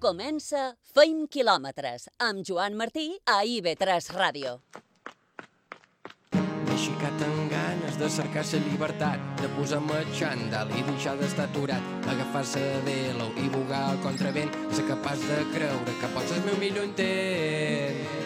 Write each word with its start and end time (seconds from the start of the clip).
Comença 0.00 0.60
Feim 0.94 1.26
quilòmetres 1.28 2.06
amb 2.24 2.40
Joan 2.48 2.76
Martí 2.80 3.02
a 3.28 3.42
IB3 3.44 4.06
Ràdio. 4.16 4.52
M'he 6.32 6.72
aixecat 6.72 7.24
amb 7.26 7.52
ganes 7.52 7.98
de 8.00 8.08
cercar 8.14 8.46
la 8.48 8.60
llibertat, 8.64 9.26
de 9.42 9.50
posar-me 9.58 9.98
xandall 10.16 10.72
i 10.72 10.86
deixar 10.88 11.18
d'estar 11.20 11.50
aturat, 11.50 11.92
agafar-se 12.14 12.64
de 12.64 12.80
velo 12.88 13.28
i 13.44 13.52
bugar 13.52 13.82
al 13.90 14.00
contravent, 14.06 14.56
ser 14.72 14.88
capaç 14.88 15.20
de 15.28 15.44
creure 15.52 15.98
que 16.00 16.12
pots 16.16 16.32
el 16.38 16.42
meu 16.48 16.56
millor 16.64 16.88
intent. 16.88 18.19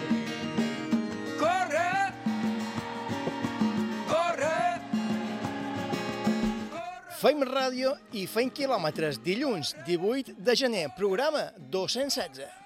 Feim 7.25 7.41
ràdio 7.49 7.95
i 8.21 8.27
feim 8.29 8.51
quilòmetres 8.53 9.17
dilluns 9.25 9.71
18 9.87 10.35
de 10.45 10.57
gener, 10.61 10.83
programa 10.99 11.47
216. 11.73 12.64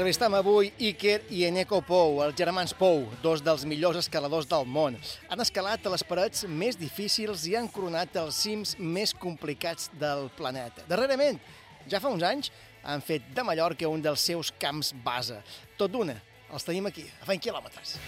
Entrevistam 0.00 0.32
avui 0.32 0.70
Iker 0.80 1.26
i 1.28 1.42
Eneko 1.44 1.82
Pou, 1.84 2.22
els 2.24 2.32
germans 2.32 2.72
Pou, 2.72 3.02
dos 3.20 3.42
dels 3.44 3.66
millors 3.68 3.98
escaladors 4.00 4.46
del 4.48 4.64
món. 4.64 4.94
Han 5.28 5.44
escalat 5.44 5.84
a 5.84 5.92
les 5.92 6.04
parets 6.08 6.46
més 6.48 6.78
difícils 6.80 7.44
i 7.50 7.52
han 7.58 7.68
coronat 7.68 8.16
els 8.16 8.38
cims 8.46 8.72
més 8.80 9.12
complicats 9.12 9.90
del 10.00 10.30
planeta. 10.38 10.86
Darrerament, 10.88 11.36
ja 11.84 12.00
fa 12.00 12.08
uns 12.08 12.24
anys, 12.24 12.48
han 12.80 13.04
fet 13.04 13.28
de 13.36 13.44
Mallorca 13.44 13.92
un 13.92 14.00
dels 14.00 14.24
seus 14.24 14.48
camps 14.56 14.94
base. 15.04 15.36
Tot 15.76 15.92
d'una, 15.92 16.16
els 16.48 16.64
tenim 16.64 16.88
aquí, 16.88 17.04
a 17.20 17.28
fent 17.28 17.44
quilòmetres. 17.44 17.98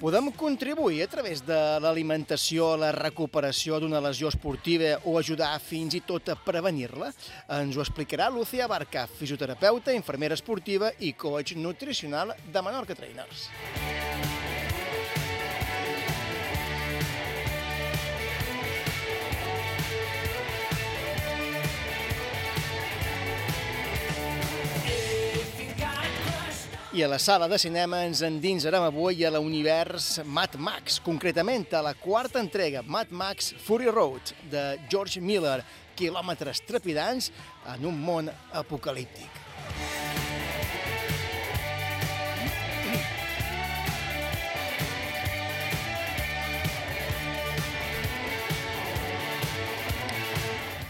Podem 0.00 0.30
contribuir 0.32 1.02
a 1.04 1.08
través 1.12 1.42
de 1.44 1.56
l'alimentació 1.84 2.70
a 2.72 2.78
la 2.80 2.88
recuperació 2.96 3.76
d'una 3.82 4.00
lesió 4.00 4.30
esportiva 4.32 4.94
o 5.04 5.18
ajudar 5.20 5.50
fins 5.60 5.92
i 5.98 6.00
tot 6.00 6.32
a 6.32 6.38
prevenir-la? 6.40 7.10
Ens 7.58 7.76
ho 7.76 7.84
explicarà 7.84 8.30
Lucía 8.32 8.64
Barca, 8.64 9.04
fisioterapeuta, 9.20 9.92
infermera 9.92 10.40
esportiva 10.40 10.88
i 11.04 11.12
coach 11.12 11.52
nutricional 11.52 12.32
de 12.48 12.64
Menorca 12.64 12.96
Trainers. 12.96 13.50
I 26.92 27.04
a 27.04 27.08
la 27.08 27.20
sala 27.22 27.46
de 27.46 27.54
cinema 27.54 28.00
ens 28.02 28.18
endinsarem 28.26 28.82
avui 28.82 29.20
a 29.22 29.28
l'univers 29.30 30.24
Mad 30.26 30.56
Max, 30.58 30.96
concretament 30.98 31.68
a 31.78 31.84
la 31.86 31.92
quarta 31.94 32.40
entrega 32.42 32.80
Mad 32.82 33.12
Max 33.14 33.52
Fury 33.62 33.86
Road 33.86 34.32
de 34.50 34.62
George 34.90 35.20
Miller, 35.22 35.60
quilòmetres 35.94 36.64
trepidants 36.66 37.28
en 37.70 37.86
un 37.86 37.94
món 37.94 38.26
apocalíptic. 38.58 39.38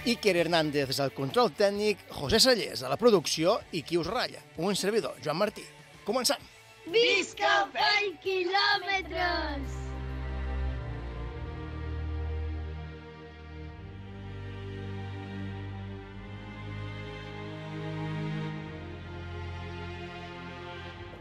Iker 0.09 0.35
Hernández 0.47 0.97
el 0.97 1.13
control 1.13 1.53
tècnic, 1.53 2.07
José 2.23 2.41
Sallés 2.41 2.81
a 2.81 2.89
la 2.89 2.97
producció 2.97 3.59
i 3.77 3.85
qui 3.85 4.01
us 4.01 4.09
ratlla, 4.09 4.41
un 4.57 4.73
servidor, 4.81 5.21
Joan 5.21 5.39
Martí. 5.45 5.67
Comencem! 6.11 6.43
Visca 6.91 7.69
Feim 7.71 8.17
quilòmetres! 8.19 9.77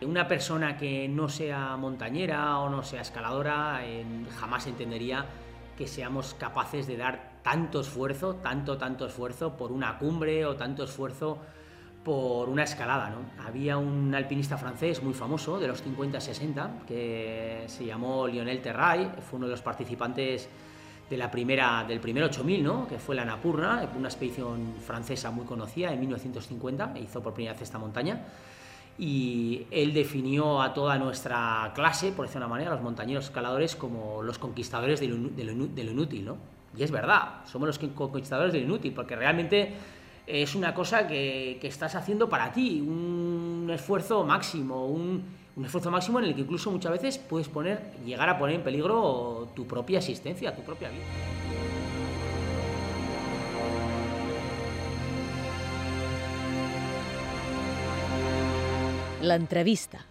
Una 0.02 0.28
persona 0.28 0.76
que 0.76 1.08
no 1.08 1.30
sea 1.30 1.78
montañera 1.78 2.58
o 2.58 2.70
no 2.70 2.82
sea 2.82 3.02
escaladora 3.02 3.82
eh, 3.84 4.04
jamás 4.40 4.66
entendería 4.66 5.28
que 5.78 5.86
seamos 5.88 6.34
capaces 6.34 6.88
de 6.88 6.98
dar 6.98 7.38
tanto 7.44 7.82
esfuerzo, 7.82 8.38
tanto, 8.38 8.80
tanto 8.80 9.06
esfuerzo 9.06 9.56
por 9.56 9.72
una 9.72 10.00
cumbre 10.00 10.48
o 10.48 10.56
tanto 10.56 10.86
esfuerzo 10.86 11.38
por 12.10 12.50
una 12.50 12.64
escalada. 12.64 13.12
¿no? 13.12 13.46
Había 13.46 13.78
un 13.78 14.16
alpinista 14.16 14.58
francés 14.58 15.04
muy 15.04 15.14
famoso 15.14 15.60
de 15.60 15.68
los 15.68 15.86
50-60 15.86 16.86
que 16.88 17.66
se 17.68 17.86
llamó 17.86 18.28
Lionel 18.28 18.64
Terray, 18.64 19.12
fue 19.30 19.38
uno 19.38 19.46
de 19.46 19.52
los 19.52 19.62
participantes 19.62 20.50
de 21.08 21.18
la 21.18 21.30
primera, 21.30 21.86
del 21.88 22.00
primer 22.00 22.24
8000, 22.24 22.64
¿no? 22.64 22.88
que 22.88 22.98
fue 22.98 23.16
la 23.16 23.22
Annapurna, 23.22 23.88
una 23.96 24.08
expedición 24.08 24.74
francesa 24.84 25.30
muy 25.30 25.46
conocida 25.46 25.94
en 25.94 26.00
1950, 26.00 26.96
hizo 27.00 27.22
por 27.22 27.36
primera 27.36 27.54
vez 27.54 27.62
esta 27.62 27.78
montaña. 27.78 28.26
Y 28.98 29.68
él 29.70 29.94
definió 29.94 30.64
a 30.64 30.74
toda 30.74 30.98
nuestra 30.98 31.72
clase, 31.76 32.12
por 32.12 32.26
decir 32.26 32.38
una 32.38 32.48
manera, 32.48 32.72
a 32.72 32.74
los 32.74 32.82
montañeros 32.82 33.26
escaladores, 33.26 33.76
como 33.76 34.24
los 34.24 34.40
conquistadores 34.40 35.00
de 35.00 35.10
lo, 35.10 35.30
de 35.30 35.44
lo, 35.44 35.68
de 35.68 35.84
lo 35.84 35.92
inútil. 35.92 36.26
¿no? 36.26 36.38
Y 36.76 36.82
es 36.82 36.90
verdad, 36.90 37.46
somos 37.46 37.68
los 37.68 37.78
conquistadores 37.78 38.52
de 38.52 38.62
lo 38.62 38.66
inútil, 38.66 38.94
porque 38.94 39.16
realmente 39.16 39.76
es 40.30 40.54
una 40.54 40.74
cosa 40.76 41.08
que, 41.08 41.60
estás 41.64 41.96
haciendo 41.96 42.30
para 42.30 42.52
ti, 42.52 42.82
un 42.82 43.68
esfuerzo 43.74 44.24
máximo, 44.24 44.86
un, 44.86 45.24
un, 45.56 45.66
esfuerzo 45.66 45.90
máximo 45.90 46.20
en 46.20 46.26
el 46.26 46.36
que 46.36 46.42
incluso 46.42 46.70
muchas 46.70 46.92
veces 46.92 47.18
puedes 47.18 47.50
poner, 47.50 47.82
llegar 48.06 48.30
a 48.30 48.38
poner 48.38 48.58
en 48.58 48.64
peligro 48.64 49.50
tu 49.56 49.66
propia 49.66 49.98
existencia, 49.98 50.56
tu 50.56 50.62
propia 50.62 50.90
vida. 50.90 51.04
L'entrevista. 59.22 59.98
Aquest 59.98 60.09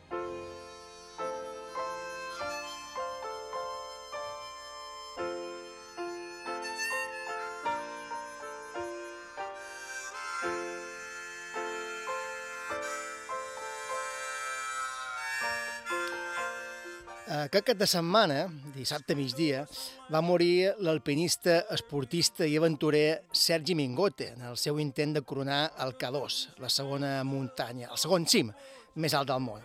cap 17.48 17.78
de 17.78 17.86
setmana, 17.88 18.46
dissabte 18.74 19.14
migdia, 19.16 19.62
va 20.12 20.20
morir 20.24 20.74
l'alpinista, 20.84 21.62
esportista 21.74 22.46
i 22.46 22.56
aventurer 22.58 23.22
Sergi 23.32 23.76
Mingote 23.78 24.32
en 24.34 24.44
el 24.50 24.58
seu 24.60 24.78
intent 24.82 25.14
de 25.16 25.22
coronar 25.22 25.62
el 25.84 25.94
K2, 25.96 26.38
la 26.60 26.68
segona 26.68 27.12
muntanya, 27.24 27.88
el 27.92 28.00
segon 28.00 28.26
cim 28.28 28.52
més 28.96 29.14
alt 29.14 29.30
del 29.30 29.40
món. 29.44 29.64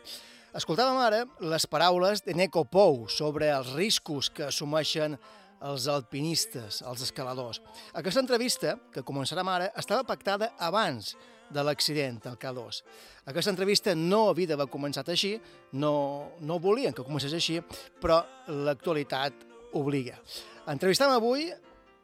Escoltàvem 0.53 0.99
ara 1.01 1.23
les 1.41 1.66
paraules 1.67 2.23
de 2.23 2.35
Neko 2.38 2.63
Pou 2.69 3.07
sobre 3.09 3.49
els 3.51 3.73
riscos 3.73 4.29
que 4.29 4.47
assumeixen 4.47 5.18
els 5.63 5.88
alpinistes, 5.88 6.81
els 6.85 7.03
escaladors. 7.03 7.62
Aquesta 7.97 8.21
entrevista, 8.21 8.77
que 8.94 9.03
començarem 9.03 9.50
ara, 9.50 9.71
estava 9.80 10.06
pactada 10.07 10.51
abans 10.59 11.15
l'accident 11.61 12.17
del 12.23 12.39
K2. 12.41 12.81
Aquesta 13.29 13.53
entrevista 13.53 13.94
no 13.95 14.29
havia 14.31 14.50
d'haver 14.53 14.69
començat 14.71 15.11
així, 15.13 15.35
no, 15.77 15.94
no 16.41 16.57
volien 16.63 16.95
que 16.95 17.05
comencés 17.05 17.35
així, 17.38 17.59
però 18.01 18.23
l'actualitat 18.47 19.45
obliga. 19.77 20.17
Entrevistam 20.71 21.13
avui 21.13 21.51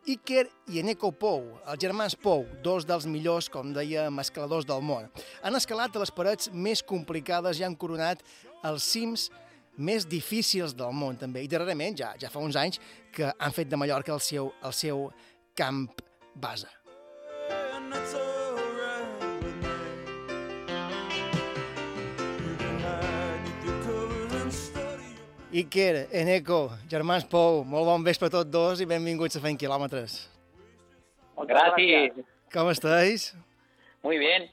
Iker 0.10 0.46
i 0.72 0.80
Eneko 0.82 1.12
Pou, 1.12 1.44
els 1.68 1.82
germans 1.82 2.16
Pou, 2.18 2.46
dos 2.64 2.86
dels 2.88 3.06
millors, 3.10 3.50
com 3.52 3.74
dèiem, 3.76 4.22
escaladors 4.24 4.68
del 4.68 4.82
món. 4.86 5.10
Han 5.44 5.58
escalat 5.60 5.96
les 6.00 6.14
parets 6.16 6.50
més 6.54 6.82
complicades 6.82 7.60
i 7.60 7.68
han 7.68 7.78
coronat 7.78 8.24
els 8.66 8.88
cims 8.96 9.28
més 9.80 10.08
difícils 10.10 10.76
del 10.76 10.96
món, 10.96 11.20
també. 11.20 11.44
I 11.44 11.52
darrerament, 11.52 12.00
ja, 12.00 12.14
ja 12.20 12.32
fa 12.32 12.44
uns 12.44 12.58
anys, 12.60 12.82
que 13.16 13.32
han 13.32 13.56
fet 13.56 13.70
de 13.72 13.80
Mallorca 13.80 14.16
el 14.16 14.24
seu, 14.24 14.52
el 14.64 14.76
seu 14.76 15.08
camp 15.56 15.88
base. 16.36 16.68
Iker, 25.50 26.06
Eneco, 26.14 26.68
germans 26.86 27.24
Pou, 27.26 27.64
molt 27.66 27.88
bon 27.88 28.04
vespre 28.06 28.28
a 28.30 28.34
tots 28.34 28.52
dos 28.54 28.84
i 28.84 28.86
benvinguts 28.86 29.40
a 29.40 29.42
Fent 29.42 29.58
Quilòmetres. 29.58 30.20
Gracias. 31.50 32.20
Com 32.54 32.70
estàs? 32.70 33.32
Muy 34.06 34.20
bien. 34.22 34.46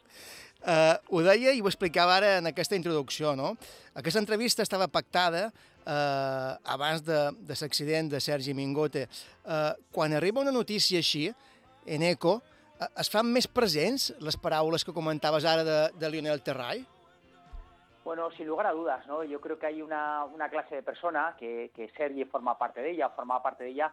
Uh, 0.64 0.96
ho 1.12 1.20
deia 1.26 1.52
i 1.52 1.60
ho 1.60 1.68
explicava 1.68 2.16
ara 2.16 2.30
en 2.38 2.48
aquesta 2.48 2.78
introducció, 2.80 3.34
no? 3.36 3.52
Aquesta 3.92 4.22
entrevista 4.24 4.64
estava 4.64 4.88
pactada 4.88 5.50
uh, 5.50 6.56
abans 6.64 7.04
de, 7.04 7.20
de 7.44 7.60
l'accident 7.60 8.08
de 8.08 8.20
Sergi 8.24 8.56
Mingote. 8.56 9.04
Uh, 9.44 9.76
quan 9.92 10.16
arriba 10.16 10.40
una 10.40 10.54
notícia 10.54 11.04
així, 11.04 11.28
en 11.84 12.08
Eco, 12.08 12.38
uh, 12.40 12.88
es 12.96 13.12
fan 13.12 13.28
més 13.28 13.44
presents 13.44 14.14
les 14.24 14.40
paraules 14.40 14.80
que 14.80 14.96
comentaves 14.96 15.44
ara 15.44 15.60
de, 15.60 15.80
de 16.00 16.14
Lionel 16.16 16.40
Terray? 16.40 16.86
Bueno, 18.06 18.30
sin 18.30 18.46
lugar 18.46 18.68
a 18.68 18.72
dudas, 18.72 19.04
¿no? 19.08 19.24
Yo 19.24 19.40
creo 19.40 19.58
que 19.58 19.66
hay 19.66 19.82
una, 19.82 20.24
una 20.26 20.48
clase 20.48 20.76
de 20.76 20.84
persona, 20.84 21.34
que, 21.36 21.72
que 21.74 21.88
Sergi 21.88 22.24
forma 22.24 22.56
parte 22.56 22.80
de 22.80 22.92
ella, 22.92 23.08
forma 23.08 23.42
parte 23.42 23.64
de 23.64 23.70
ella, 23.70 23.92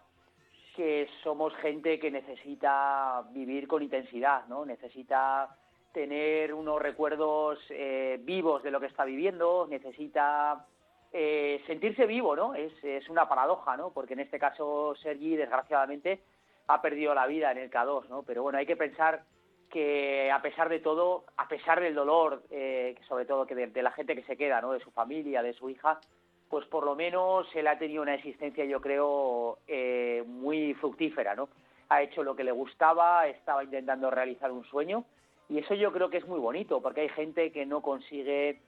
que 0.76 1.10
somos 1.24 1.52
gente 1.56 2.00
que 2.00 2.12
necesita 2.12 3.24
vivir 3.32 3.68
con 3.68 3.82
intensidad, 3.82 4.46
¿no? 4.46 4.68
Necesita 4.68 5.58
tener 5.92 6.54
unos 6.54 6.80
recuerdos 6.80 7.58
eh, 7.72 8.20
vivos 8.22 8.62
de 8.62 8.70
lo 8.70 8.80
que 8.80 8.86
está 8.86 9.04
viviendo, 9.04 9.66
necesita 9.68 10.64
eh, 11.12 11.64
sentirse 11.66 12.06
vivo, 12.06 12.36
¿no? 12.36 12.54
Es, 12.54 12.72
es, 12.84 13.10
una 13.10 13.28
paradoja, 13.28 13.76
¿no? 13.78 13.90
Porque 13.94 14.14
en 14.14 14.20
este 14.20 14.38
caso 14.38 14.94
Sergi, 15.02 15.36
desgraciadamente, 15.36 16.22
ha 16.68 16.84
perdido 16.84 17.16
la 17.16 17.26
vida 17.26 17.52
en 17.52 17.58
el 17.58 17.72
K2, 17.72 18.10
¿no? 18.10 18.22
Pero 18.22 18.44
bueno, 18.44 18.60
hay 18.60 18.68
que 18.68 18.78
pensar 18.78 19.24
que 19.74 20.30
a 20.32 20.40
pesar 20.44 20.70
de 20.70 20.80
todo, 20.80 21.26
a 21.36 21.48
pesar 21.48 21.82
del 21.82 21.96
dolor, 21.96 22.44
eh, 22.52 22.94
sobre 23.08 23.26
todo 23.26 23.48
que 23.48 23.56
de, 23.56 23.68
de, 23.68 23.82
la 23.82 23.92
gente 23.92 24.16
que 24.16 24.22
se 24.22 24.38
queda, 24.38 24.62
¿no? 24.62 24.72
de 24.72 24.80
su 24.80 24.92
familia, 24.92 25.42
de 25.42 25.54
su 25.54 25.68
hija, 25.68 26.00
pues 26.48 26.68
por 26.68 26.86
lo 26.86 26.96
menos 26.96 27.48
él 27.56 27.66
ha 27.66 27.80
tenido 27.80 28.04
una 28.04 28.14
existencia, 28.14 28.64
yo 28.66 28.80
creo, 28.80 29.58
eh, 29.68 30.24
muy 30.28 30.76
fructífera, 30.76 31.34
¿no? 31.34 31.50
Ha 31.90 32.04
hecho 32.04 32.22
lo 32.22 32.36
que 32.36 32.44
le 32.44 32.52
gustaba, 32.52 33.28
estaba 33.28 33.64
intentando 33.64 34.12
realizar 34.12 34.52
un 34.52 34.64
sueño 34.66 35.06
y 35.50 35.58
eso 35.58 35.74
yo 35.74 35.92
creo 35.92 36.12
que 36.12 36.18
es 36.18 36.28
muy 36.28 36.40
bonito, 36.40 36.80
porque 36.80 37.02
hay 37.02 37.10
gente 37.10 37.52
que 37.52 37.66
no 37.66 37.82
consigue 37.82 38.60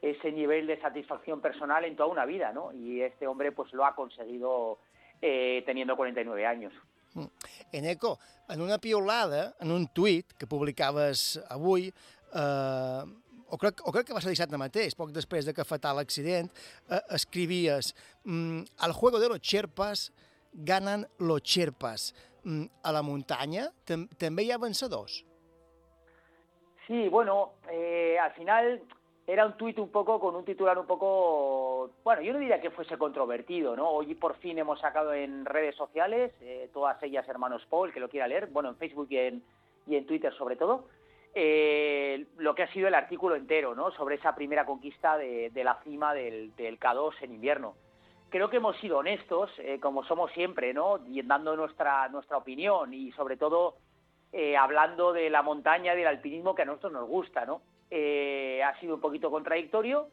ese 0.00 0.30
nivel 0.30 0.68
de 0.68 0.80
satisfacción 0.80 1.40
personal 1.40 1.84
en 1.84 1.96
toda 1.96 2.08
una 2.08 2.24
vida, 2.24 2.52
¿no? 2.52 2.72
Y 2.72 3.02
este 3.02 3.26
hombre 3.26 3.50
pues 3.50 3.72
lo 3.72 3.84
ha 3.84 3.96
conseguido 3.96 4.78
eh, 5.20 5.64
teniendo 5.66 5.96
49 5.96 6.46
años. 6.46 6.72
Eneco, 7.72 8.18
en 8.48 8.60
una 8.60 8.78
piolada, 8.78 9.54
en 9.60 9.72
un 9.72 9.86
tuit 9.88 10.34
que 10.38 10.46
publicaves 10.46 11.40
avui, 11.52 11.88
eh, 11.88 13.02
o, 13.52 13.58
crec, 13.60 13.82
o 13.84 13.92
crec 13.92 14.08
que 14.08 14.16
va 14.16 14.22
ser 14.24 14.32
dissabte 14.32 14.60
mateix, 14.60 14.96
poc 14.96 15.12
després 15.12 15.48
de 15.48 15.54
que 15.56 15.66
fatal 15.68 15.98
l'accident, 16.00 16.48
eh, 16.88 17.00
escrivies 17.16 17.92
mm, 18.24 18.64
al 18.86 18.96
juego 18.96 19.20
de 19.20 19.28
los 19.28 19.40
Sherpas 19.40 20.10
ganan 20.52 21.06
los 21.18 21.42
Sherpas. 21.42 22.12
Mm, 22.44 22.66
a 22.82 22.90
la 22.90 23.04
muntanya 23.06 23.68
tam 23.86 24.08
també 24.18 24.42
hi 24.42 24.50
ha 24.50 24.58
vencedors? 24.58 25.20
Sí, 26.88 27.06
bueno, 27.08 27.52
eh, 27.70 28.16
al 28.18 28.32
final 28.34 28.80
era 29.26 29.46
un 29.46 29.56
tuit 29.56 29.78
un 29.78 29.90
poco 29.90 30.18
con 30.18 30.34
un 30.34 30.44
titular 30.44 30.78
un 30.78 30.86
poco, 30.86 31.90
bueno, 32.02 32.22
yo 32.22 32.32
no 32.32 32.40
diría 32.40 32.60
que 32.60 32.70
fuese 32.70 32.98
controvertido, 32.98 33.76
¿no? 33.76 33.88
Hoy 33.88 34.14
por 34.14 34.36
fin 34.36 34.58
hemos 34.58 34.80
sacado 34.80 35.12
en 35.14 35.44
redes 35.44 35.76
sociales, 35.76 36.32
eh, 36.40 36.68
todas 36.72 37.00
ellas 37.02 37.28
hermanos 37.28 37.64
Paul, 37.70 37.92
que 37.92 38.00
lo 38.00 38.08
quiera 38.08 38.26
leer, 38.26 38.48
bueno, 38.48 38.70
en 38.70 38.76
Facebook 38.76 39.06
y 39.10 39.18
en, 39.18 39.42
y 39.86 39.96
en 39.96 40.06
Twitter 40.06 40.34
sobre 40.34 40.56
todo, 40.56 40.86
eh, 41.34 42.26
lo 42.38 42.54
que 42.54 42.64
ha 42.64 42.72
sido 42.72 42.88
el 42.88 42.94
artículo 42.94 43.36
entero, 43.36 43.74
¿no? 43.76 43.92
Sobre 43.92 44.16
esa 44.16 44.34
primera 44.34 44.66
conquista 44.66 45.16
de, 45.16 45.50
la 45.54 45.78
cima 45.84 46.14
del, 46.14 46.54
del, 46.56 46.78
K2 46.78 47.14
en 47.22 47.32
invierno. 47.32 47.74
Creo 48.28 48.50
que 48.50 48.56
hemos 48.56 48.76
sido 48.78 48.98
honestos, 48.98 49.50
eh, 49.58 49.78
como 49.78 50.04
somos 50.04 50.32
siempre, 50.32 50.74
¿no? 50.74 50.98
Y 51.06 51.22
dando 51.22 51.54
nuestra, 51.54 52.08
nuestra 52.08 52.38
opinión 52.38 52.92
y 52.92 53.12
sobre 53.12 53.36
todo 53.36 53.76
hablando 54.58 55.12
de 55.12 55.28
la 55.28 55.42
montaña 55.42 55.94
del 55.94 56.06
alpinismo 56.06 56.54
que 56.54 56.62
a 56.62 56.64
nosotros 56.64 56.92
nos 56.92 57.06
gusta, 57.06 57.44
¿no? 57.44 57.60
Eh, 57.94 58.62
ha 58.62 58.74
sido 58.80 58.94
un 58.94 59.02
poquito 59.02 59.30
contradictorio 59.30 60.08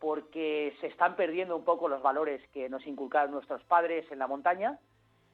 porque 0.00 0.74
se 0.80 0.88
están 0.88 1.14
perdiendo 1.14 1.54
un 1.54 1.62
poco 1.62 1.86
los 1.86 2.02
valores 2.02 2.42
que 2.48 2.68
nos 2.68 2.84
inculcaron 2.88 3.30
nuestros 3.30 3.62
padres 3.62 4.04
en 4.10 4.18
la 4.18 4.26
montaña 4.26 4.80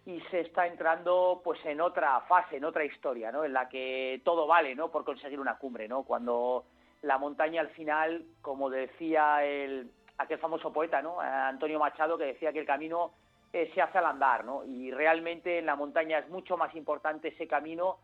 y 0.04 0.20
se 0.31 0.40
está 0.40 0.66
entrando 0.66 1.40
pues 1.43 1.58
en 1.64 1.81
otra 1.81 2.20
fase, 2.28 2.58
en 2.58 2.66
otra 2.66 2.84
historia, 2.84 3.32
¿no? 3.32 3.44
En 3.44 3.54
la 3.54 3.70
que 3.70 4.20
todo 4.26 4.46
vale, 4.46 4.75
¿no? 4.75 4.90
Por 4.90 5.04
conseguir 5.04 5.40
una 5.40 5.56
cumbre, 5.56 5.88
¿no? 5.88 6.02
Cuando 6.02 6.66
la 7.00 7.16
montaña 7.16 7.62
al 7.62 7.70
final, 7.70 8.26
como 8.42 8.69
decía 8.69 9.42
el, 9.42 9.90
aquel 10.19 10.38
famoso 10.38 10.75
poeta, 10.75 11.00
¿no? 11.00 11.19
Antonio 11.19 11.78
Machado, 11.78 12.19
que 12.19 12.26
decía 12.26 12.52
que 12.52 12.60
el 12.60 12.66
camino 12.66 13.12
eh, 13.54 13.70
se 13.75 13.81
hace 13.81 13.96
al 13.96 14.04
andar, 14.04 14.44
¿no? 14.44 14.66
Y 14.66 14.90
realmente 14.90 15.60
en 15.60 15.64
la 15.64 15.76
montaña 15.76 16.19
es 16.19 16.28
mucho 16.28 16.58
más 16.58 16.75
importante 16.75 17.28
ese 17.28 17.49
camino 17.49 17.96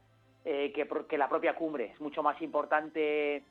eh, 0.47 0.73
que 0.73 1.19
la 1.19 1.29
propia 1.29 1.55
cumbre. 1.55 1.93
Es 1.93 2.01
mucho 2.01 2.23
más 2.23 2.41
importante 2.41 3.45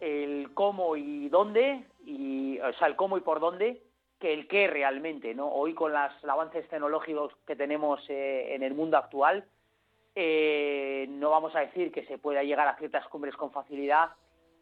el 0.00 0.52
cómo 0.54 0.96
y 0.96 1.28
dónde, 1.28 1.84
y, 2.04 2.58
o 2.60 2.72
sea, 2.74 2.88
el 2.88 2.96
cómo 2.96 3.16
y 3.16 3.20
por 3.20 3.40
dónde, 3.40 3.82
que 4.18 4.32
el 4.32 4.48
qué 4.48 4.66
realmente, 4.66 5.34
¿no? 5.34 5.48
Hoy 5.48 5.74
con 5.74 5.92
los 5.92 6.24
avances 6.24 6.68
tecnológicos 6.68 7.34
que 7.46 7.56
tenemos 7.56 8.00
eh, 8.08 8.54
en 8.54 8.62
el 8.62 8.74
mundo 8.74 8.96
actual, 8.96 9.44
eh, 10.14 11.06
no 11.10 11.30
vamos 11.30 11.54
a 11.54 11.60
decir 11.60 11.92
que 11.92 12.06
se 12.06 12.16
pueda 12.16 12.42
llegar 12.42 12.66
a 12.66 12.76
ciertas 12.76 13.06
cumbres 13.08 13.36
con 13.36 13.52
facilidad, 13.52 14.10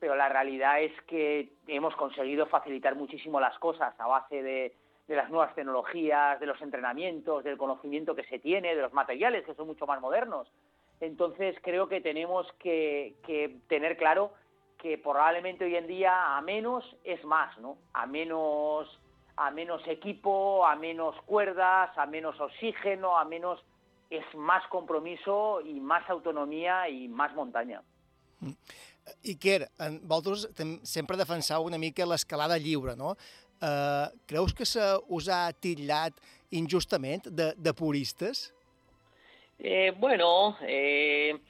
pero 0.01 0.17
la 0.17 0.29
realidad 0.29 0.83
es 0.83 0.93
que 1.03 1.53
hemos 1.69 1.95
conseguido 1.95 2.47
facilitar 2.47 2.97
muchísimo 2.97 3.39
las 3.41 3.57
cosas 3.59 3.95
a 3.99 4.07
base 4.07 4.43
de, 4.43 4.75
de 5.07 5.17
las 5.17 5.31
nuevas 5.31 5.55
tecnologías, 5.55 6.41
de 6.41 6.47
los 6.47 6.61
entrenamientos, 6.61 7.45
del 7.45 7.57
conocimiento 7.57 8.15
que 8.15 8.25
se 8.25 8.39
tiene, 8.39 8.75
de 8.75 8.83
los 8.83 8.93
materiales 8.93 9.45
que 9.45 9.55
son 9.55 9.69
mucho 9.69 9.87
más 9.87 10.01
modernos. 10.01 10.51
Entonces 11.01 11.57
creo 11.63 11.89
que 11.89 12.01
tenemos 12.01 12.51
que, 12.59 13.15
que 13.25 13.59
tener 13.69 13.97
claro 13.97 14.33
que 14.85 14.99
probablemente 14.99 15.65
hoy 15.65 15.77
en 15.77 15.87
día 15.87 16.37
a 16.37 16.43
menos 16.43 16.85
es 17.05 17.25
más, 17.25 17.57
¿no? 17.59 17.79
A 17.95 18.05
menos, 18.05 18.87
a 19.35 19.51
menos 19.51 19.81
equipo, 19.89 20.67
a 20.67 20.77
menos 20.77 21.17
cuerdas, 21.25 21.97
a 21.97 22.05
menos 22.05 22.39
oxígeno, 22.39 23.17
a 23.17 23.25
menos 23.25 23.65
és 24.11 24.27
más 24.37 24.69
compromiso 24.69 25.63
i 25.65 25.81
más 25.81 26.05
autonomia 26.13 26.85
i 26.93 27.09
más 27.09 27.33
muntanya. 27.33 27.81
Iker, 29.25 29.71
vosaltres 30.05 30.45
sempre 30.85 31.17
defenseu 31.17 31.65
una 31.65 31.81
mica 31.81 32.05
l'escalada 32.05 32.61
lliure, 32.61 32.93
no? 32.93 33.17
Uh, 33.65 34.13
creus 34.29 34.53
que 34.53 34.69
se 34.69 34.85
us 35.09 35.33
ha 35.33 35.49
titllat 35.57 36.21
injustament 36.53 37.33
de, 37.33 37.55
de 37.57 37.73
puristes? 37.73 38.51
Eh, 39.59 39.97
bueno, 39.97 40.59
eh, 40.61 41.41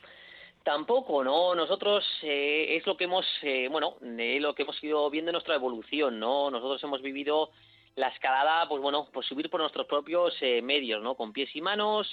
Tampoco, 0.64 1.22
¿no? 1.22 1.54
Nosotros 1.54 2.06
eh, 2.22 2.76
es 2.76 2.86
lo 2.86 2.96
que 2.96 3.04
hemos, 3.04 3.26
eh, 3.42 3.68
bueno, 3.70 3.96
eh, 4.02 4.38
lo 4.40 4.54
que 4.54 4.62
hemos 4.62 4.82
ido 4.82 5.10
viendo 5.10 5.30
en 5.30 5.34
nuestra 5.34 5.56
evolución, 5.56 6.18
¿no? 6.18 6.50
Nosotros 6.50 6.82
hemos 6.82 7.02
vivido 7.02 7.50
la 7.96 8.08
escalada, 8.08 8.66
pues 8.66 8.80
bueno, 8.80 9.06
pues 9.12 9.26
subir 9.26 9.50
por 9.50 9.60
nuestros 9.60 9.86
propios 9.86 10.34
eh, 10.40 10.62
medios, 10.62 11.02
¿no? 11.02 11.16
Con 11.16 11.34
pies 11.34 11.54
y 11.54 11.60
manos, 11.60 12.08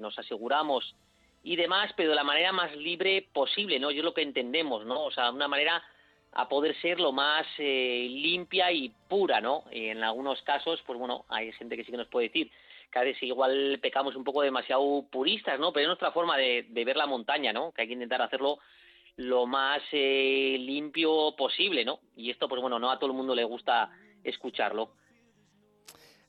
nos 0.00 0.16
aseguramos 0.20 0.94
y 1.42 1.56
demás, 1.56 1.92
pero 1.96 2.10
de 2.10 2.14
la 2.14 2.22
manera 2.22 2.52
más 2.52 2.74
libre 2.76 3.26
posible, 3.32 3.80
¿no? 3.80 3.90
Yo 3.90 3.98
es 3.98 4.04
lo 4.04 4.14
que 4.14 4.22
entendemos, 4.22 4.86
¿no? 4.86 5.02
O 5.02 5.10
sea, 5.10 5.32
una 5.32 5.48
manera 5.48 5.82
a 6.32 6.48
poder 6.48 6.80
ser 6.80 7.00
lo 7.00 7.10
más 7.10 7.44
limpia 7.58 8.70
y 8.70 8.92
pura, 9.08 9.40
¿no? 9.40 9.64
en 9.70 10.04
algunos 10.04 10.40
casos, 10.42 10.80
pues 10.86 10.98
bueno, 10.98 11.24
hay 11.28 11.50
gente 11.52 11.76
que 11.76 11.84
sí 11.84 11.90
que 11.90 11.96
nos 11.96 12.08
puede 12.08 12.28
decir, 12.28 12.50
que 12.96 13.00
a 13.00 13.04
veces 13.04 13.24
igual 13.24 13.78
pecamos 13.82 14.16
un 14.16 14.24
poco 14.24 14.40
demasiado 14.40 15.04
puristas, 15.10 15.60
¿no? 15.60 15.70
Pero 15.70 15.82
es 15.84 15.88
nuestra 15.88 16.12
forma 16.12 16.38
de, 16.38 16.66
de 16.70 16.84
ver 16.84 16.96
la 16.96 17.06
montaña, 17.06 17.52
¿no? 17.52 17.70
Que 17.72 17.82
hay 17.82 17.88
que 17.88 17.92
intentar 17.92 18.22
hacerlo 18.22 18.58
lo 19.16 19.46
más 19.46 19.82
eh, 19.92 20.56
limpio 20.58 21.36
posible, 21.36 21.84
¿no? 21.84 22.00
Y 22.16 22.30
esto, 22.30 22.48
pues 22.48 22.62
bueno, 22.62 22.78
no 22.78 22.90
a 22.90 22.98
todo 22.98 23.10
el 23.10 23.16
mundo 23.16 23.34
le 23.34 23.44
gusta 23.44 23.90
escucharlo. 24.24 24.94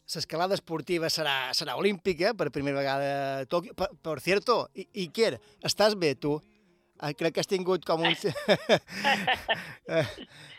L'escalada 0.07 0.55
esportiva 0.55 1.07
serà, 1.11 1.53
serà 1.55 1.75
olímpica 1.79 2.33
per 2.33 2.49
primera 2.51 2.79
vegada 2.79 3.07
a 3.43 3.45
Tòquio. 3.45 3.73
Per, 3.75 3.87
per 4.03 4.19
cierto, 4.23 4.69
I, 4.75 4.87
Iker, 5.03 5.37
estàs 5.67 5.95
bé, 5.99 6.13
tu? 6.15 6.37
Eh, 6.99 7.13
crec 7.15 7.35
que 7.35 7.43
has 7.43 7.51
tingut 7.51 7.83
com 7.87 8.03
un... 8.07 8.15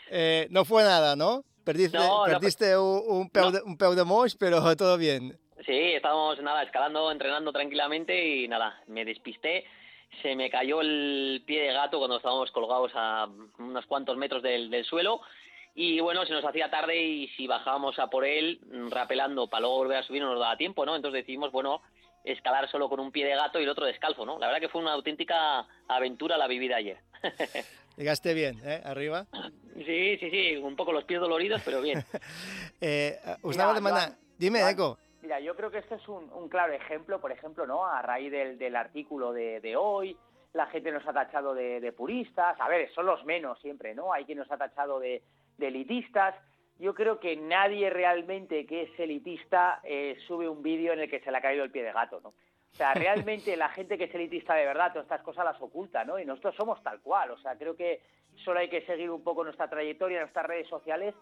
eh, 0.09 0.47
no 0.49 0.65
fue 0.65 0.83
nada, 0.85 1.15
¿no? 1.15 1.43
Perdiste, 1.69 1.97
No, 1.97 2.25
no, 2.25 2.33
perdiste 2.33 2.77
un, 2.77 3.03
un, 3.05 3.29
peu 3.29 3.51
de, 3.51 3.61
un 3.61 3.75
peu 3.77 3.93
de 3.93 4.03
moix, 4.03 4.35
pero 4.35 4.57
todo 4.75 4.97
bien. 4.97 5.37
Sí, 5.65 5.93
estábamos 5.93 6.41
nada, 6.41 6.63
escalando, 6.63 7.11
entrenando 7.11 7.51
tranquilamente 7.51 8.27
y 8.27 8.47
nada, 8.47 8.81
me 8.87 9.03
despisté, 9.03 9.65
se 10.21 10.35
me 10.35 10.49
cayó 10.49 10.81
el 10.81 11.43
pie 11.45 11.61
de 11.61 11.73
gato 11.73 11.97
cuando 11.97 12.17
estábamos 12.17 12.51
colgados 12.51 12.91
a 12.95 13.27
unos 13.57 13.85
cuantos 13.85 14.15
metros 14.17 14.41
del, 14.41 14.69
del 14.69 14.85
suelo 14.85 15.21
y 15.75 15.99
bueno, 15.99 16.25
se 16.25 16.33
nos 16.33 16.45
hacía 16.45 16.69
tarde 16.69 17.01
y 17.01 17.27
si 17.29 17.45
bajábamos 17.45 17.99
a 17.99 18.07
por 18.07 18.25
él 18.25 18.59
rapelando 18.89 19.47
para 19.47 19.61
luego 19.61 19.77
volver 19.77 19.97
a 19.97 20.03
subir 20.03 20.21
no 20.21 20.31
nos 20.31 20.39
daba 20.39 20.57
tiempo, 20.57 20.85
¿no? 20.85 20.95
Entonces 20.95 21.21
decidimos, 21.21 21.51
bueno, 21.51 21.81
escalar 22.23 22.69
solo 22.69 22.89
con 22.89 22.99
un 22.99 23.11
pie 23.11 23.25
de 23.25 23.35
gato 23.35 23.59
y 23.59 23.63
el 23.63 23.69
otro 23.69 23.85
descalzo, 23.85 24.25
¿no? 24.25 24.39
La 24.39 24.47
verdad 24.47 24.61
que 24.61 24.69
fue 24.69 24.81
una 24.81 24.93
auténtica 24.93 25.67
aventura 25.87 26.37
la 26.37 26.47
vivida 26.47 26.77
ayer. 26.77 26.97
Llegaste 27.97 28.33
bien, 28.33 28.59
¿eh? 28.63 28.81
Arriba. 28.85 29.27
Sí, 29.75 30.17
sí, 30.19 30.29
sí, 30.29 30.55
un 30.55 30.75
poco 30.75 30.93
los 30.93 31.03
pies 31.03 31.19
doloridos, 31.19 31.61
pero 31.65 31.81
bien. 31.81 32.03
eh, 32.81 33.19
us 33.41 33.55
Mira, 33.55 33.63
anava 33.63 33.71
a 33.71 33.75
demanar... 33.75 34.07
Joan, 34.09 34.29
Dime, 34.39 34.69
Eco. 34.69 34.97
Yo 35.49 35.55
creo 35.55 35.71
que 35.71 35.79
este 35.79 35.95
es 35.95 36.07
un, 36.07 36.31
un 36.31 36.47
claro 36.47 36.73
ejemplo, 36.73 37.19
por 37.19 37.31
ejemplo, 37.31 37.65
¿no? 37.65 37.83
A 37.83 38.03
raíz 38.03 38.31
del, 38.31 38.59
del 38.59 38.75
artículo 38.75 39.33
de, 39.33 39.59
de 39.61 39.75
hoy, 39.75 40.15
la 40.53 40.67
gente 40.67 40.91
nos 40.91 41.07
ha 41.07 41.11
tachado 41.11 41.55
de, 41.55 41.79
de 41.79 41.91
puristas, 41.91 42.55
a 42.61 42.67
ver, 42.67 42.87
son 42.93 43.07
los 43.07 43.25
menos 43.25 43.59
siempre, 43.59 43.95
¿no? 43.95 44.13
Hay 44.13 44.25
quien 44.25 44.37
nos 44.37 44.51
ha 44.51 44.57
tachado 44.57 44.99
de, 44.99 45.23
de 45.57 45.67
elitistas. 45.69 46.35
Yo 46.77 46.93
creo 46.93 47.19
que 47.19 47.35
nadie 47.35 47.89
realmente 47.89 48.67
que 48.67 48.83
es 48.83 48.99
elitista 48.99 49.79
eh, 49.83 50.19
sube 50.27 50.47
un 50.47 50.61
vídeo 50.61 50.93
en 50.93 50.99
el 50.99 51.09
que 51.09 51.19
se 51.19 51.31
le 51.31 51.39
ha 51.39 51.41
caído 51.41 51.63
el 51.63 51.71
pie 51.71 51.81
de 51.81 51.93
gato, 51.93 52.21
¿no? 52.21 52.29
O 52.29 52.75
sea, 52.75 52.93
realmente 52.93 53.57
la 53.57 53.69
gente 53.69 53.97
que 53.97 54.03
es 54.03 54.13
elitista 54.13 54.53
de 54.53 54.67
verdad, 54.67 54.91
todas 54.91 55.05
estas 55.05 55.23
cosas 55.23 55.45
las 55.45 55.59
oculta, 55.59 56.05
¿no? 56.05 56.19
Y 56.19 56.25
nosotros 56.25 56.53
somos 56.57 56.83
tal 56.83 57.01
cual, 57.01 57.31
o 57.31 57.39
sea, 57.39 57.57
creo 57.57 57.75
que 57.75 58.03
solo 58.45 58.59
hay 58.59 58.69
que 58.69 58.85
seguir 58.85 59.09
un 59.09 59.23
poco 59.23 59.43
nuestra 59.43 59.67
trayectoria 59.67 60.19
nuestras 60.19 60.45
redes 60.45 60.67
sociales 60.67 61.15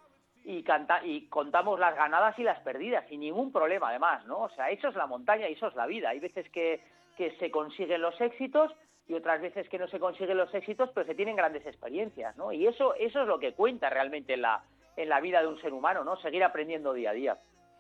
y, 0.47 0.63
canta 0.63 1.05
y 1.05 1.27
contamos 1.27 1.77
las 1.77 1.93
ganadas 1.93 2.39
y 2.39 2.43
las 2.43 2.59
perdidas, 2.61 3.05
sin 3.09 3.19
ningún 3.19 3.51
problema 3.51 3.89
además, 3.89 4.25
¿no? 4.25 4.43
O 4.43 4.49
sea, 4.51 4.69
eso 4.69 4.87
es 4.87 4.95
la 4.95 5.05
montaña 5.05 5.49
y 5.49 5.53
eso 5.53 5.67
es 5.67 5.75
la 5.75 5.85
vida. 5.85 6.09
Hay 6.09 6.21
veces 6.21 6.49
que, 6.51 6.81
que 7.17 7.35
se 7.37 7.51
consiguen 7.51 8.01
los 8.01 8.19
éxitos 8.21 8.71
y 9.09 9.13
otras 9.13 9.41
veces 9.41 9.67
que 9.67 9.77
no 9.77 9.89
se 9.89 9.99
consiguen 9.99 10.37
los 10.37 10.53
éxitos, 10.53 10.89
pero 10.93 11.05
se 11.05 11.15
tienen 11.15 11.35
grandes 11.35 11.65
experiencias, 11.65 12.37
¿no? 12.37 12.53
Y 12.53 12.65
eso, 12.65 12.95
eso 12.95 13.21
es 13.21 13.27
lo 13.27 13.39
que 13.39 13.53
cuenta 13.53 13.89
realmente 13.89 14.35
en 14.35 14.43
la, 14.43 14.63
en 14.95 15.09
la 15.09 15.19
vida 15.19 15.41
de 15.41 15.47
un 15.47 15.59
ser 15.59 15.73
humano, 15.73 16.05
¿no? 16.05 16.15
Seguir 16.21 16.45
aprendiendo 16.45 16.93
día 16.93 17.09
a 17.09 17.13
día. 17.13 17.37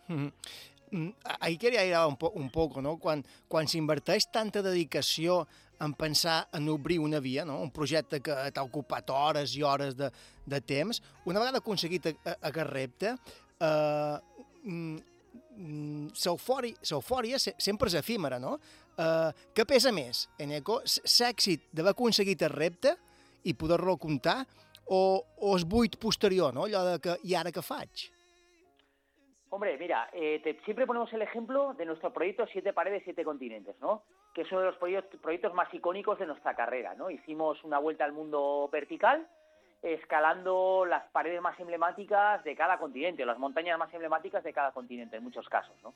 Mm, 0.07 1.09
Ahir 1.39 1.59
queria 1.59 1.85
ir 1.85 1.95
po 2.17 2.31
un 2.31 2.49
poc, 2.49 2.77
no? 2.77 2.97
Quan, 2.97 3.23
quan 3.47 3.67
s'inverteix 3.67 4.29
tanta 4.31 4.61
dedicació 4.63 5.45
en 5.79 5.93
pensar 5.93 6.47
en 6.53 6.69
obrir 6.69 6.99
una 6.99 7.19
via, 7.19 7.45
no? 7.45 7.59
un 7.61 7.71
projecte 7.71 8.19
que 8.21 8.33
t'ha 8.51 8.63
ocupat 8.65 9.09
hores 9.13 9.53
i 9.55 9.61
hores 9.63 9.95
de, 9.97 10.09
de 10.45 10.61
temps, 10.61 11.01
una 11.25 11.39
vegada 11.39 11.59
aconseguit 11.61 12.07
aquest 12.25 12.69
repte, 12.71 13.13
eh, 13.59 14.17
mm, 14.63 14.97
mm, 15.57 16.07
l'eufòria 16.25 16.75
l'eufòria 16.89 17.39
se- 17.39 17.55
sempre 17.59 17.89
és 17.91 17.95
efímera, 18.01 18.39
no? 18.39 18.57
Eh, 18.97 19.31
què 19.53 19.65
pesa 19.69 19.91
més, 19.93 20.27
Eneco? 20.41 20.79
L'èxit 20.83 21.69
d'haver 21.71 21.93
aconseguit 21.93 22.41
el 22.41 22.49
repte 22.55 22.95
i 23.45 23.53
poder-lo 23.53 23.97
comptar 24.01 24.39
o, 24.89 25.21
o 25.41 25.55
el 25.57 25.65
buit 25.69 25.97
posterior, 26.01 26.53
no? 26.55 26.65
Allò 26.65 26.83
de 26.93 26.99
que, 27.03 27.17
i 27.29 27.35
ara 27.37 27.51
què 27.53 27.61
faig? 27.61 28.07
Hombre, 29.49 29.77
mira, 29.77 30.09
eh, 30.11 30.41
te- 30.43 30.59
siempre 30.65 30.85
ponemos 30.85 31.11
el 31.13 31.21
ejemplo 31.21 31.73
de 31.73 31.85
nuestro 31.85 32.11
proyecto 32.11 32.45
Siete 32.47 32.73
Paredes, 32.73 33.03
Siete 33.05 33.23
Continentes, 33.23 33.79
¿no? 33.79 34.03
Que 34.33 34.41
es 34.41 34.51
uno 34.51 34.59
de 34.61 34.67
los 34.67 34.75
proyectos, 34.77 35.19
proyectos 35.21 35.53
más 35.53 35.73
icónicos 35.73 36.19
de 36.19 36.25
nuestra 36.25 36.53
carrera, 36.53 36.95
¿no? 36.95 37.09
Hicimos 37.09 37.63
una 37.63 37.79
vuelta 37.79 38.03
al 38.03 38.11
mundo 38.11 38.67
vertical, 38.71 39.25
escalando 39.81 40.85
las 40.85 41.03
paredes 41.11 41.41
más 41.41 41.57
emblemáticas 41.59 42.43
de 42.43 42.55
cada 42.55 42.77
continente, 42.77 43.25
las 43.25 43.37
montañas 43.39 43.79
más 43.79 43.93
emblemáticas 43.93 44.43
de 44.43 44.51
cada 44.53 44.71
continente, 44.71 45.15
en 45.17 45.23
muchos 45.23 45.47
casos, 45.47 45.75
¿no? 45.81 45.93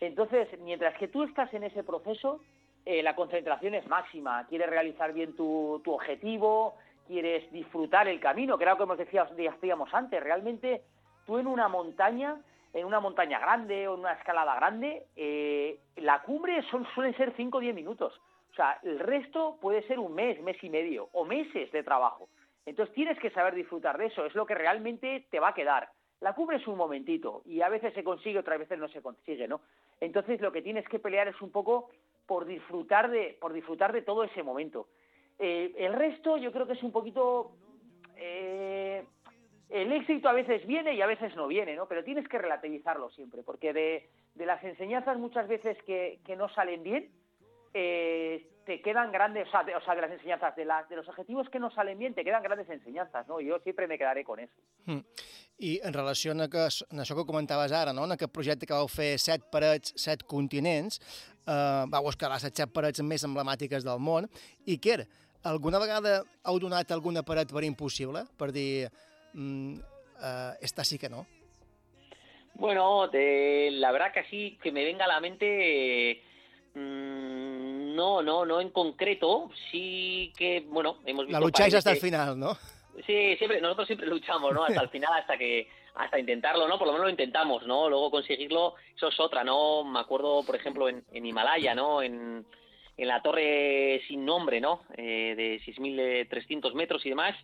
Entonces, 0.00 0.48
mientras 0.60 0.96
que 0.96 1.08
tú 1.08 1.22
estás 1.22 1.52
en 1.54 1.64
ese 1.64 1.84
proceso, 1.84 2.40
eh, 2.84 3.02
la 3.02 3.14
concentración 3.14 3.74
es 3.74 3.86
máxima, 3.86 4.44
quieres 4.48 4.70
realizar 4.70 5.12
bien 5.12 5.36
tu, 5.36 5.80
objetivo, 5.86 6.74
quieres 7.06 7.50
disfrutar 7.52 8.08
el 8.08 8.18
camino, 8.20 8.56
que 8.58 8.64
era 8.64 8.74
lo 8.74 8.86
que 8.86 9.04
decía- 9.04 9.28
decíamos 9.36 9.92
antes, 9.92 10.22
realmente 10.22 10.82
tú 11.26 11.38
en 11.38 11.46
una 11.46 11.68
montaña, 11.68 12.36
en 12.72 12.84
una 12.84 13.00
montaña 13.00 13.38
grande 13.38 13.88
o 13.88 13.94
en 13.94 14.00
una 14.00 14.12
escalada 14.12 14.54
grande, 14.56 15.06
eh, 15.16 15.80
la 15.96 16.22
cumbre 16.22 16.62
son, 16.70 16.86
suelen 16.94 17.16
ser 17.16 17.32
5 17.36 17.58
o 17.58 17.60
10 17.60 17.74
minutos. 17.74 18.20
O 18.50 18.54
sea, 18.54 18.78
el 18.82 18.98
resto 18.98 19.58
puede 19.60 19.82
ser 19.86 19.98
un 19.98 20.14
mes, 20.14 20.40
mes 20.42 20.62
y 20.62 20.70
medio 20.70 21.08
o 21.12 21.24
meses 21.24 21.70
de 21.72 21.82
trabajo. 21.82 22.28
Entonces 22.66 22.94
tienes 22.94 23.18
que 23.18 23.30
saber 23.30 23.54
disfrutar 23.54 23.96
de 23.96 24.06
eso, 24.06 24.24
es 24.26 24.34
lo 24.34 24.46
que 24.46 24.54
realmente 24.54 25.26
te 25.30 25.40
va 25.40 25.48
a 25.48 25.54
quedar. 25.54 25.88
La 26.20 26.34
cumbre 26.34 26.56
es 26.56 26.66
un 26.66 26.76
momentito 26.76 27.42
y 27.46 27.62
a 27.62 27.68
veces 27.68 27.94
se 27.94 28.02
consigue, 28.04 28.40
otras 28.40 28.58
veces 28.58 28.78
no 28.78 28.88
se 28.88 29.00
consigue, 29.00 29.46
¿no? 29.46 29.60
Entonces 30.00 30.40
lo 30.40 30.52
que 30.52 30.62
tienes 30.62 30.86
que 30.88 30.98
pelear 30.98 31.28
es 31.28 31.40
un 31.40 31.50
poco 31.50 31.90
por 32.26 32.44
disfrutar 32.44 33.10
de, 33.10 33.38
por 33.40 33.52
disfrutar 33.52 33.92
de 33.92 34.02
todo 34.02 34.24
ese 34.24 34.42
momento. 34.42 34.88
Eh, 35.38 35.72
el 35.78 35.92
resto 35.92 36.36
yo 36.36 36.52
creo 36.52 36.66
que 36.66 36.72
es 36.74 36.82
un 36.82 36.92
poquito... 36.92 37.52
eh, 38.16 38.77
el 39.70 39.92
éxito 39.92 40.28
a 40.28 40.32
veces 40.32 40.66
viene 40.66 40.94
y 40.94 41.02
a 41.02 41.06
veces 41.06 41.34
no 41.36 41.46
viene, 41.46 41.76
¿no? 41.76 41.86
Pero 41.86 42.04
tienes 42.04 42.26
que 42.28 42.38
relativizarlo 42.38 43.10
siempre, 43.10 43.42
porque 43.42 43.72
de, 43.72 44.08
de 44.34 44.46
las 44.46 44.62
enseñanzas 44.64 45.18
muchas 45.18 45.46
veces 45.48 45.76
que, 45.84 46.20
que 46.24 46.36
no 46.36 46.48
salen 46.48 46.82
bien, 46.82 47.10
eh, 47.74 48.48
te 48.64 48.82
quedan 48.82 49.10
grandes, 49.12 49.48
o 49.48 49.50
sea, 49.50 49.64
de, 49.64 49.74
o 49.74 49.80
sea, 49.80 49.94
de 49.94 50.02
las 50.02 50.10
enseñanzas, 50.10 50.54
de, 50.56 50.64
las, 50.64 50.88
de 50.88 50.96
los 50.96 51.08
objetivos 51.08 51.48
que 51.48 51.58
no 51.58 51.70
salen 51.70 51.98
bien, 51.98 52.14
te 52.14 52.24
quedan 52.24 52.42
grandes 52.42 52.68
enseñanzas, 52.68 53.26
¿no? 53.26 53.40
Yo 53.40 53.58
siempre 53.60 53.86
me 53.86 53.96
quedaré 53.96 54.24
con 54.24 54.40
eso. 54.40 54.52
Mm. 54.84 55.00
I 55.60 55.80
en 55.82 55.92
relació 55.92 56.32
a, 56.32 56.48
que, 56.48 56.58
a 56.58 56.68
això 57.02 57.16
que 57.18 57.24
comentaves 57.26 57.72
ara, 57.72 57.92
no? 57.92 58.04
en 58.04 58.12
aquest 58.14 58.30
projecte 58.30 58.66
que 58.66 58.76
vau 58.76 58.86
fer 58.86 59.16
set 59.18 59.48
parets, 59.50 59.90
set 59.98 60.22
continents, 60.22 61.00
eh, 61.48 61.84
vau 61.90 62.06
escalar 62.12 62.38
les 62.38 62.54
set 62.54 62.70
parets 62.70 63.02
més 63.02 63.24
emblemàtiques 63.26 63.82
del 63.88 63.98
món, 63.98 64.28
i 64.66 64.78
què 64.78 64.94
era? 65.00 65.08
Alguna 65.48 65.80
vegada 65.82 66.20
heu 66.46 66.60
donat 66.62 66.92
alguna 66.94 67.24
paret 67.26 67.50
per 67.50 67.64
impossible? 67.66 68.22
Per 68.38 68.52
dir, 68.54 68.86
mm, 69.34 69.74
eh, 70.22 70.50
esta 70.60 70.84
sí 70.84 70.98
que 70.98 71.08
no? 71.08 71.26
Bueno, 72.54 73.06
de- 73.08 73.68
la 73.72 73.92
verdad 73.92 74.12
que 74.12 74.20
así 74.20 74.58
que 74.62 74.72
me 74.72 74.84
venga 74.84 75.04
a 75.04 75.08
la 75.08 75.20
mente, 75.20 76.10
eh, 76.10 76.22
mm, 76.74 77.94
no, 77.94 78.22
no, 78.22 78.44
no 78.44 78.60
en 78.60 78.70
concreto, 78.70 79.50
sí 79.70 80.32
que, 80.36 80.60
bueno, 80.68 80.98
hemos 81.06 81.26
visto... 81.26 81.38
La 81.38 81.44
lucháis 81.44 81.74
hasta 81.74 81.92
el 81.92 81.98
final, 81.98 82.38
¿no? 82.38 82.54
Sí, 83.06 83.36
siempre, 83.36 83.60
nosotros 83.60 83.86
siempre 83.86 84.08
luchamos, 84.08 84.52
¿no? 84.52 84.64
Hasta 84.64 84.80
el 84.82 84.88
final, 84.88 85.12
hasta 85.12 85.36
que, 85.38 85.68
hasta 85.94 86.18
intentarlo, 86.18 86.66
¿no? 86.66 86.78
Por 86.78 86.86
lo 86.88 86.92
menos 86.94 87.06
lo 87.06 87.10
intentamos, 87.10 87.64
¿no? 87.64 87.88
Luego 87.88 88.10
conseguirlo, 88.10 88.74
eso 88.96 89.08
es 89.08 89.20
otra, 89.20 89.44
¿no? 89.44 89.84
Me 89.84 90.00
acuerdo, 90.00 90.42
por 90.44 90.56
ejemplo, 90.56 90.88
en, 90.88 91.04
en 91.12 91.24
Himalaya, 91.26 91.76
¿no? 91.76 92.02
En, 92.02 92.44
en 92.96 93.08
la 93.08 93.22
torre 93.22 94.02
sin 94.08 94.24
nombre, 94.24 94.60
¿no? 94.60 94.82
Eh, 94.96 95.34
de 95.36 95.60
6.300 95.64 96.74
metros 96.74 97.06
y 97.06 97.10
demás. 97.10 97.36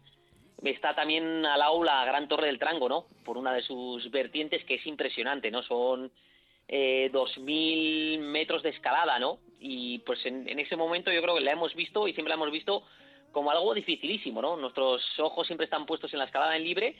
Está 0.65 0.95
también 0.95 1.45
al 1.45 1.59
lado 1.59 1.85
la 1.85 2.05
gran 2.05 2.27
torre 2.27 2.47
del 2.47 2.59
Trango, 2.59 2.89
¿no? 2.89 3.07
Por 3.25 3.37
una 3.37 3.53
de 3.53 3.63
sus 3.63 4.11
vertientes 4.11 4.65
que 4.65 4.77
es 4.77 4.87
impresionante, 4.87 5.51
¿no? 5.51 5.63
Son 5.63 6.11
eh, 6.69 7.11
2.000 7.13 8.19
metros 8.21 8.63
de 8.63 8.71
escalada, 8.71 9.19
¿no? 9.19 9.39
Y 9.61 9.99
pues 10.01 10.25
en, 10.25 10.49
en 10.49 10.59
ese 10.59 10.77
momento 10.77 11.13
yo 11.13 11.23
creo 11.23 11.35
que 11.35 11.43
la 11.43 11.53
hemos 11.53 11.75
visto 11.75 12.09
y 12.09 12.15
siempre 12.15 12.31
la 12.31 12.37
hemos 12.37 12.51
visto 12.51 12.83
como 13.33 13.51
algo 13.51 13.75
dificilísimo, 13.75 14.41
¿no? 14.41 14.57
Nuestros 14.57 15.03
ojos 15.19 15.47
siempre 15.47 15.65
están 15.65 15.85
puestos 15.85 16.13
en 16.15 16.21
la 16.21 16.25
escalada 16.25 16.57
en 16.57 16.65
libre 16.65 16.97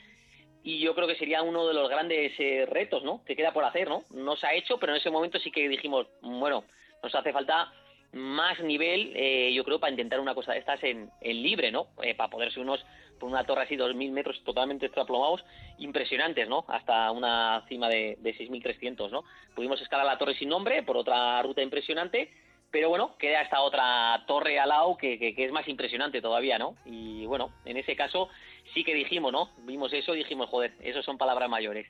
y 0.63 0.79
yo 0.79 0.93
creo 0.93 1.07
que 1.07 1.15
sería 1.15 1.41
uno 1.41 1.67
de 1.67 1.73
los 1.73 1.89
grandes 1.89 2.33
eh, 2.39 2.65
retos, 2.67 3.03
¿no? 3.03 3.23
Que 3.23 3.35
queda 3.35 3.53
por 3.53 3.63
hacer, 3.63 3.87
¿no? 3.87 4.03
No 4.11 4.35
se 4.35 4.45
ha 4.45 4.53
hecho, 4.53 4.77
pero 4.77 4.93
en 4.93 4.99
ese 4.99 5.09
momento 5.09 5.39
sí 5.39 5.49
que 5.49 5.69
dijimos, 5.69 6.07
bueno, 6.21 6.65
nos 7.01 7.15
hace 7.15 7.31
falta 7.31 7.71
más 8.15 8.57
nivel, 8.61 9.11
eh, 9.13 9.51
yo 9.53 9.65
creo, 9.65 9.79
para 9.79 9.91
intentar 9.91 10.21
una 10.21 10.33
cosa 10.33 10.53
de 10.53 10.59
estas 10.59 10.81
en, 10.83 11.09
en 11.19 11.43
libre, 11.43 11.69
¿no? 11.69 11.87
Eh, 12.01 12.15
para 12.15 12.29
poder 12.29 12.49
subirnos 12.49 12.83
por 13.19 13.29
una 13.29 13.43
torre 13.43 13.63
así, 13.63 13.75
2.000 13.75 14.11
metros 14.11 14.41
totalmente 14.45 14.85
extraplomados, 14.85 15.43
impresionantes, 15.79 16.47
¿no? 16.47 16.63
Hasta 16.69 17.11
una 17.11 17.65
cima 17.67 17.89
de, 17.89 18.17
de 18.19 18.33
6.300, 18.37 19.11
¿no? 19.11 19.25
Pudimos 19.53 19.81
escalar 19.81 20.05
la 20.05 20.17
torre 20.17 20.33
sin 20.35 20.47
nombre 20.47 20.81
por 20.83 20.95
otra 20.95 21.41
ruta 21.41 21.61
impresionante, 21.61 22.31
pero 22.71 22.87
bueno, 22.87 23.17
queda 23.19 23.41
esta 23.41 23.61
otra 23.61 24.23
torre 24.27 24.59
al 24.59 24.69
lado 24.69 24.95
que, 24.95 25.19
que 25.19 25.35
es 25.37 25.51
más 25.51 25.67
impresionante 25.67 26.21
todavía, 26.21 26.57
¿no? 26.57 26.77
Y 26.85 27.25
bueno, 27.25 27.51
en 27.65 27.75
ese 27.75 27.97
caso 27.97 28.29
sí 28.73 28.83
que 28.83 28.93
dijimos, 28.93 29.31
¿no? 29.31 29.49
Vimos 29.65 29.93
eso 29.93 30.13
y 30.15 30.19
dijimos, 30.19 30.49
joder, 30.49 30.73
eso 30.81 31.01
son 31.03 31.17
palabras 31.17 31.49
mayores. 31.49 31.87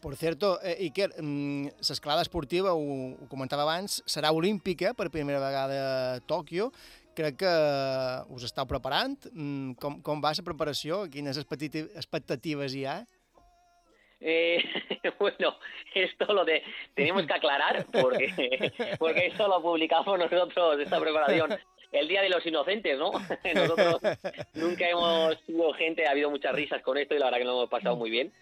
Por 0.00 0.16
cierto, 0.16 0.58
eh, 0.62 0.76
Iker, 0.84 1.14
mm, 1.22 1.66
l'escalada 1.80 2.20
esportiva, 2.22 2.74
ho, 2.74 2.80
ho 3.16 3.28
comentava 3.28 3.62
abans, 3.64 4.02
serà 4.04 4.30
olímpica 4.30 4.92
per 4.92 5.08
primera 5.10 5.40
vegada 5.40 5.78
a 6.16 6.20
Tòquio. 6.20 6.70
Crec 7.16 7.38
que 7.40 7.52
us 8.28 8.44
estàu 8.44 8.66
preparant. 8.68 9.16
Mm, 9.32 9.72
com, 9.80 10.02
com 10.04 10.20
va 10.20 10.34
la 10.36 10.44
preparació? 10.44 11.06
Quines 11.08 11.38
expectati- 11.40 11.88
expectatives 11.96 12.74
hi 12.76 12.84
ha? 12.84 12.98
Eh, 14.20 14.60
bueno, 15.18 15.56
esto 15.94 16.32
lo 16.32 16.44
de, 16.44 16.62
tenemos 16.94 17.26
que 17.26 17.32
aclarar 17.32 17.86
porque, 17.90 18.28
porque 18.98 19.26
esto 19.26 19.48
lo 19.48 19.62
publicamos 19.62 20.18
nosotros, 20.18 20.80
esta 20.80 21.00
preparación, 21.00 21.56
el 21.92 22.08
Día 22.08 22.22
de 22.22 22.28
los 22.28 22.44
Inocentes, 22.46 22.98
¿no? 22.98 23.12
Nosotros 23.54 24.00
nunca 24.54 24.88
hemos 24.88 25.38
sido 25.46 25.72
gente, 25.74 26.06
ha 26.06 26.10
habido 26.10 26.30
muchas 26.30 26.54
risas 26.54 26.82
con 26.82 26.98
esto 26.98 27.14
y 27.14 27.18
la 27.18 27.26
verdad 27.26 27.38
que 27.38 27.44
lo 27.44 27.52
hemos 27.52 27.70
pasado 27.70 27.96
muy 27.96 28.10
bien. 28.10 28.32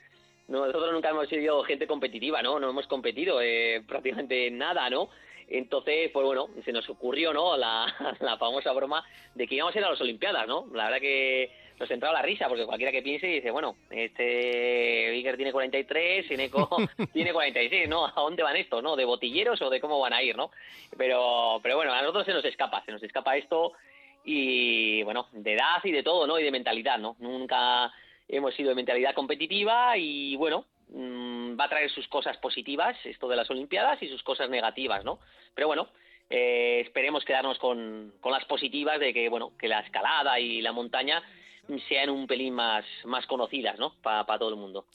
Nosotros 0.47 0.93
nunca 0.93 1.11
hemos 1.11 1.29
sido 1.29 1.63
gente 1.65 1.87
competitiva, 1.87 2.43
¿no? 2.43 2.61
No 2.61 2.71
hemos 2.71 2.87
competido 2.87 3.41
eh, 3.41 3.83
prácticamente 3.87 4.49
en 4.49 4.59
nada, 4.59 4.91
¿no? 4.91 5.09
Entonces, 5.49 6.11
pues 6.13 6.25
bueno, 6.25 6.49
se 6.65 6.73
nos 6.73 6.89
ocurrió, 6.89 7.33
¿no? 7.33 7.57
La, 7.57 7.95
la 8.21 8.37
famosa 8.39 8.73
broma 8.73 9.05
de 9.35 9.47
que 9.47 9.57
íbamos 9.57 9.75
a 9.75 9.79
ir 9.79 9.85
a 9.85 9.91
las 9.91 10.01
Olimpiadas, 10.01 10.47
¿no? 10.47 10.67
La 10.73 10.85
verdad 10.85 11.01
que 11.01 11.51
nos 11.79 11.91
entraba 11.91 12.15
la 12.15 12.23
risa, 12.23 12.49
porque 12.49 12.67
cualquiera 12.67 12.93
que 12.93 13.03
piense 13.03 13.27
dice, 13.27 13.51
bueno, 13.51 13.77
este 13.91 15.09
Iker 15.11 15.37
tiene 15.37 15.53
43, 15.53 16.31
Eneco 16.31 16.69
tiene 17.13 17.33
46, 17.33 17.89
¿no? 17.89 18.07
¿A 18.07 18.13
dónde 18.15 18.43
van 18.43 18.57
estos, 18.57 18.83
no? 18.83 18.97
¿De 18.97 19.05
botilleros 19.05 19.61
o 19.61 19.71
de 19.71 19.81
cómo 19.81 19.99
van 19.99 20.13
a 20.13 20.23
ir, 20.23 20.37
no? 20.37 20.51
Pero, 20.97 21.59
pero 21.63 21.77
bueno, 21.77 21.93
a 21.93 22.01
nosotros 22.01 22.27
se 22.27 22.33
nos 22.33 22.45
escapa, 22.45 22.85
se 22.85 22.93
nos 22.93 23.03
escapa 23.03 23.37
esto 23.37 23.73
y 24.25 25.03
bueno, 25.03 25.27
de 25.33 25.55
edad 25.55 25.83
y 25.83 25.91
de 25.91 26.03
todo, 26.03 26.27
¿no? 26.27 26.39
Y 26.39 26.45
de 26.45 26.51
mentalidad, 26.51 26.99
¿no? 26.99 27.17
Nunca 27.19 27.93
hemos 28.29 28.55
sido 28.55 28.71
de 28.71 28.77
mentalidad 28.77 29.15
competitiva 29.15 29.97
y 29.99 30.37
bueno, 30.37 30.65
mm, 30.95 31.59
va 31.59 31.65
a 31.65 31.69
traer 31.69 31.91
sus 31.91 32.09
cosas 32.09 32.37
positivas 32.39 32.97
esto 33.05 33.29
de 33.29 33.37
las 33.37 33.51
Olimpiadas 33.51 34.03
y 34.03 34.09
sus 34.09 34.23
cosas 34.23 34.49
negativas, 34.49 35.05
¿no? 35.05 35.19
Pero 35.55 35.67
bueno, 35.67 35.89
eh, 36.31 36.81
esperemos 36.85 37.25
quedarnos 37.25 37.59
con, 37.59 38.15
con 38.21 38.33
las 38.33 38.45
positivas 38.47 38.99
de 39.01 39.13
que 39.13 39.29
bueno, 39.29 39.53
que 39.59 39.69
la 39.69 39.81
escalada 39.81 40.41
y 40.41 40.63
la 40.63 40.73
montaña 40.73 41.23
sean 41.89 42.11
un 42.11 42.27
pelín 42.27 42.55
más, 42.55 42.85
más 43.05 43.27
conocidas, 43.27 43.79
¿no? 43.79 43.95
Para 44.03 44.25
pa 44.25 44.39
todo 44.39 44.51
el 44.51 44.57
mundo. 44.57 44.87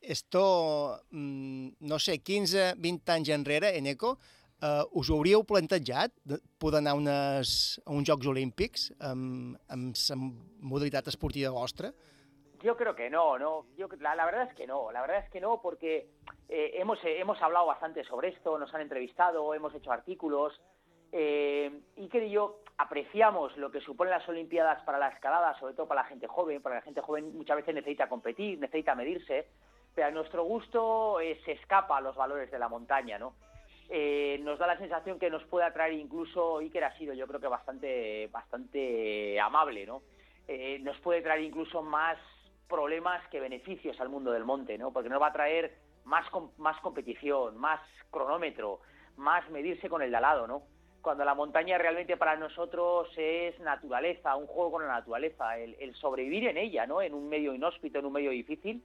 Esto, 0.00 1.00
mm, 1.10 1.68
no 1.80 1.98
sé, 1.98 2.18
15, 2.18 2.74
20 2.76 3.12
anys 3.12 3.28
enrere, 3.28 3.76
en 3.78 3.86
ECO, 3.86 4.18
eh, 4.62 4.82
us 4.92 5.10
hauríeu 5.10 5.44
plantejat 5.44 6.14
de 6.24 6.38
poder 6.58 6.80
anar 6.82 6.96
a, 6.96 6.98
unes, 6.98 7.80
a 7.86 7.94
uns 7.94 8.08
Jocs 8.08 8.26
Olímpics 8.26 8.90
amb, 8.98 9.58
amb 9.70 9.94
la 9.94 10.18
modalitat 10.18 11.10
esportiva 11.12 11.54
vostra? 11.54 11.92
Yo 12.62 12.76
creo 12.76 12.94
que 12.94 13.10
no, 13.10 13.38
no. 13.38 13.66
Yo, 13.76 13.88
la, 13.98 14.14
la 14.14 14.24
verdad 14.24 14.48
es 14.48 14.54
que 14.54 14.66
no. 14.66 14.92
La 14.92 15.00
verdad 15.00 15.18
es 15.18 15.30
que 15.30 15.40
no, 15.40 15.60
porque 15.60 16.08
eh, 16.48 16.72
hemos, 16.74 17.02
eh, 17.04 17.18
hemos 17.18 17.40
hablado 17.42 17.66
bastante 17.66 18.04
sobre 18.04 18.28
esto, 18.28 18.58
nos 18.58 18.72
han 18.74 18.82
entrevistado, 18.82 19.52
hemos 19.54 19.74
hecho 19.74 19.90
artículos. 19.90 20.60
Eh, 21.12 21.70
y 21.96 22.30
yo 22.30 22.60
apreciamos 22.78 23.56
lo 23.58 23.70
que 23.70 23.80
suponen 23.80 24.12
las 24.12 24.28
Olimpiadas 24.28 24.82
para 24.84 24.98
la 24.98 25.08
escalada, 25.08 25.58
sobre 25.58 25.74
todo 25.74 25.86
para 25.86 26.02
la 26.02 26.08
gente 26.08 26.26
joven, 26.26 26.62
porque 26.62 26.76
la 26.76 26.82
gente 26.82 27.02
joven 27.02 27.36
muchas 27.36 27.56
veces 27.56 27.74
necesita 27.74 28.08
competir, 28.08 28.58
necesita 28.58 28.94
medirse, 28.94 29.46
pero 29.94 30.08
a 30.08 30.10
nuestro 30.10 30.44
gusto 30.44 31.20
eh, 31.20 31.38
se 31.44 31.52
escapa 31.52 31.98
a 31.98 32.00
los 32.00 32.16
valores 32.16 32.50
de 32.50 32.58
la 32.58 32.68
montaña, 32.68 33.18
¿no? 33.18 33.34
Eh, 33.90 34.40
nos 34.42 34.58
da 34.58 34.66
la 34.66 34.78
sensación 34.78 35.18
que 35.18 35.28
nos 35.28 35.44
puede 35.44 35.66
atraer 35.66 35.92
incluso, 35.92 36.58
Iker 36.58 36.84
ha 36.84 36.96
sido 36.96 37.12
yo 37.12 37.26
creo 37.26 37.40
que 37.40 37.48
bastante, 37.48 38.28
bastante 38.28 39.38
amable, 39.38 39.84
¿no? 39.84 40.02
Nos 40.80 40.98
puede 40.98 41.22
traer 41.22 41.42
incluso 41.42 41.82
más 41.82 42.18
problemas 42.72 43.22
que 43.28 43.38
beneficios 43.38 44.00
al 44.00 44.08
mundo 44.08 44.32
del 44.32 44.44
monte, 44.44 44.78
¿no? 44.78 44.92
Porque 44.92 45.10
nos 45.10 45.20
va 45.20 45.26
a 45.26 45.32
traer 45.32 45.76
más, 46.04 46.24
más 46.56 46.80
competición, 46.80 47.58
más 47.58 47.80
cronómetro, 48.10 48.80
más 49.16 49.48
medirse 49.50 49.90
con 49.90 50.00
el 50.00 50.10
de 50.10 50.16
al 50.16 50.22
lado, 50.22 50.46
¿no? 50.46 50.62
Cuando 51.02 51.22
la 51.24 51.34
montaña 51.34 51.76
realmente 51.76 52.16
para 52.16 52.34
nosotros 52.36 53.10
es 53.18 53.60
naturaleza, 53.60 54.36
un 54.36 54.46
juego 54.46 54.72
con 54.72 54.86
la 54.86 54.94
naturaleza, 54.94 55.58
el, 55.58 55.76
el 55.80 55.94
sobrevivir 55.96 56.48
en 56.48 56.56
ella, 56.56 56.86
¿no? 56.86 57.02
En 57.02 57.12
un 57.12 57.28
medio 57.28 57.52
inhóspito, 57.52 57.98
en 57.98 58.06
un 58.06 58.12
medio 58.14 58.30
difícil 58.30 58.82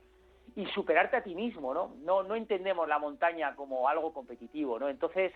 y 0.56 0.65
superarte 0.67 1.15
a 1.15 1.24
ti 1.24 1.34
mismo, 1.34 1.74
¿no? 1.74 1.96
No, 2.00 2.24
no 2.24 2.36
entendemos 2.36 2.89
la 2.89 3.00
montaña 3.00 3.56
como 3.56 3.88
algo 3.88 4.12
competitivo, 4.12 4.79
¿no? 4.79 4.89
Entonces 4.89 5.32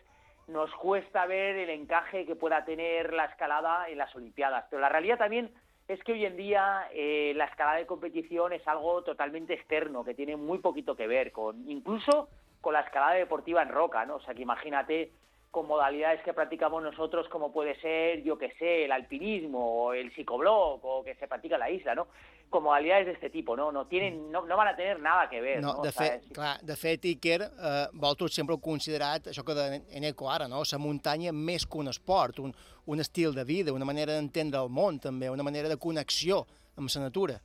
nos 0.48 0.70
cuesta 0.76 1.26
ver 1.26 1.56
el 1.56 1.70
encaje 1.70 2.26
que 2.26 2.36
pueda 2.36 2.66
tener 2.66 3.14
la 3.14 3.26
escalada 3.26 3.88
en 3.88 3.98
las 3.98 4.14
Olimpiadas. 4.16 4.66
Pero 4.70 4.82
la 4.82 4.90
realidad 4.90 5.18
también 5.18 5.54
es 5.88 6.04
que 6.04 6.14
hoy 6.14 6.26
en 6.26 6.38
día 6.38 6.88
eh, 6.94 7.34
la 7.36 7.46
escalada 7.46 7.78
de 7.78 7.86
competición 7.86 8.54
es 8.54 8.68
algo 8.68 9.04
totalmente 9.04 9.54
externo, 9.54 10.04
que 10.04 10.14
tiene 10.14 10.36
muy 10.36 10.60
poquito 10.60 10.96
que 10.96 11.08
ver 11.08 11.32
con, 11.32 11.70
incluso 11.70 12.30
con 12.62 12.74
la 12.74 12.82
escalada 12.82 13.14
deportiva 13.14 13.62
en 13.62 13.70
roca, 13.70 14.06
¿no? 14.06 14.16
O 14.16 14.22
sea 14.22 14.34
que 14.34 14.42
imagínate 14.42 15.12
con 15.52 15.68
modalidades 15.68 16.22
que 16.24 16.34
practicamos 16.34 16.82
nosotros, 16.82 17.28
como 17.28 17.52
puede 17.52 17.80
ser, 17.82 18.24
yo 18.24 18.38
que 18.38 18.52
sé, 18.54 18.86
el 18.86 18.92
alpinismo 18.94 19.60
o 19.60 19.94
el 19.94 20.10
psicobloc 20.14 20.84
o 20.84 21.04
que 21.04 21.16
se 21.16 21.28
practica 21.28 21.56
en 21.56 21.60
la 21.60 21.70
isla, 21.70 21.94
¿no? 21.94 22.08
Con 22.50 22.64
modalidades 22.64 23.06
de 23.06 23.12
este 23.14 23.30
tipo, 23.30 23.56
¿no? 23.58 23.70
No 23.72 23.86
tienen, 23.88 24.32
no, 24.32 24.46
no 24.46 24.56
van 24.56 24.70
a 24.70 24.76
tener 24.78 25.00
nada 25.02 25.30
que 25.30 25.42
ver, 25.42 25.62
¿no? 25.62 25.74
No, 25.74 25.80
O 25.80 25.84
de, 25.84 25.92
sea, 25.92 26.06
fet, 26.06 26.34
clar, 26.34 26.62
de 26.62 26.76
fet, 26.78 27.04
Iker, 27.06 27.42
eh, 27.42 27.88
vosaltres 27.92 28.34
sempre 28.34 28.56
heu 28.56 28.62
considerat 28.64 29.28
això 29.28 29.44
que 29.44 29.56
de 29.56 29.82
Eneco 29.92 30.32
ara, 30.32 30.48
no? 30.48 30.64
la 30.64 30.80
muntanya 30.80 31.34
més 31.36 31.68
que 31.68 31.78
un 31.78 31.92
esport, 31.92 32.40
un, 32.40 32.56
un 32.88 33.00
estil 33.00 33.36
de 33.36 33.44
vida, 33.44 33.74
una 33.74 33.86
manera 33.86 34.16
d'entendre 34.16 34.60
el 34.64 34.70
món 34.72 35.00
també, 35.00 35.30
una 35.30 35.44
manera 35.44 35.68
de 35.68 35.78
connexió 35.78 36.46
amb 36.78 36.88
la 36.96 37.02
natura. 37.02 37.42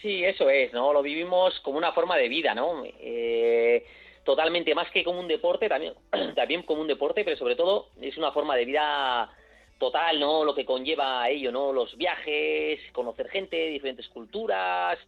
Sí, 0.00 0.22
eso 0.22 0.50
es, 0.50 0.72
¿no? 0.72 0.92
Lo 0.92 1.02
vivimos 1.02 1.58
como 1.64 1.78
una 1.78 1.92
forma 1.92 2.16
de 2.16 2.28
vida, 2.28 2.54
¿no? 2.54 2.84
Eh, 2.84 3.84
totalmente, 4.24 4.74
más 4.74 4.90
que 4.90 5.04
como 5.04 5.20
un 5.20 5.28
deporte, 5.28 5.68
también, 5.68 5.94
también 6.34 6.62
como 6.62 6.80
un 6.82 6.88
deporte, 6.88 7.24
pero 7.24 7.36
sobre 7.36 7.56
todo 7.56 7.88
es 8.00 8.16
una 8.16 8.32
forma 8.32 8.56
de 8.56 8.64
vida 8.64 9.30
total, 9.78 10.18
¿no? 10.20 10.44
Lo 10.44 10.54
que 10.54 10.64
conlleva 10.64 11.28
ello, 11.28 11.50
¿no? 11.52 11.72
Los 11.72 11.96
viajes, 11.96 12.80
conocer 12.92 13.28
gente, 13.28 13.56
diferentes 13.68 14.08
culturas, 14.08 14.98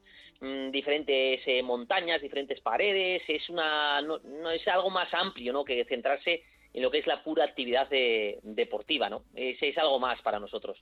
mm, 0.41 0.71
diferentes 0.71 1.41
eh, 1.47 1.63
montañas, 1.63 2.21
diferentes 2.21 2.61
paredes, 2.61 3.23
es 3.29 3.49
una, 3.49 4.01
no, 4.03 4.19
no 4.19 4.51
es 4.51 4.67
algo 4.69 4.91
más 4.91 5.13
amplio, 5.15 5.53
¿no? 5.53 5.65
Que 5.65 5.85
centrarse 5.85 6.43
en 6.75 6.83
lo 6.83 6.91
que 6.91 6.99
es 6.99 7.07
la 7.07 7.23
pura 7.23 7.45
actividad 7.45 7.89
de- 7.89 8.39
deportiva, 8.43 9.09
¿no? 9.09 9.23
Es, 9.35 9.57
es 9.63 9.79
algo 9.79 9.99
más 9.99 10.21
para 10.21 10.39
nosotros. 10.39 10.77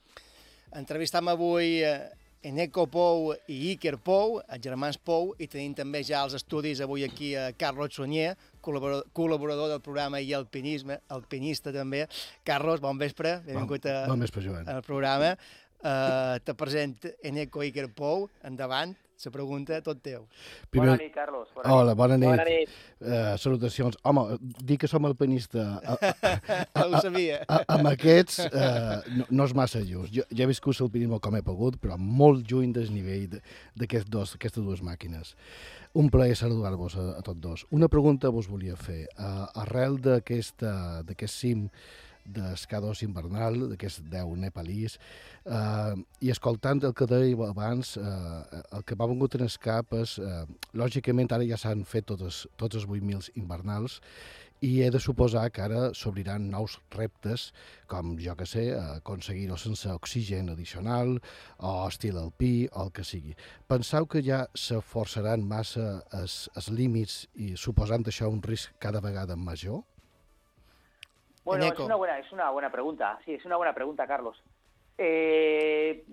Entrevistam 0.75 1.29
avui 1.29 1.85
Eneco 2.45 2.85
Pou 2.93 3.33
i 3.49 3.57
Iker 3.73 3.97
Pou, 4.05 4.39
els 4.45 4.63
germans 4.65 4.99
Pou, 5.01 5.33
i 5.41 5.49
tenim 5.51 5.73
també 5.77 6.03
ja 6.05 6.21
als 6.25 6.37
estudis 6.37 6.83
avui 6.85 7.07
aquí 7.07 7.33
a 7.41 7.47
Carlos 7.57 7.97
Sonyer, 7.97 8.35
col·laborador, 8.65 9.09
col·laborador 9.17 9.71
del 9.73 9.83
programa 9.85 10.21
i 10.21 10.35
alpinisme, 10.37 10.99
alpinista 11.15 11.73
també. 11.73 12.05
Carlos, 12.45 12.83
bon 12.85 13.01
vespre, 13.01 13.39
benvingut 13.47 13.89
a, 13.89 14.05
Bon 14.11 14.21
vespre, 14.21 14.45
Joan. 14.45 14.69
al 14.69 14.85
programa. 14.85 15.35
Uh, 15.85 16.39
te 16.45 16.55
present 16.57 17.09
Eneco 17.25 17.65
Iker 17.65 17.91
Pou, 17.93 18.29
endavant, 18.45 18.95
la 19.27 19.33
pregunta 19.35 19.81
tot 19.83 20.01
teu. 20.05 20.27
Bona 20.73 20.97
nit, 21.01 21.13
Carlos. 21.15 21.49
Bona 21.55 21.67
nit. 21.69 21.75
Hola, 21.75 21.95
bona 21.95 22.17
nit. 22.19 22.29
Bona 22.29 22.45
nit. 22.49 22.75
Eh, 23.01 23.35
salutacions. 23.39 23.97
Home, 24.05 24.39
dir 24.63 24.79
que 24.79 24.89
som 24.91 25.05
alpinista 25.09 25.65
a, 25.93 25.97
a, 26.75 26.87
Ho 26.87 27.01
sabia. 27.03 27.41
a, 27.49 27.63
amb 27.77 27.91
aquests 27.93 28.41
eh, 28.47 28.99
no, 29.19 29.27
no 29.31 29.45
és 29.49 29.55
massa 29.55 29.83
just. 29.85 30.13
Jo, 30.15 30.25
jo 30.31 30.45
he 30.45 30.51
viscut 30.51 30.79
l'alpinisme 30.81 31.21
com 31.25 31.37
he 31.39 31.43
pogut, 31.47 31.77
però 31.83 31.97
molt 31.99 32.45
lluny 32.51 32.73
del 32.77 32.91
nivell 32.95 33.29
de- 33.37 33.43
d'aquests 33.77 34.11
dos- 34.11 34.35
d'aquestes 34.37 34.65
dues 34.65 34.83
màquines. 34.83 35.35
Un 35.95 36.09
plaer 36.11 36.35
saludar-vos 36.35 36.97
a, 36.99 37.05
a 37.19 37.23
tots 37.23 37.41
dos. 37.41 37.67
Una 37.71 37.87
pregunta 37.89 38.29
vos 38.35 38.49
volia 38.51 38.75
fer. 38.77 39.05
Uh, 39.15 39.47
arrel 39.63 40.01
d'aquest 40.03 40.65
cim 41.31 41.69
d'escados 42.25 43.03
invernal, 43.07 43.59
d'aquest 43.71 44.05
10 44.13 44.37
nepalís, 44.41 44.99
eh, 45.45 45.95
i 46.21 46.31
escoltant 46.31 46.83
el 46.85 46.95
que 46.95 47.09
dèieu 47.11 47.45
abans, 47.47 47.97
eh, 47.97 48.63
el 48.73 48.85
que 48.85 48.97
m'ha 48.97 49.11
vengut 49.11 49.35
en 49.35 49.47
el 49.47 49.59
cap 49.61 49.93
és, 49.95 50.19
eh, 50.19 50.47
lògicament 50.73 51.33
ara 51.33 51.45
ja 51.45 51.57
s'han 51.57 51.85
fet 51.85 52.07
totes, 52.07 52.47
tots 52.57 52.77
els 52.77 52.87
8.000 52.87 53.31
invernals, 53.35 54.01
i 54.65 54.81
he 54.83 54.91
de 54.91 55.01
suposar 55.03 55.51
que 55.53 55.63
ara 55.65 55.93
s'obriran 55.93 56.49
nous 56.51 56.79
reptes, 56.95 57.53
com, 57.91 58.15
jo 58.19 58.35
que 58.39 58.47
sé, 58.49 58.65
aconseguir-ho 58.81 59.59
sense 59.61 59.91
oxigen 59.93 60.49
addicional, 60.55 61.19
o 61.59 61.73
estil 61.89 62.19
alpí, 62.19 62.69
o 62.73 62.87
el 62.87 62.93
que 62.97 63.05
sigui. 63.05 63.35
Penseu 63.69 64.07
que 64.07 64.23
ja 64.25 64.45
se 64.55 64.81
forçaran 64.81 65.45
massa 65.45 66.05
els, 66.17 66.49
els 66.57 66.71
límits 66.71 67.25
i 67.35 67.55
suposant 67.61 68.07
això 68.09 68.31
un 68.33 68.41
risc 68.43 68.73
cada 68.81 69.05
vegada 69.05 69.37
major? 69.37 69.83
Bueno, 71.45 71.67
es 71.67 71.79
una 71.79 71.95
buena, 71.95 72.19
es 72.19 72.33
una 72.33 72.51
buena 72.51 72.71
pregunta. 72.71 73.19
Sí, 73.25 73.35
es 73.35 73.45
una 73.45 73.57
buena 73.57 73.75
pregunta, 73.75 74.07
Carlos. 74.07 74.43
Eh, 74.97 76.05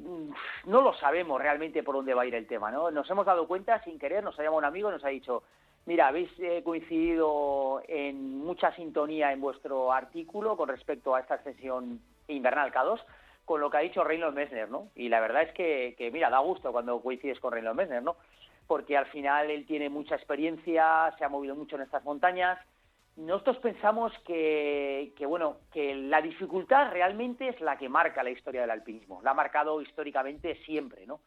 no 0.66 0.82
lo 0.82 0.94
sabemos 0.96 1.40
realmente 1.42 1.84
por 1.84 1.96
dónde 1.96 2.14
va 2.14 2.24
a 2.24 2.26
ir 2.26 2.36
el 2.36 2.48
tema, 2.48 2.72
¿no? 2.72 2.92
Nos 2.92 3.10
hemos 3.10 3.26
dado 3.26 3.48
cuenta 3.48 3.82
sin 3.84 4.00
querer, 4.00 4.24
nos 4.24 4.38
ha 4.40 4.44
llamado 4.44 4.58
un 4.58 4.66
amigo 4.66 4.90
y 4.90 4.94
nos 4.94 5.06
ha 5.06 5.10
dicho, 5.10 5.44
mira, 5.86 6.08
habéis 6.08 6.32
eh, 6.40 6.62
coincidido 6.64 7.82
en 7.88 8.40
mucha 8.40 8.76
sintonía 8.76 9.32
en 9.32 9.40
vuestro 9.40 9.94
artículo 9.94 10.58
con 10.58 10.68
respecto 10.68 11.16
a 11.16 11.22
esta 11.22 11.42
sesión 11.44 12.02
invernal 12.28 12.72
K2 12.72 13.00
con 13.46 13.60
lo 13.60 13.70
que 13.70 13.78
ha 13.78 13.82
dicho 13.82 14.04
Reynolds 14.04 14.36
Messner, 14.36 14.70
¿no? 14.70 14.90
Y 14.96 15.10
la 15.10 15.20
verdad 15.20 15.44
es 15.44 15.54
que, 15.54 15.96
que, 15.98 16.12
mira, 16.12 16.30
da 16.30 16.40
gusto 16.40 16.72
cuando 16.72 17.02
coincides 17.02 17.40
con 17.40 17.52
Reynolds 17.52 17.78
Messner, 17.78 18.04
¿no? 18.04 18.16
Porque 18.68 18.98
al 18.98 19.08
final 19.08 19.50
él 19.52 19.66
tiene 19.66 19.90
mucha 19.90 20.16
experiencia, 20.16 21.14
se 21.18 21.26
ha 21.26 21.30
movido 21.30 21.56
mucho 21.56 21.76
en 21.76 21.82
estas 21.82 22.04
montañas, 22.04 22.60
nosotros 23.18 23.58
pensamos 23.58 24.14
que, 24.26 25.14
bueno 25.28 25.58
que 25.72 25.96
la 25.96 26.22
dificultad 26.22 26.92
realmente 26.92 27.50
es 27.50 27.62
la 27.62 27.78
que 27.78 27.90
marca 27.90 28.24
la 28.24 28.32
historia 28.32 28.62
del 28.62 28.72
alpinismo 28.72 29.22
la 29.24 29.32
ha 29.32 29.36
marcado 29.36 29.82
históricamente 29.82 30.56
siempre 30.66 31.06
no 31.06 31.20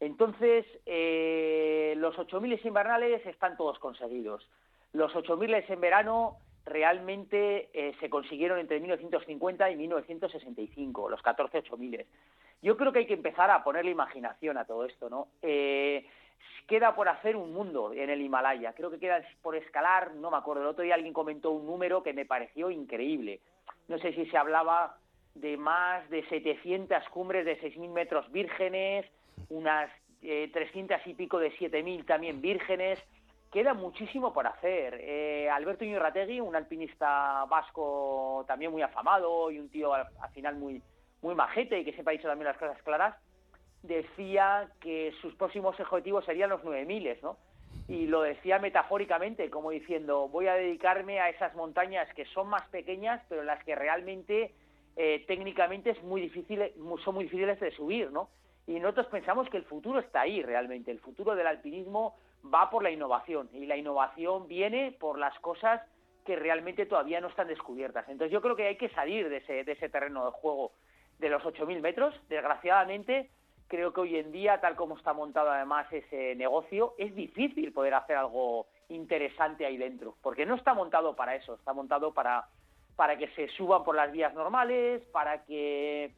entonces 0.00 0.64
eh, 0.86 1.94
los 1.96 2.16
8.000 2.16 2.64
invernales 2.64 3.24
están 3.26 3.56
todos 3.56 3.78
conseguidos. 3.78 4.48
Los 4.92 5.12
8.000 5.12 5.64
en 5.68 5.80
verano 5.80 6.38
realmente 6.64 7.68
eh, 7.72 7.94
se 7.98 8.10
consiguieron 8.10 8.58
entre 8.58 8.78
1950 8.78 9.70
y 9.70 9.76
1965 9.76 11.08
los 11.08 11.22
14 11.22 11.64
8.000 11.64 12.04
yo 12.60 12.76
creo 12.76 12.92
que 12.92 12.98
hay 12.98 13.06
que 13.06 13.14
empezar 13.14 13.50
a 13.50 13.64
ponerle 13.64 13.90
imaginación 13.90 14.58
a 14.58 14.66
todo 14.66 14.84
esto 14.84 15.08
no 15.08 15.28
eh, 15.40 16.06
queda 16.66 16.94
por 16.94 17.08
hacer 17.08 17.36
un 17.36 17.52
mundo 17.52 17.92
en 17.92 18.10
el 18.10 18.20
Himalaya. 18.20 18.72
Creo 18.74 18.90
que 18.90 18.98
queda 18.98 19.22
por 19.42 19.56
escalar, 19.56 20.14
no 20.14 20.30
me 20.30 20.36
acuerdo. 20.36 20.62
El 20.62 20.68
otro 20.68 20.84
día 20.84 20.94
alguien 20.94 21.14
comentó 21.14 21.50
un 21.50 21.66
número 21.66 22.02
que 22.02 22.12
me 22.12 22.26
pareció 22.26 22.70
increíble. 22.70 23.40
No 23.88 23.98
sé 23.98 24.12
si 24.12 24.26
se 24.26 24.36
hablaba 24.36 24.96
de 25.34 25.56
más 25.56 26.08
de 26.10 26.26
700 26.28 27.08
cumbres 27.08 27.44
de 27.44 27.60
6.000 27.60 27.88
metros 27.90 28.30
vírgenes, 28.32 29.06
unas 29.48 29.90
eh, 30.22 30.50
300 30.52 31.06
y 31.06 31.14
pico 31.14 31.38
de 31.38 31.52
7.000 31.52 32.04
también 32.06 32.40
vírgenes. 32.40 33.02
Queda 33.52 33.72
muchísimo 33.72 34.34
por 34.34 34.46
hacer. 34.46 34.98
Eh, 35.00 35.48
Alberto 35.48 35.84
Iñurrategui, 35.84 36.40
un 36.40 36.54
alpinista 36.54 37.46
vasco 37.46 38.44
también 38.46 38.72
muy 38.72 38.82
afamado 38.82 39.50
y 39.50 39.58
un 39.58 39.70
tío 39.70 39.94
al, 39.94 40.06
al 40.20 40.30
final 40.32 40.56
muy, 40.56 40.82
muy 41.22 41.34
majete 41.34 41.78
y 41.78 41.84
que 41.84 41.92
siempre 41.92 42.14
ha 42.14 42.18
dicho 42.18 42.28
también 42.28 42.48
las 42.48 42.58
cosas 42.58 42.80
claras, 42.82 43.16
decía 43.82 44.68
que 44.80 45.12
sus 45.20 45.34
próximos 45.34 45.78
objetivos 45.78 46.24
serían 46.24 46.50
los 46.50 46.64
9000, 46.64 47.18
¿no? 47.22 47.36
Y 47.86 48.06
lo 48.06 48.22
decía 48.22 48.58
metafóricamente, 48.58 49.48
como 49.50 49.70
diciendo, 49.70 50.28
voy 50.28 50.46
a 50.46 50.54
dedicarme 50.54 51.20
a 51.20 51.30
esas 51.30 51.54
montañas 51.54 52.12
que 52.14 52.26
son 52.26 52.48
más 52.48 52.66
pequeñas, 52.68 53.22
pero 53.28 53.40
en 53.40 53.46
las 53.46 53.62
que 53.64 53.74
realmente 53.74 54.54
eh, 54.96 55.24
técnicamente 55.26 55.90
es 55.90 56.02
muy 56.02 56.20
difícil, 56.20 56.72
son 57.04 57.14
muy 57.14 57.24
difíciles 57.24 57.58
de 57.60 57.70
subir, 57.70 58.10
¿no? 58.10 58.28
Y 58.66 58.78
nosotros 58.80 59.06
pensamos 59.06 59.48
que 59.48 59.56
el 59.56 59.64
futuro 59.64 60.00
está 60.00 60.22
ahí 60.22 60.42
realmente, 60.42 60.90
el 60.90 61.00
futuro 61.00 61.34
del 61.34 61.46
alpinismo 61.46 62.16
va 62.52 62.68
por 62.68 62.82
la 62.82 62.90
innovación 62.90 63.48
y 63.52 63.64
la 63.64 63.76
innovación 63.76 64.46
viene 64.48 64.94
por 64.98 65.18
las 65.18 65.38
cosas 65.38 65.80
que 66.26 66.36
realmente 66.36 66.84
todavía 66.84 67.20
no 67.20 67.28
están 67.28 67.48
descubiertas. 67.48 68.06
Entonces 68.08 68.30
yo 68.30 68.42
creo 68.42 68.54
que 68.54 68.66
hay 68.66 68.76
que 68.76 68.90
salir 68.90 69.30
de 69.30 69.38
ese, 69.38 69.64
de 69.64 69.72
ese 69.72 69.88
terreno 69.88 70.26
de 70.26 70.32
juego 70.32 70.72
de 71.18 71.30
los 71.30 71.42
8.000 71.42 71.80
metros. 71.80 72.14
Desgraciadamente, 72.28 73.30
creo 73.68 73.92
que 73.92 74.00
hoy 74.00 74.16
en 74.16 74.32
día, 74.32 74.60
tal 74.60 74.74
como 74.74 74.96
está 74.96 75.12
montado 75.12 75.50
además 75.50 75.86
ese 75.92 76.34
negocio, 76.34 76.94
es 76.98 77.14
difícil 77.14 77.72
poder 77.72 77.94
hacer 77.94 78.16
algo 78.16 78.66
interesante 78.88 79.66
ahí 79.66 79.76
dentro, 79.76 80.16
porque 80.22 80.46
no 80.46 80.54
está 80.54 80.74
montado 80.74 81.14
para 81.14 81.36
eso, 81.36 81.54
está 81.54 81.72
montado 81.72 82.12
para, 82.12 82.48
para 82.96 83.16
que 83.16 83.28
se 83.28 83.48
suban 83.48 83.84
por 83.84 83.94
las 83.94 84.10
vías 84.10 84.34
normales, 84.34 85.02
para 85.12 85.44
que 85.44 86.14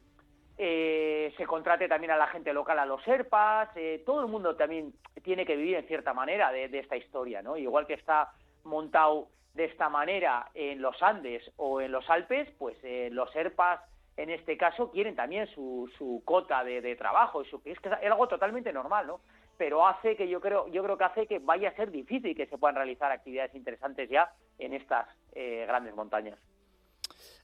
eh, 0.57 1.33
se 1.37 1.45
contrate 1.45 1.87
también 1.87 2.11
a 2.11 2.17
la 2.17 2.27
gente 2.27 2.53
local, 2.53 2.79
a 2.79 2.85
los 2.85 3.03
serpas, 3.03 3.69
eh, 3.75 4.01
todo 4.05 4.21
el 4.21 4.27
mundo 4.27 4.55
también 4.55 4.93
tiene 5.23 5.45
que 5.45 5.55
vivir 5.55 5.75
en 5.75 5.87
cierta 5.87 6.13
manera 6.13 6.51
de, 6.51 6.65
esta 6.77 6.95
historia, 6.95 7.41
¿no? 7.41 7.57
Igual 7.57 7.87
que 7.87 7.95
está 7.95 8.31
montado 8.63 9.27
de 9.53 9.65
esta 9.65 9.89
manera 9.89 10.49
en 10.53 10.81
los 10.81 11.01
Andes 11.03 11.43
o 11.57 11.81
en 11.81 11.91
los 11.91 12.09
Alpes, 12.09 12.47
pues 12.57 12.77
eh, 12.83 13.09
los 13.11 13.29
serpas 13.31 13.81
en 14.17 14.29
este 14.29 14.57
caso 14.57 14.91
quieren 14.91 15.15
también 15.15 15.47
su, 15.47 15.89
su 15.97 16.21
cota 16.25 16.63
de, 16.63 16.95
trabajo, 16.95 17.41
y 17.41 17.49
su, 17.49 17.61
es 17.65 17.79
que 17.79 17.89
es 17.89 18.11
algo 18.11 18.27
totalmente 18.27 18.73
normal, 18.73 19.07
¿no? 19.07 19.21
Pero 19.57 19.85
hace 19.85 20.15
que 20.15 20.27
yo 20.27 20.41
creo, 20.41 20.67
yo 20.69 20.83
creo 20.83 20.97
que 20.97 21.03
hace 21.03 21.27
que 21.27 21.39
vaya 21.39 21.69
a 21.69 21.75
ser 21.75 21.91
difícil 21.91 22.35
que 22.35 22.47
se 22.47 22.57
puedan 22.57 22.75
realizar 22.75 23.11
actividades 23.11 23.53
interesantes 23.53 24.09
ya 24.09 24.31
en 24.57 24.73
estas 24.73 25.07
eh, 25.33 25.65
grandes 25.67 25.95
montañas. 25.95 26.39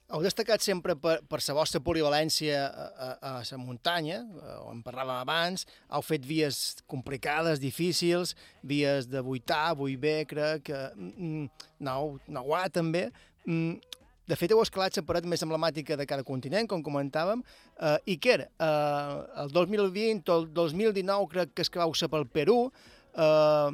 Heu 0.07 0.21
destacat 0.23 0.63
sempre 0.63 0.93
per, 0.95 1.17
per 1.27 1.41
la 1.43 1.53
vostra 1.57 1.81
polivalència 1.83 2.61
a, 2.63 2.85
a, 2.87 3.07
a 3.27 3.31
la 3.43 3.57
muntanya, 3.59 4.21
on 4.63 4.77
en 4.77 4.83
parlàvem 4.85 5.17
abans, 5.17 5.65
heu 5.91 6.05
fet 6.05 6.23
vies 6.23 6.77
complicades, 6.87 7.59
difícils, 7.59 8.31
vies 8.63 9.09
de 9.11 9.19
8A, 9.19 9.75
8B, 9.75 10.13
crec, 10.31 10.71
mm, 10.95 11.49
9, 11.83 12.23
9A 12.39 12.63
també. 12.71 13.03
Mm, 13.43 13.83
de 14.27 14.35
fet, 14.35 14.51
heu 14.51 14.61
escalat 14.61 14.97
la 14.99 15.05
paret 15.07 15.27
més 15.29 15.43
emblemàtica 15.45 15.95
de 15.95 16.05
cada 16.09 16.25
continent, 16.27 16.67
com 16.67 16.83
comentàvem. 16.83 17.43
Uh, 17.79 17.95
Iker, 18.11 18.41
uh, 18.59 19.23
el 19.43 19.53
2020 19.55 20.31
o 20.33 20.39
el 20.41 20.49
2019 20.53 21.29
crec 21.31 21.53
que 21.55 21.63
esclau 21.63 21.95
se 21.95 22.09
pel 22.11 22.27
Perú, 22.27 22.65
uh, 22.67 23.69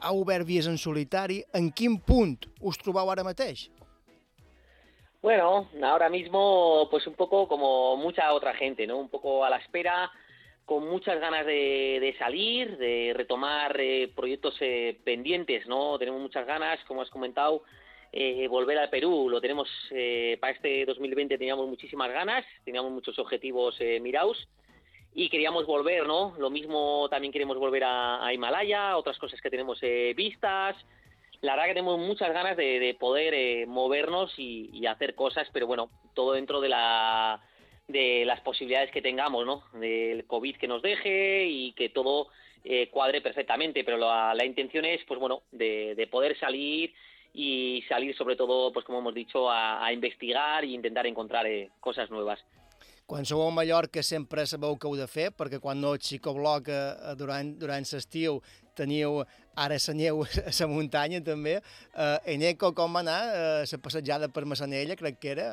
ha 0.00 0.12
obert 0.16 0.48
vies 0.48 0.66
en 0.66 0.78
solitari. 0.78 1.42
En 1.54 1.70
quin 1.70 2.00
punt 2.02 2.48
us 2.60 2.80
trobeu 2.82 3.12
ara 3.12 3.26
mateix? 3.26 3.68
Bueno, 5.22 5.68
ahora 5.84 6.08
mismo, 6.08 6.88
pues 6.90 7.06
un 7.06 7.14
poco 7.14 7.46
como 7.46 7.96
mucha 7.96 8.32
otra 8.32 8.54
gente, 8.54 8.86
¿no? 8.86 8.98
Un 8.98 9.10
poco 9.10 9.44
a 9.44 9.50
la 9.50 9.58
espera, 9.58 10.10
con 10.64 10.88
muchas 10.88 11.20
ganas 11.20 11.44
de, 11.44 12.14
salir, 12.18 12.78
de 12.78 13.12
retomar 13.14 13.78
eh, 13.78 14.10
proyectos 14.14 14.56
eh, 14.60 14.98
pendientes, 15.04 15.66
¿no? 15.66 15.98
Tenemos 15.98 16.22
muchas 16.22 16.46
ganas, 16.46 16.78
como 16.86 17.02
has 17.02 17.10
comentado, 17.10 17.62
eh, 18.12 18.48
volver 18.48 18.78
al 18.78 18.90
Perú, 18.90 19.28
lo 19.28 19.40
tenemos 19.40 19.68
para 20.40 20.52
este 20.52 20.84
2020 20.84 21.38
teníamos 21.38 21.68
muchísimas 21.68 22.10
ganas, 22.10 22.44
teníamos 22.64 22.92
muchos 22.92 23.18
objetivos 23.18 23.78
mirados 24.00 24.48
y 25.14 25.28
queríamos 25.28 25.66
volver, 25.66 26.06
¿no? 26.06 26.34
Lo 26.38 26.50
mismo 26.50 27.08
también 27.08 27.32
queremos 27.32 27.58
volver 27.58 27.84
a, 27.84 28.32
Himalaya, 28.32 28.96
otras 28.96 29.18
cosas 29.18 29.40
que 29.40 29.50
tenemos 29.50 29.80
vistas, 30.14 30.76
la 31.42 31.52
verdad 31.52 31.68
que 31.68 31.74
tenemos 31.74 31.98
muchas 31.98 32.32
ganas 32.32 32.56
de, 32.56 32.96
poder 32.98 33.32
eh, 33.34 33.66
movernos 33.66 34.32
y, 34.36 34.86
hacer 34.86 35.14
cosas, 35.14 35.48
pero 35.52 35.66
bueno, 35.66 35.90
todo 36.14 36.32
dentro 36.32 36.60
de 36.60 36.68
la 36.68 37.40
de 37.88 38.24
las 38.24 38.40
posibilidades 38.42 38.92
que 38.92 39.02
tengamos, 39.02 39.44
¿no? 39.44 39.64
Del 39.72 40.24
COVID 40.26 40.56
que 40.56 40.68
nos 40.68 40.80
deje 40.80 41.46
y 41.46 41.72
que 41.72 41.88
todo 41.88 42.28
eh, 42.62 42.88
cuadre 42.88 43.20
perfectamente, 43.20 43.82
pero 43.82 43.96
la, 43.96 44.44
intención 44.44 44.84
es, 44.84 45.02
pues 45.06 45.18
bueno, 45.18 45.42
de, 45.50 46.08
poder 46.08 46.38
salir 46.38 46.92
y 47.32 47.82
salir 47.88 48.16
sobre 48.16 48.36
todo, 48.36 48.72
pues 48.72 48.84
como 48.84 48.98
hemos 48.98 49.14
dicho, 49.14 49.50
a, 49.50 49.92
investigar 49.92 50.64
e 50.64 50.68
intentar 50.68 51.06
encontrar 51.06 51.46
eh, 51.46 51.70
cosas 51.80 52.10
nuevas. 52.10 52.40
Quan 53.10 53.26
sou 53.26 53.42
a 53.42 53.50
Mallorca 53.50 54.04
sempre 54.06 54.44
sabeu 54.46 54.76
què 54.78 54.86
heu 54.86 54.94
de 54.94 55.08
fer, 55.10 55.32
perquè 55.34 55.58
quan 55.58 55.80
no 55.82 55.96
xicobloc 55.98 56.68
eh, 56.70 57.14
durant, 57.18 57.48
durant 57.58 57.82
l'estiu 57.82 58.36
teniu 58.78 59.24
ara 59.58 59.78
la 59.82 59.94
neu 59.98 60.22
a 60.50 60.52
la 60.54 60.68
muntanya 60.70 61.18
també. 61.18 61.56
Eh, 61.58 62.34
Eneco, 62.36 62.70
com 62.70 62.94
va 62.94 63.02
anar 63.02 63.18
eh, 63.34 63.64
la 63.66 63.80
passejada 63.82 64.28
per 64.30 64.44
Massanella, 64.46 64.94
crec 64.94 65.18
que 65.18 65.32
era? 65.34 65.48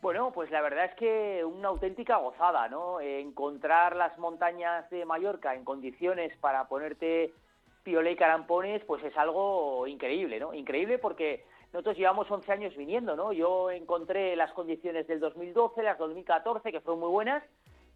Bueno, 0.00 0.30
pues 0.30 0.48
la 0.52 0.62
verdad 0.62 0.84
es 0.84 0.94
que 0.94 1.44
una 1.44 1.68
auténtica 1.74 2.18
gozada, 2.18 2.68
¿no? 2.68 3.00
Encontrar 3.00 3.96
las 3.96 4.16
montañas 4.16 4.88
de 4.90 5.04
Mallorca 5.04 5.56
en 5.56 5.64
condiciones 5.64 6.30
para 6.38 6.68
ponerte 6.68 7.32
piola 7.88 8.10
y 8.10 8.16
carampones, 8.16 8.84
pues 8.84 9.02
es 9.02 9.16
algo 9.16 9.86
increíble, 9.86 10.38
¿no? 10.38 10.52
Increíble 10.52 10.98
porque 10.98 11.46
nosotros 11.72 11.96
llevamos 11.96 12.30
11 12.30 12.52
años 12.52 12.76
viniendo, 12.76 13.16
¿no? 13.16 13.32
Yo 13.32 13.70
encontré 13.70 14.36
las 14.36 14.52
condiciones 14.52 15.06
del 15.06 15.20
2012, 15.20 15.82
las 15.82 15.96
2014, 15.96 16.70
que 16.70 16.82
fueron 16.82 17.00
muy 17.00 17.08
buenas, 17.08 17.42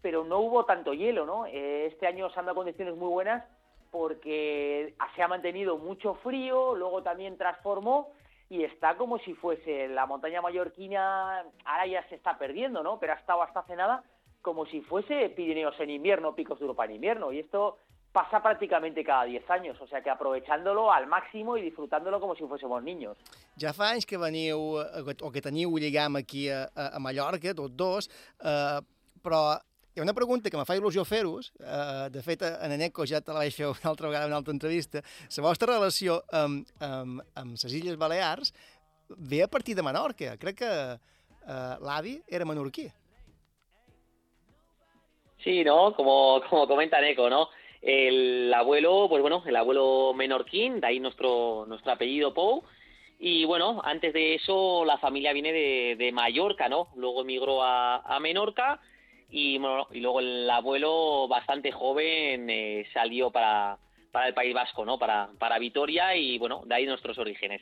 pero 0.01 0.23
no 0.23 0.39
hubo 0.39 0.65
tanto 0.65 0.95
hielo, 0.95 1.27
¿no? 1.27 1.45
Eh, 1.45 1.85
este 1.85 2.07
año 2.07 2.27
se 2.31 2.39
han 2.39 2.47
dado 2.47 2.55
condiciones 2.55 2.95
muy 2.95 3.07
buenas 3.07 3.45
porque 3.91 4.95
se 5.15 5.21
ha 5.21 5.27
mantenido 5.27 5.77
mucho 5.77 6.15
frío, 6.15 6.73
luego 6.73 7.03
también 7.03 7.37
transformó 7.37 8.13
y 8.49 8.63
está 8.63 8.97
como 8.97 9.19
si 9.19 9.35
fuese 9.35 9.89
la 9.89 10.07
montaña 10.07 10.41
mallorquina, 10.41 11.45
ahora 11.65 11.85
ya 11.85 12.03
se 12.09 12.15
está 12.15 12.39
perdiendo, 12.39 12.81
¿no? 12.81 12.99
Pero 12.99 13.13
ha 13.13 13.17
estado 13.17 13.43
hasta 13.43 13.59
hace 13.59 13.75
nada 13.75 14.03
como 14.41 14.65
si 14.65 14.81
fuese 14.81 15.29
Pirineos 15.29 15.79
en 15.79 15.91
invierno, 15.91 16.33
Picos 16.33 16.57
de 16.57 16.63
Europa 16.63 16.85
en 16.85 16.95
invierno. 16.95 17.31
Y 17.31 17.39
esto 17.39 17.77
pasa 18.13 18.41
prácticamente 18.41 19.03
cada 19.03 19.25
10 19.25 19.49
años, 19.49 19.81
o 19.81 19.87
sea 19.87 20.01
que 20.01 20.09
aprovechándolo 20.09 20.93
al 20.93 21.07
máximo 21.07 21.57
y 21.57 21.63
disfrutándolo 21.63 22.19
como 22.19 22.35
si 22.35 22.45
fuésemos 22.45 22.81
niños. 22.83 23.17
Ja 23.59 23.73
fa 23.73 23.89
anys 23.91 24.05
que 24.05 24.17
veniu, 24.21 24.79
eh, 24.79 25.17
o 25.21 25.31
que 25.33 25.41
teniu 25.41 25.73
lligam 25.81 26.15
aquí 26.21 26.47
a, 26.49 26.69
a 26.75 26.99
Mallorca, 27.01 27.55
tots 27.57 27.73
dos, 27.75 28.09
eh, 28.39 28.79
però 29.25 29.57
hi 29.93 29.99
ha 29.99 30.05
una 30.05 30.13
pregunta 30.13 30.49
que 30.49 30.57
me 30.57 30.65
fa 30.65 30.77
il·lusió 30.77 31.03
fer-vos, 31.09 31.51
eh, 31.57 32.09
de 32.13 32.21
fet, 32.21 32.45
en 32.45 32.77
Eneco 32.77 33.05
ja 33.09 33.21
te 33.21 33.33
la 33.33 33.41
vaig 33.43 33.57
fer 33.57 33.67
una 33.73 33.89
altra 33.89 34.07
vegada 34.07 34.29
en 34.29 34.33
una 34.33 34.41
altra 34.41 34.53
entrevista, 34.53 35.01
la 35.01 35.47
vostra 35.49 35.73
relació 35.73 36.21
amb, 36.31 36.69
amb, 36.85 37.25
amb 37.33 37.57
les 37.57 37.73
Illes 37.81 37.97
Balears 37.97 38.53
ve 39.17 39.41
a 39.43 39.47
partir 39.47 39.75
de 39.75 39.83
Menorca. 39.83 40.37
Crec 40.37 40.61
que 40.61 40.69
eh, 40.69 41.75
l'avi 41.81 42.21
era 42.27 42.45
menorquí. 42.45 42.91
Sí, 45.43 45.63
¿no? 45.63 45.93
Como, 45.95 46.41
como 46.49 46.67
comenta 46.67 46.99
Eneco, 46.99 47.29
¿no? 47.29 47.49
El 47.85 48.53
abuelo, 48.53 49.07
pues 49.09 49.21
bueno, 49.21 49.43
el 49.45 49.55
abuelo 49.57 50.13
menorquín, 50.15 50.79
de 50.79 50.87
ahí 50.87 50.99
nuestro, 51.01 51.65
nuestro 51.67 51.91
apellido 51.91 52.33
Pou. 52.33 52.63
Y 53.19 53.43
bueno, 53.43 53.81
antes 53.83 54.13
de 54.13 54.35
eso 54.35 54.85
la 54.85 54.97
familia 54.97 55.33
viene 55.33 55.51
de, 55.51 55.95
de 55.97 56.11
Mallorca, 56.13 56.69
¿no? 56.69 56.87
Luego 56.95 57.21
emigró 57.21 57.61
a, 57.61 57.97
a 57.97 58.19
Menorca 58.21 58.79
y, 59.29 59.57
bueno, 59.57 59.87
y 59.91 59.99
luego 59.99 60.21
el 60.21 60.49
abuelo 60.49 61.27
bastante 61.27 61.73
joven 61.73 62.49
eh, 62.49 62.85
salió 62.93 63.31
para, 63.31 63.77
para 64.11 64.27
el 64.27 64.33
País 64.33 64.53
Vasco, 64.53 64.85
¿no? 64.85 64.97
Para, 64.97 65.29
para 65.37 65.59
Vitoria 65.59 66.15
y 66.15 66.37
bueno, 66.37 66.61
de 66.65 66.75
ahí 66.75 66.85
nuestros 66.85 67.17
orígenes. 67.17 67.61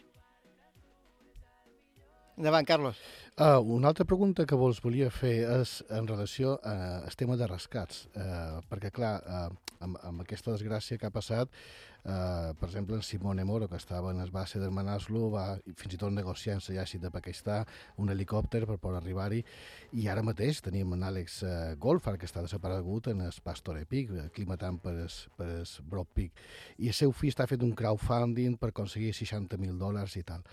Endavant, 2.37 2.67
Carlos. 2.67 2.97
Uh, 3.39 3.63
una 3.63 3.87
altra 3.87 4.03
pregunta 4.03 4.43
que 4.45 4.57
vos 4.59 4.81
volia 4.83 5.07
fer 5.09 5.37
és 5.61 5.77
en 5.95 6.07
relació 6.09 6.57
al 6.67 7.15
tema 7.15 7.37
de 7.39 7.47
rescats, 7.47 8.03
uh, 8.11 8.59
perquè 8.67 8.91
clar, 8.91 9.13
uh, 9.23 9.77
amb, 9.79 9.95
amb 10.03 10.25
aquesta 10.25 10.51
desgràcia 10.51 10.99
que 10.99 11.07
ha 11.07 11.15
passat, 11.15 11.47
uh, 12.05 12.51
per 12.57 12.67
exemple, 12.69 12.95
en 12.95 13.03
Simone 13.03 13.45
Moro, 13.45 13.67
que 13.69 13.77
estava 13.77 14.11
en 14.11 14.21
el 14.21 14.31
base 14.31 14.59
de 14.59 14.69
Manaslu, 14.69 15.29
va 15.33 15.45
fins 15.77 15.95
i 15.95 15.99
tot 16.01 16.13
negociar 16.13 16.57
amb 16.57 16.67
l'exèrcit 16.67 17.01
de 17.03 17.11
Pakistà 17.13 17.61
un 18.01 18.11
helicòpter 18.13 18.63
per 18.65 18.77
poder 18.81 19.01
arribar-hi, 19.01 19.41
i 20.01 20.07
ara 20.11 20.23
mateix 20.25 20.61
tenim 20.65 20.93
en 20.97 21.07
Àlex 21.09 21.41
uh, 21.43 21.51
Golfar, 21.79 22.17
que 22.17 22.29
està 22.29 22.43
desaparegut 22.45 23.11
en 23.13 23.25
el 23.27 23.41
Pastore 23.43 23.85
Peak, 23.85 24.13
aclimatant 24.27 24.79
per 24.83 24.95
el, 25.05 25.17
per 25.37 25.49
el 25.57 25.67
Broad 25.89 26.13
Peak, 26.15 26.45
i 26.79 26.91
el 26.91 26.97
seu 26.97 27.13
fill 27.15 27.33
està 27.33 27.47
fent 27.49 27.65
un 27.67 27.75
crowdfunding 27.77 28.57
per 28.61 28.71
aconseguir 28.71 29.13
60.000 29.17 29.77
dòlars 29.81 30.17
i 30.17 30.25
tal. 30.27 30.45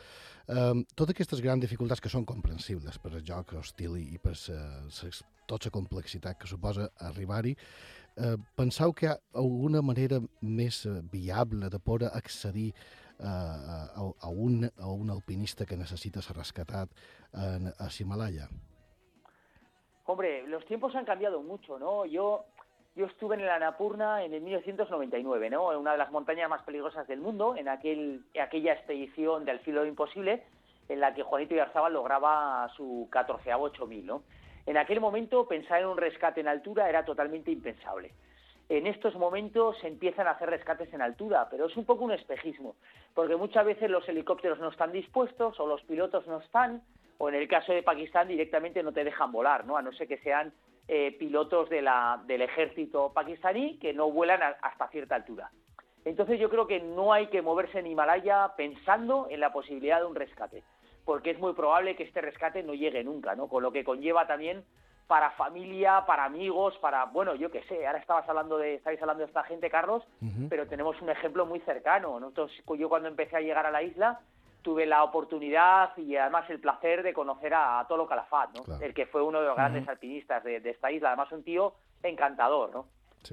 Um, 0.49 0.87
totes 0.97 1.13
aquestes 1.13 1.43
grans 1.45 1.61
dificultats 1.61 2.01
que 2.01 2.09
són 2.09 2.25
comprensibles 2.25 2.97
per 3.03 3.11
al 3.13 3.25
joc 3.25 3.53
hostil 3.59 3.99
i 4.01 4.17
per 4.23 4.33
sa, 4.41 4.57
sa, 4.89 5.11
tota 5.49 5.69
la 5.69 5.75
complexitat 5.75 6.39
que 6.41 6.49
suposa 6.49 6.87
arribar-hi, 7.05 7.53
eh, 8.19 8.37
penseu 8.57 8.93
que 8.93 9.07
hi 9.07 9.11
ha 9.13 9.19
alguna 9.43 9.83
manera 9.83 10.21
més 10.43 10.85
eh, 10.87 11.01
viable 11.13 11.71
de 11.71 11.79
poder 11.79 12.11
accedir 12.15 12.73
eh, 12.73 13.25
a, 13.25 13.79
a, 13.97 14.29
un, 14.29 14.67
a 14.67 14.91
un 14.93 15.11
alpinista 15.11 15.67
que 15.67 15.77
necessita 15.77 16.23
ser 16.23 16.37
rescatat 16.37 16.91
en, 17.33 17.73
a 17.79 17.89
Himalaya? 17.99 18.49
Hombre, 20.07 20.47
los 20.49 20.65
tiempos 20.65 20.95
han 20.95 21.05
cambiado 21.05 21.43
mucho, 21.43 21.79
¿no? 21.79 22.07
Yo, 22.07 22.47
yo 22.97 23.07
estuve 23.07 23.37
en 23.37 23.43
el 23.43 23.51
Annapurna 23.51 24.25
en 24.25 24.33
el 24.33 24.41
1999, 24.41 25.51
¿no? 25.51 25.73
En 25.73 25.79
una 25.79 25.93
de 25.93 25.99
las 25.99 26.11
montañas 26.11 26.49
más 26.49 26.63
peligrosas 26.63 27.07
del 27.07 27.21
mundo, 27.21 27.55
en 27.57 27.69
aquel, 27.69 28.25
aquella 28.41 28.73
expedición 28.73 29.45
del 29.45 29.61
filo 29.61 29.85
imposible, 29.85 30.45
en 30.89 31.01
la 31.01 31.13
que 31.13 31.23
Juanito 31.23 31.55
Yarzábal 31.55 31.93
lograba 31.93 32.71
su 32.75 33.07
14 33.11 33.53
8000, 33.53 34.07
¿no? 34.07 34.23
En 34.69 34.77
aquel 34.77 35.01
momento 35.01 35.49
pensar 35.49 35.81
en 35.81 35.87
un 35.87 35.97
rescate 35.97 36.43
en 36.43 36.47
altura 36.47 36.91
era 36.91 37.03
totalmente 37.03 37.51
impensable. 37.51 38.13
En 38.69 38.87
estos 38.87 39.15
momentos 39.15 39.79
se 39.79 39.89
empiezan 39.89 40.27
a 40.27 40.33
hacer 40.33 40.51
rescates 40.51 40.93
en 40.93 41.01
altura, 41.01 41.49
pero 41.51 41.65
es 41.65 41.77
un 41.79 41.87
poco 41.87 42.05
un 42.05 42.13
espejismo, 42.13 42.77
porque 43.15 43.35
muchas 43.37 43.65
veces 43.65 43.89
los 43.89 44.07
helicópteros 44.07 44.59
no 44.59 44.69
están 44.69 44.93
dispuestos 44.93 45.59
o 45.59 45.67
los 45.67 45.83
pilotos 45.85 46.27
no 46.27 46.41
están, 46.41 46.83
o 47.17 47.31
en 47.31 47.37
el 47.37 47.49
caso 47.49 47.73
de 47.73 47.83
Pakistán 47.83 48.29
directamente 48.29 48.83
no 48.83 48.93
te 48.93 49.05
dejan 49.05 49.33
volar, 49.33 49.65
¿no? 49.65 49.79
A 49.79 49.81
no 49.81 49.91
ser 49.93 50.07
que 50.07 50.19
sean 50.19 50.53
eh, 50.87 51.17
pilotos 51.19 51.71
del 51.71 52.43
ejército 52.43 53.11
pakistaní 53.15 53.79
que 53.79 53.95
no 53.95 54.11
vuelan 54.11 54.55
hasta 54.61 54.89
cierta 54.89 55.15
altura. 55.15 55.51
Entonces 56.05 56.39
yo 56.39 56.51
creo 56.51 56.67
que 56.67 56.81
no 56.81 57.15
hay 57.15 57.29
que 57.29 57.41
moverse 57.41 57.79
en 57.79 57.87
Himalaya 57.87 58.53
pensando 58.55 59.29
en 59.31 59.41
la 59.41 59.51
posibilidad 59.51 60.01
de 60.01 60.07
un 60.07 60.15
rescate, 60.15 60.63
porque 61.09 61.31
es 61.31 61.39
muy 61.39 61.55
probable 61.55 61.97
que 61.97 62.03
este 62.03 62.21
rescate 62.21 62.63
no 62.63 62.75
llegue 62.75 63.03
nunca, 63.03 63.35
¿no? 63.35 63.49
Con 63.49 63.63
lo 63.63 63.73
que 63.73 63.83
conlleva 63.83 64.27
también 64.27 64.63
para 65.07 65.31
familia, 65.31 66.05
para 66.07 66.27
amigos, 66.27 66.77
para, 66.83 67.07
bueno, 67.07 67.35
yo 67.35 67.51
qué 67.51 67.63
sé, 67.63 67.87
ahora 67.87 67.99
estabas 67.99 68.29
hablando 68.29 68.59
de, 68.59 68.75
estáis 68.75 69.01
hablando 69.01 69.23
de 69.23 69.29
esta 69.29 69.43
gente, 69.45 69.71
Carlos, 69.71 70.05
pero 70.51 70.67
tenemos 70.67 71.01
un 71.01 71.09
ejemplo 71.09 71.47
muy 71.47 71.61
cercano. 71.61 72.21
Nosotros, 72.21 72.53
yo 72.79 72.91
cuando 72.91 73.09
empecé 73.09 73.37
a 73.37 73.41
llegar 73.41 73.65
a 73.65 73.71
la 73.71 73.83
isla, 73.83 74.21
tuve 74.61 74.85
la 74.85 75.03
oportunidad 75.03 75.97
y 75.97 76.15
además 76.15 76.45
el 76.51 76.61
placer 76.61 77.03
de 77.03 77.15
conocer 77.15 77.55
a, 77.55 77.87
Tolo 77.89 78.07
Calafat, 78.07 78.51
¿no? 78.55 78.79
el 78.79 78.93
que 78.93 79.07
fue 79.07 79.23
uno 79.23 79.41
de 79.41 79.47
los 79.47 79.57
grandes 79.57 79.89
alpinistas 79.89 80.45
de, 80.45 80.57
esta 80.59 80.93
isla, 80.93 81.09
además 81.09 81.33
un 81.33 81.43
tío 81.43 81.73
encantador, 82.03 82.71
¿no? 82.71 82.87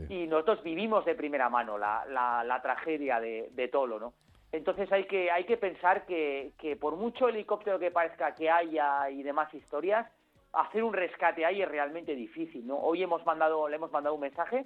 Y 0.08 0.28
nosotros 0.28 0.64
vivimos 0.64 1.04
de 1.04 1.14
primera 1.14 1.50
mano 1.50 1.78
la, 1.78 2.06
la, 2.08 2.62
tragedia 2.62 3.20
de, 3.20 3.50
de, 3.52 3.68
Tolo, 3.68 4.00
¿no? 4.00 4.14
Entonces 4.56 4.90
hay 4.92 5.06
que, 5.06 5.58
pensar 5.58 6.06
que, 6.06 6.78
por 6.80 6.96
mucho 6.96 7.28
helicóptero 7.28 7.78
que 7.78 7.92
parezca 7.92 8.36
que 8.36 8.50
haya 8.50 9.10
y 9.10 9.22
demás 9.22 9.54
historias, 9.54 10.10
hacer 10.54 10.84
un 10.84 10.94
rescate 10.94 11.46
ahí 11.46 11.62
es 11.62 11.68
realmente 11.68 12.16
difícil. 12.16 12.66
Hoy 12.72 13.04
hemos 13.04 13.26
mandado, 13.26 13.68
le 13.68 13.76
hemos 13.76 13.92
mandado 13.92 14.16
un 14.16 14.22
mensaje 14.22 14.66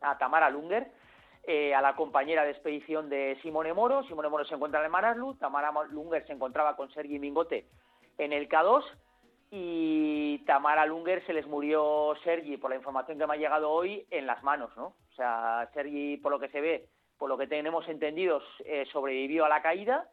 a 0.00 0.16
Tamara 0.16 0.48
Lunger, 0.48 0.92
eh, 1.44 1.74
a 1.74 1.82
la 1.82 1.96
compañera 1.96 2.44
de 2.44 2.52
expedición 2.52 3.08
de 3.08 3.36
Simone 3.42 3.74
Moro. 3.74 4.04
Simone 4.04 4.28
Moro 4.28 4.44
se 4.44 4.54
encuentra 4.54 4.84
en 4.84 4.90
Manaslu, 4.92 5.34
Tamara 5.34 5.72
Lunger 5.90 6.24
se 6.26 6.32
encontraba 6.32 6.76
con 6.76 6.90
Sergi 6.92 7.18
Mingote 7.18 7.66
en 8.18 8.32
el 8.32 8.48
K2 8.48 8.84
y 9.50 10.38
Tamara 10.46 10.86
Lunger 10.86 11.26
se 11.26 11.32
les 11.32 11.46
murió 11.46 12.14
Sergi, 12.22 12.56
por 12.58 12.70
la 12.70 12.76
información 12.76 13.18
que 13.18 13.26
me 13.26 13.34
ha 13.34 13.38
llegado 13.38 13.70
hoy, 13.70 14.06
en 14.10 14.26
las 14.26 14.42
manos, 14.44 14.70
¿no? 14.76 14.94
O 15.10 15.14
sea, 15.16 15.68
Sergi, 15.74 16.18
por 16.18 16.30
lo 16.30 16.38
que 16.38 16.48
se 16.50 16.60
ve, 16.60 16.86
por 17.20 17.28
lo 17.28 17.38
que 17.38 17.46
tenemos 17.46 17.88
entendidos, 17.88 18.42
eh, 18.64 18.84
sobrevivió 18.90 19.44
a 19.44 19.48
la 19.48 19.62
caída 19.62 20.08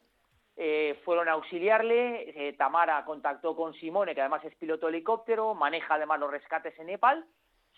eh, 0.60 1.00
fueron 1.06 1.30
a 1.30 1.34
auxiliarle, 1.34 2.48
eh, 2.48 2.54
Tamara 2.54 3.06
contactó 3.06 3.56
con 3.56 3.76
Simone, 3.76 4.16
que 4.16 4.22
además 4.22 4.44
es 4.44 4.56
piloto 4.56 4.88
de 4.88 4.94
helicóptero, 4.94 5.54
maneja 5.54 5.94
además 5.94 6.20
los 6.20 6.32
rescates 6.32 6.78
en 6.80 6.88
Nepal, 6.88 7.24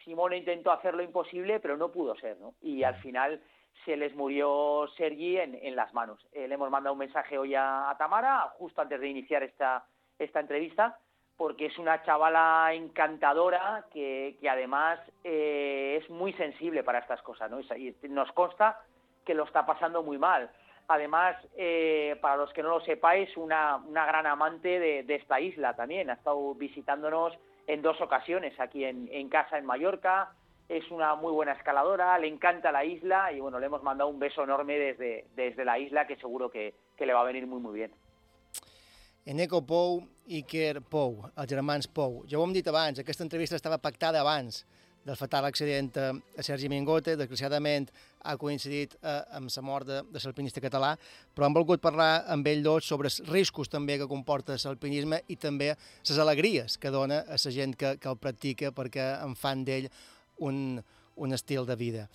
Simone 0.05 0.37
intentó 0.37 0.71
hacer 0.71 0.93
lo 0.93 1.03
imposible, 1.03 1.59
pero 1.59 1.75
no 1.75 1.91
pudo 1.91 2.15
ser, 2.15 2.37
¿no? 2.37 2.53
Y 2.61 2.83
al 2.83 2.95
final 3.01 3.43
se 3.83 3.97
les 3.97 4.15
murió 4.15 4.87
Sergi 4.95 5.37
en, 5.37 5.75
las 5.75 5.93
manos. 5.93 6.25
Eh, 6.31 6.47
le 6.47 6.55
hemos 6.55 6.69
mandado 6.69 6.93
un 6.93 6.99
mensaje 6.99 7.37
hoy 7.37 7.53
a, 7.53 7.93
Tamara, 7.97 8.43
justo 8.57 8.81
antes 8.81 9.01
de 9.01 9.09
iniciar 9.09 9.43
esta, 9.43 9.83
esta 10.17 10.39
entrevista, 10.39 10.97
porque 11.35 11.65
es 11.65 11.77
una 11.79 12.01
chavala 12.03 12.69
encantadora 12.73 13.87
que, 13.91 14.37
que 14.39 14.49
además 14.49 15.01
es 15.23 16.09
muy 16.09 16.31
sensible 16.33 16.83
para 16.85 16.99
estas 16.99 17.21
cosas, 17.23 17.51
¿no? 17.51 17.59
Y 17.75 17.93
nos 18.07 18.31
consta 18.31 18.79
que 19.29 19.35
lo 19.35 19.43
está 19.43 19.63
pasando 19.63 20.01
muy 20.01 20.17
mal. 20.17 20.49
Además, 20.87 21.35
eh, 21.55 22.17
para 22.19 22.35
los 22.35 22.51
que 22.51 22.63
no 22.63 22.69
lo 22.69 22.81
sepáis, 22.81 23.37
una, 23.37 23.75
una 23.75 24.07
gran 24.07 24.25
amante 24.25 24.79
de, 24.79 25.15
esta 25.15 25.39
isla 25.39 25.75
también. 25.75 26.09
Ha 26.09 26.13
estado 26.13 26.55
visitándonos 26.55 27.37
en 27.67 27.83
dos 27.83 28.01
ocasiones 28.01 28.59
aquí 28.59 28.85
en, 28.85 29.29
casa 29.29 29.59
en 29.59 29.67
Mallorca. 29.67 30.33
Es 30.67 30.89
una 30.89 31.13
muy 31.13 31.31
buena 31.31 31.51
escaladora, 31.51 32.17
le 32.17 32.27
encanta 32.27 32.71
la 32.71 32.83
isla 32.85 33.31
y 33.31 33.39
bueno, 33.39 33.59
le 33.59 33.67
hemos 33.67 33.83
mandado 33.83 34.09
un 34.09 34.17
beso 34.17 34.43
enorme 34.43 34.79
desde, 34.79 35.27
desde 35.35 35.63
la 35.63 35.77
isla 35.77 36.07
que 36.07 36.15
seguro 36.15 36.49
que, 36.49 36.73
que 36.97 37.05
le 37.05 37.13
va 37.13 37.21
a 37.21 37.25
venir 37.25 37.45
muy 37.45 37.59
muy 37.59 37.75
bien. 37.75 37.91
Eneco 39.25 39.61
Pou 39.61 40.07
Iker 40.25 40.81
Pou, 40.81 41.21
els 41.35 41.49
germans 41.49 41.85
Pou. 41.85 42.23
Ja 42.25 42.39
ho 42.39 42.45
hem 42.47 42.53
dit 42.53 42.67
abans, 42.67 42.97
aquesta 42.97 43.25
entrevista 43.25 43.57
estava 43.57 43.77
pactada 43.77 44.21
abans 44.21 44.63
del 45.09 45.17
fatal 45.17 45.45
accident 45.45 45.97
a, 45.97 46.11
a 46.13 46.45
Sergi 46.45 46.69
Mingote. 46.69 47.15
Desgraciadament 47.17 47.89
ha 48.29 48.35
coincidit 48.37 48.95
eh, 49.01 49.15
amb 49.37 49.49
la 49.49 49.63
mort 49.65 49.89
de, 49.89 50.01
de 50.13 50.21
l'alpinista 50.23 50.61
català, 50.61 50.93
però 51.33 51.47
hem 51.47 51.57
volgut 51.57 51.81
parlar 51.81 52.25
amb 52.29 52.47
ell 52.51 52.61
dos 52.65 52.85
sobre 52.85 53.09
els 53.09 53.21
riscos 53.29 53.71
també 53.71 53.97
que 53.97 54.09
comporta 54.09 54.57
l'alpinisme 54.63 55.23
i 55.27 55.39
també 55.39 55.73
les 55.73 56.21
alegries 56.21 56.77
que 56.77 56.93
dona 56.93 57.23
a 57.25 57.39
la 57.39 57.55
gent 57.55 57.75
que, 57.79 57.95
que 57.97 58.11
el 58.11 58.19
practica 58.21 58.73
perquè 58.75 59.15
en 59.23 59.33
fan 59.39 59.65
d'ell 59.65 59.89
un, 60.45 60.77
un 61.17 61.33
estil 61.33 61.65
de 61.65 61.79
vida. 61.79 62.05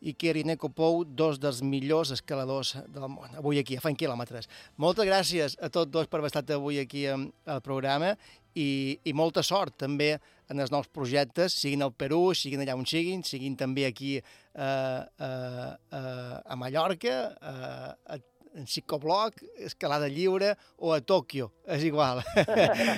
I 0.00 0.14
Neko 0.16 0.70
Pou, 0.72 1.04
dos 1.04 1.36
dels 1.38 1.60
millors 1.60 2.10
escaladors 2.14 2.78
del 2.88 3.04
món, 3.12 3.28
avui 3.36 3.58
aquí, 3.60 3.76
a 3.76 3.82
Fan 3.84 3.98
Quilòmetres. 4.00 4.48
Moltes 4.80 5.04
gràcies 5.04 5.58
a 5.60 5.68
tots 5.68 5.92
dos 5.92 6.08
per 6.08 6.20
haver 6.20 6.30
estat 6.32 6.50
avui 6.56 6.78
aquí 6.80 7.04
al 7.06 7.60
programa 7.60 8.14
i, 8.54 8.98
i 9.04 9.12
molta 9.12 9.42
sort 9.44 9.76
també 9.76 10.14
en 10.50 10.60
els 10.62 10.72
nous 10.74 10.88
projectes, 10.90 11.54
siguin 11.54 11.84
al 11.86 11.94
Perú, 11.94 12.32
siguin 12.34 12.64
allà 12.64 12.74
on 12.78 12.86
siguin, 12.88 13.22
siguin 13.26 13.56
també 13.58 13.86
aquí 13.86 14.16
eh, 14.18 14.64
eh, 14.64 15.70
eh, 16.00 16.34
a 16.42 16.58
Mallorca, 16.58 17.16
eh, 17.30 17.94
a, 18.16 18.18
en 18.58 18.66
psicobloc, 18.66 19.36
escalada 19.62 20.08
lliure 20.10 20.56
o 20.78 20.90
a 20.94 21.00
Tòquio, 21.00 21.52
és 21.70 21.84
igual. 21.86 22.18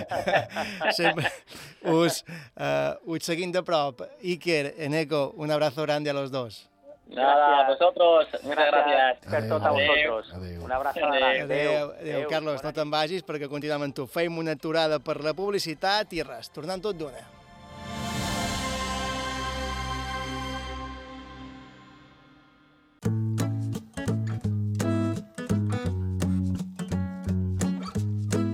Sempre 0.99 1.29
us, 1.93 2.23
uh, 2.57 2.97
us 3.05 3.29
seguim 3.29 3.53
de 3.53 3.61
prop. 3.67 4.01
Iker, 4.25 4.75
Eneco, 4.79 5.33
un 5.37 5.53
abrazo 5.53 5.83
grande 5.83 6.09
a 6.09 6.15
los 6.15 6.31
dos. 6.31 6.71
Nada, 7.13 7.61
a 7.61 7.69
vosotros. 7.69 8.29
Muchas 8.45 8.67
gracias. 8.71 9.19
Per 9.29 9.49
tot 9.49 9.63
a 9.63 9.71
vosotros. 9.71 10.33
Adéu. 10.33 10.65
Un 10.65 10.73
abrazo 10.73 11.05
Adéu. 11.05 11.45
Adéu, 11.45 11.93
adéu, 12.01 12.29
Carlos, 12.31 12.65
no 12.65 12.73
te'n 12.73 12.89
vagis 12.89 13.27
perquè 13.27 13.51
continuem 13.53 13.91
amb 13.91 13.97
tu. 13.97 14.09
Feim 14.09 14.41
una 14.41 14.57
aturada 14.57 15.03
per 15.05 15.21
la 15.21 15.37
publicitat 15.37 16.17
i 16.17 16.25
res, 16.25 16.49
tornant 16.55 16.81
tot 16.81 16.97
d'una. 16.97 17.42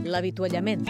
L'avituallament. 0.09 0.89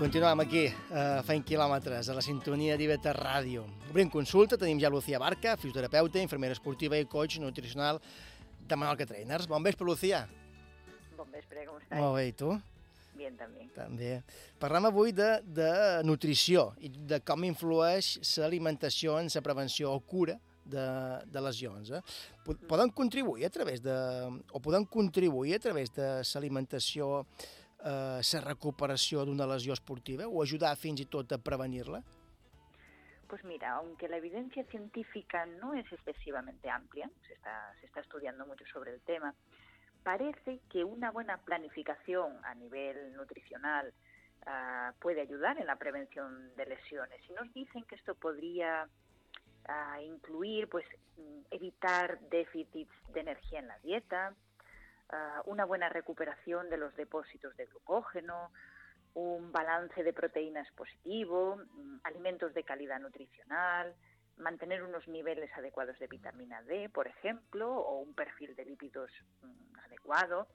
Continuem 0.00 0.40
aquí, 0.40 0.64
eh, 0.66 1.20
fent 1.28 1.44
quilòmetres, 1.44 2.08
a 2.08 2.14
la 2.16 2.22
sintonia 2.24 2.76
d'Ibeta 2.76 3.12
Ràdio. 3.12 3.66
Obrim 3.92 4.08
consulta, 4.10 4.56
tenim 4.56 4.80
ja 4.80 4.88
Lucía 4.90 5.20
Barca, 5.20 5.56
fisioterapeuta, 5.56 6.18
infermera 6.18 6.56
esportiva 6.56 6.96
i 6.96 7.04
coach 7.04 7.38
nutricional 7.38 8.00
de 8.66 8.76
Menorca 8.76 9.06
Trainers. 9.06 9.46
Bon 9.46 9.62
vespre, 9.62 9.86
Lucía. 9.86 10.26
Bon 11.16 11.30
vespre, 11.30 11.66
com 11.66 11.76
estàs? 11.78 12.00
Molt 12.00 12.16
bé, 12.16 12.26
i 12.26 12.32
tu? 12.32 12.56
Bien, 13.20 13.34
també. 13.36 13.66
També. 13.76 14.10
Parlem 14.60 14.86
avui 14.88 15.12
de, 15.12 15.28
de 15.44 15.70
nutrició 16.08 16.70
i 16.80 16.88
de 16.88 17.18
com 17.20 17.44
influeix 17.44 18.14
l'alimentació 18.40 19.18
en 19.20 19.28
la 19.34 19.42
prevenció 19.44 19.92
o 19.92 20.00
cura 20.00 20.38
de, 20.64 20.86
de 21.28 21.42
lesions. 21.44 21.90
Eh? 21.92 22.00
Poden 22.70 22.94
contribuir 22.96 23.44
a 23.44 23.50
través 23.52 23.82
de... 23.84 23.96
o 24.52 24.60
poden 24.64 24.86
contribuir 24.88 25.58
a 25.58 25.60
través 25.66 25.92
de 25.92 26.08
l'alimentació 26.22 27.10
eh, 27.84 28.20
la 28.24 28.42
recuperació 28.46 29.26
d'una 29.28 29.48
lesió 29.52 29.76
esportiva 29.76 30.28
o 30.28 30.40
ajudar 30.40 30.72
fins 30.80 31.04
i 31.04 31.08
tot 31.12 31.36
a 31.36 31.40
prevenir-la? 31.50 32.00
Pues 33.28 33.44
mira, 33.44 33.76
aunque 33.76 34.08
la 34.08 34.16
evidencia 34.16 34.64
científica 34.72 35.44
no 35.60 35.74
es 35.74 35.92
excesivamente 35.92 36.70
amplia, 36.70 37.10
se 37.28 37.34
está, 37.34 37.74
se 37.80 37.86
está 37.86 38.00
estudiando 38.00 38.46
mucho 38.46 38.64
sobre 38.72 38.94
el 38.94 39.00
tema, 39.02 39.34
parece 40.02 40.60
que 40.70 40.84
una 40.84 41.10
buena 41.10 41.38
planificación 41.38 42.38
a 42.44 42.54
nivel 42.54 43.14
nutricional 43.14 43.92
uh, 44.46 44.92
puede 45.00 45.20
ayudar 45.20 45.58
en 45.58 45.66
la 45.66 45.76
prevención 45.76 46.54
de 46.56 46.66
lesiones. 46.66 47.20
Y 47.28 47.32
nos 47.32 47.52
dicen 47.52 47.84
que 47.84 47.94
esto 47.96 48.14
podría 48.14 48.88
uh, 49.68 50.00
incluir 50.00 50.68
pues 50.68 50.86
evitar 51.50 52.20
déficits 52.30 52.92
de 53.12 53.20
energía 53.20 53.58
en 53.58 53.68
la 53.68 53.78
dieta, 53.80 54.34
uh, 55.12 55.50
una 55.50 55.64
buena 55.64 55.88
recuperación 55.88 56.70
de 56.70 56.78
los 56.78 56.94
depósitos 56.96 57.56
de 57.56 57.66
glucógeno, 57.66 58.50
un 59.14 59.52
balance 59.52 60.02
de 60.02 60.12
proteínas 60.12 60.70
positivo, 60.72 61.54
um, 61.54 62.00
alimentos 62.04 62.54
de 62.54 62.62
calidad 62.62 63.00
nutricional, 63.00 63.94
mantener 64.40 64.82
unos 64.82 65.06
niveles 65.08 65.50
adecuados 65.56 65.98
de 65.98 66.06
vitamina 66.06 66.62
D, 66.62 66.88
por 66.88 67.06
ejemplo, 67.06 67.72
o 67.72 68.00
un 68.00 68.14
perfil 68.14 68.54
de 68.56 68.64
lípidos 68.64 69.10
mm, 69.42 69.78
adecuado, 69.86 70.48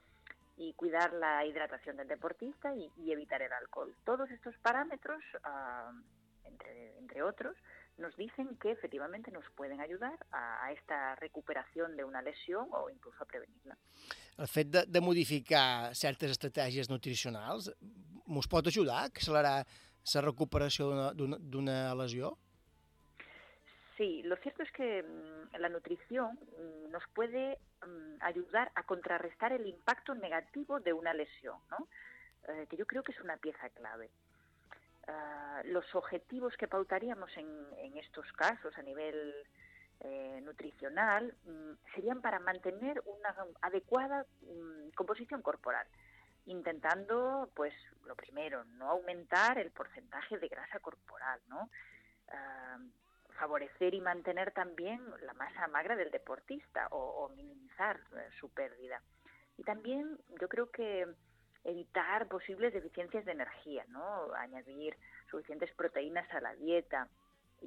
y 0.56 0.72
cuidar 0.74 1.12
la 1.12 1.44
hidratación 1.44 1.96
del 1.96 2.08
deportista 2.08 2.74
y, 2.74 2.90
y 2.96 3.12
evitar 3.12 3.42
el 3.42 3.52
alcohol. 3.52 3.94
Todos 4.04 4.30
estos 4.30 4.56
parámetros, 4.58 5.22
uh, 5.44 5.92
entre, 6.44 6.98
entre, 6.98 7.22
otros, 7.22 7.56
nos 7.98 8.16
dicen 8.16 8.56
que 8.56 8.70
efectivamente 8.70 9.30
nos 9.30 9.44
pueden 9.54 9.80
ayudar 9.80 10.18
a, 10.30 10.64
a, 10.64 10.72
esta 10.72 11.14
recuperación 11.16 11.96
de 11.96 12.04
una 12.04 12.22
lesión 12.22 12.68
o 12.72 12.88
incluso 12.90 13.22
a 13.22 13.26
prevenirla. 13.26 13.76
El 14.38 14.48
fet 14.48 14.68
de, 14.68 14.84
de 14.86 15.00
modificar 15.00 15.94
certes 15.94 16.30
estratègies 16.36 16.90
nutricionals 16.92 17.70
ens 18.26 18.48
pot 18.48 18.66
ajudar 18.68 19.04
a 19.04 19.08
accelerar 19.12 19.64
la 20.14 20.22
recuperació 20.22 21.12
d'una 21.16 21.94
lesió? 21.98 22.36
Sí, 23.96 24.22
lo 24.24 24.36
cierto 24.36 24.62
es 24.62 24.70
que 24.72 25.02
mm, 25.02 25.56
la 25.58 25.68
nutrición 25.68 26.38
mm, 26.58 26.90
nos 26.90 27.02
puede 27.14 27.58
mm, 27.86 28.16
ayudar 28.20 28.70
a 28.74 28.82
contrarrestar 28.82 29.52
el 29.52 29.66
impacto 29.66 30.14
negativo 30.14 30.80
de 30.80 30.92
una 30.92 31.14
lesión, 31.14 31.58
¿no? 31.70 31.88
Eh, 32.48 32.66
que 32.68 32.76
yo 32.76 32.86
creo 32.86 33.02
que 33.02 33.12
es 33.12 33.20
una 33.20 33.36
pieza 33.38 33.68
clave. 33.70 34.10
Uh, 35.08 35.68
los 35.68 35.94
objetivos 35.94 36.56
que 36.56 36.66
pautaríamos 36.66 37.30
en, 37.36 37.46
en, 37.78 37.96
estos 37.96 38.30
casos 38.32 38.76
a 38.76 38.82
nivel 38.82 39.34
eh, 40.00 40.40
nutricional 40.42 41.32
serían 41.94 42.20
para 42.20 42.40
mantener 42.40 43.00
una 43.06 43.34
adecuada 43.62 44.26
composición 44.96 45.42
corporal, 45.42 45.86
intentando, 46.46 47.48
pues, 47.54 47.72
lo 48.04 48.16
primero, 48.16 48.64
no 48.64 48.90
aumentar 48.90 49.58
el 49.58 49.70
porcentaje 49.70 50.38
de 50.38 50.48
grasa 50.48 50.80
corporal, 50.80 51.40
¿no? 51.48 51.70
Uh, 52.28 52.90
favorecer 53.36 53.94
y 53.94 54.00
mantener 54.00 54.52
también 54.52 55.00
la 55.22 55.32
masa 55.34 55.68
magra 55.68 55.96
del 55.96 56.10
deportista 56.10 56.88
o, 56.90 56.98
o 56.98 57.28
minimizar 57.30 58.00
eh, 58.16 58.28
su 58.40 58.48
pérdida. 58.50 59.00
Y 59.58 59.62
también 59.62 60.18
yo 60.40 60.48
creo 60.48 60.70
que 60.70 61.06
evitar 61.64 62.28
posibles 62.28 62.72
deficiencias 62.72 63.24
de 63.24 63.32
energía, 63.32 63.84
¿no? 63.88 64.32
Añadir 64.34 64.96
suficientes 65.30 65.72
proteínas 65.74 66.30
a 66.32 66.40
la 66.40 66.54
dieta 66.54 67.08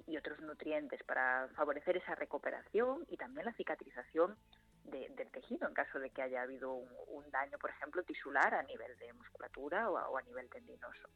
y, 0.08 0.18
otros 0.18 0.40
nutrientes 0.40 1.04
para 1.04 1.50
favorecer 1.56 1.98
esa 1.98 2.16
recuperación 2.16 3.06
y 3.10 3.18
también 3.18 3.46
la 3.46 3.54
cicatrización 3.54 4.38
de, 4.86 5.10
del 5.10 5.30
tejido 5.32 5.68
en 5.68 5.74
caso 5.74 6.00
de 6.00 6.10
que 6.12 6.22
haya 6.22 6.44
habido 6.44 6.74
un, 6.74 6.90
un, 7.08 7.30
daño, 7.32 7.58
por 7.58 7.72
ejemplo, 7.72 8.04
tisular 8.04 8.54
a 8.54 8.64
nivel 8.64 8.98
de 8.98 9.12
musculatura 9.14 9.90
o 9.90 9.98
a, 9.98 10.10
o 10.10 10.18
a 10.18 10.22
nivell 10.22 10.50
tendinoso. 10.50 11.10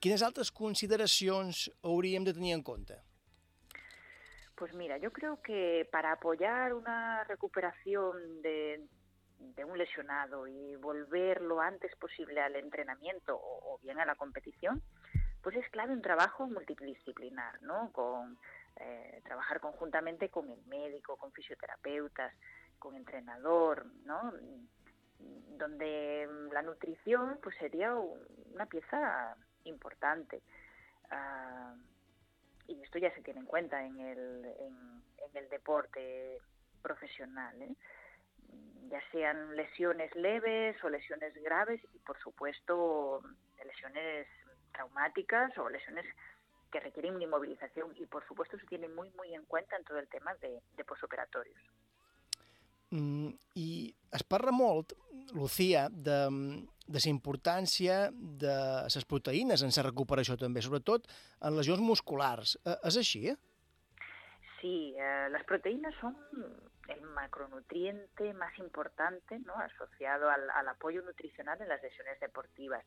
Quines 0.00 0.22
altres 0.22 0.50
consideracions 0.50 1.70
hauríem 1.84 2.24
de 2.24 2.32
tenir 2.32 2.54
en 2.54 2.62
compte? 2.62 2.96
Pues 4.60 4.74
mira, 4.74 4.98
yo 4.98 5.10
creo 5.10 5.40
que 5.40 5.88
para 5.90 6.12
apoyar 6.12 6.74
una 6.74 7.24
recuperación 7.24 8.42
de, 8.42 8.86
de 9.38 9.64
un 9.64 9.78
lesionado 9.78 10.46
y 10.46 10.76
volver 10.76 11.40
lo 11.40 11.62
antes 11.62 11.96
posible 11.96 12.42
al 12.42 12.54
entrenamiento 12.56 13.40
o, 13.42 13.78
bien 13.82 13.98
a 14.00 14.04
la 14.04 14.16
competición, 14.16 14.82
pues 15.42 15.56
es 15.56 15.66
clave 15.70 15.94
un 15.94 16.02
trabajo 16.02 16.46
multidisciplinar, 16.46 17.62
¿no? 17.62 17.90
Con 17.92 18.36
eh, 18.76 19.22
trabajar 19.24 19.60
conjuntamente 19.60 20.28
con 20.28 20.50
el 20.50 20.62
médico, 20.66 21.16
con 21.16 21.32
fisioterapeutas, 21.32 22.34
con 22.78 22.94
entrenador, 22.94 23.86
¿no? 24.04 24.30
Donde 25.56 26.28
la 26.52 26.60
nutrición 26.60 27.38
pues 27.42 27.56
sería 27.56 27.94
una 27.94 28.66
pieza 28.66 29.36
importante. 29.64 30.42
Uh, 31.10 31.89
y 32.70 32.82
esto 32.82 32.98
ya 32.98 33.12
se 33.14 33.22
tiene 33.22 33.40
en 33.40 33.46
cuenta 33.46 33.84
en 33.84 33.98
el, 33.98 34.44
en, 34.44 35.02
en 35.18 35.36
el 35.36 35.48
deporte 35.48 36.38
profesional, 36.82 37.60
¿eh? 37.62 37.74
ya 38.90 39.00
sean 39.12 39.56
lesiones 39.56 40.14
leves 40.14 40.82
o 40.82 40.88
lesiones 40.88 41.34
graves 41.42 41.80
y 41.94 41.98
por 41.98 42.18
supuesto 42.20 43.22
lesiones 43.64 44.26
traumáticas 44.72 45.56
o 45.58 45.68
lesiones 45.68 46.06
que 46.72 46.80
requieren 46.80 47.14
una 47.14 47.24
inmovilización 47.24 47.92
y 47.96 48.06
por 48.06 48.26
supuesto 48.26 48.58
se 48.58 48.66
tiene 48.66 48.88
muy 48.88 49.10
muy 49.10 49.34
en 49.34 49.44
cuenta 49.44 49.76
en 49.76 49.84
todo 49.84 49.98
el 49.98 50.08
tema 50.08 50.34
de, 50.36 50.60
de 50.76 50.84
posoperatorios. 50.84 51.60
Mm, 52.90 53.30
I 53.54 53.94
molt, 54.52 54.92
Lucía, 55.32 55.88
de, 55.90 56.66
de 56.90 57.00
la 57.04 57.12
importància 57.12 57.98
de 58.12 58.56
les 58.94 59.06
proteïnes 59.12 59.62
en 59.62 59.72
la 59.76 59.86
recuperació 59.86 60.36
també, 60.40 60.62
sobretot 60.64 61.06
en 61.46 61.56
lesions 61.56 61.82
musculars. 61.84 62.56
Eh, 62.64 62.76
és 62.90 62.98
així? 63.02 63.22
Sí, 64.60 64.74
eh, 64.98 65.28
las 65.30 65.44
proteínas 65.44 65.94
son 66.00 66.16
el 66.88 67.02
macronutriente 67.14 68.34
más 68.34 68.58
importante 68.58 69.38
¿no? 69.38 69.54
asociado 69.54 70.28
al, 70.28 70.50
al, 70.50 70.68
apoyo 70.68 71.02
nutricional 71.02 71.60
en 71.62 71.68
las 71.68 71.82
lesiones 71.82 72.18
deportivas. 72.20 72.84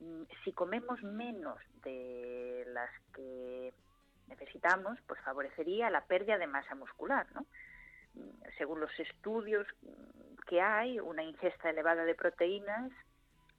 Mm, 0.00 0.22
si 0.42 0.52
comemos 0.52 1.02
menos 1.02 1.58
de 1.84 2.64
las 2.68 2.90
que 3.14 3.72
necesitamos, 4.28 4.98
pues 5.06 5.20
favorecería 5.20 5.90
la 5.90 6.04
pérdida 6.06 6.38
de 6.38 6.46
masa 6.46 6.74
muscular, 6.74 7.26
¿no? 7.34 7.46
según 8.56 8.80
los 8.80 8.98
estudios 8.98 9.66
que 10.46 10.60
hay, 10.60 10.98
una 10.98 11.22
ingesta 11.22 11.68
elevada 11.68 12.04
de 12.04 12.14
proteínas 12.14 12.90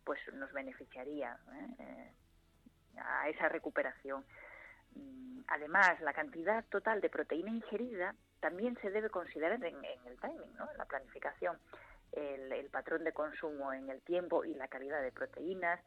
pues 0.08 0.22
nos 0.36 0.54
beneficiaría 0.54 1.38
¿eh? 1.52 2.12
a 2.98 3.28
esa 3.28 3.50
recuperación. 3.50 4.24
Mm, 4.96 5.42
además, 5.48 6.00
la 6.00 6.14
cantidad 6.14 6.64
total 6.70 7.02
de 7.02 7.10
proteína 7.10 7.50
ingerida 7.50 8.16
también 8.40 8.78
se 8.82 8.90
debe 8.90 9.10
considerar 9.10 9.62
en, 9.62 9.84
el 9.84 10.18
timing, 10.22 10.56
¿no? 10.56 10.72
en 10.72 10.78
la 10.78 10.86
planificación, 10.86 11.60
el, 12.14 12.70
patrón 12.70 13.04
de 13.04 13.12
consumo 13.12 13.74
en 13.74 13.90
el 13.90 14.02
tiempo 14.02 14.46
y 14.46 14.54
la 14.54 14.70
calidad 14.70 15.02
de 15.02 15.12
proteínas, 15.12 15.82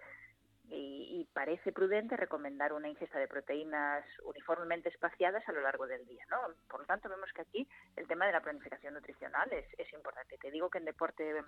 y, 0.69 1.21
y, 1.21 1.25
parece 1.33 1.73
prudente 1.73 2.17
recomendar 2.17 2.75
una 2.75 2.89
ingesta 2.89 3.19
de 3.19 3.27
proteínas 3.27 4.05
uniformemente 4.23 4.91
espaciadas 4.91 5.49
a 5.49 5.53
lo 5.53 5.63
largo 5.63 5.87
del 5.87 6.07
día. 6.07 6.25
¿no? 6.31 6.37
Por 6.69 6.81
lo 6.81 6.87
tanto, 6.87 7.09
vemos 7.09 7.33
que 7.33 7.41
aquí 7.41 7.69
el 7.97 8.07
tema 8.07 8.27
de 8.27 8.33
la 8.33 8.41
planificación 8.41 8.95
nutricional 8.95 9.51
es 9.53 9.93
importante. 9.93 10.37
Te 10.39 10.51
digo 10.51 10.69
que 10.71 10.79
en 10.79 10.85
deporte 10.85 11.43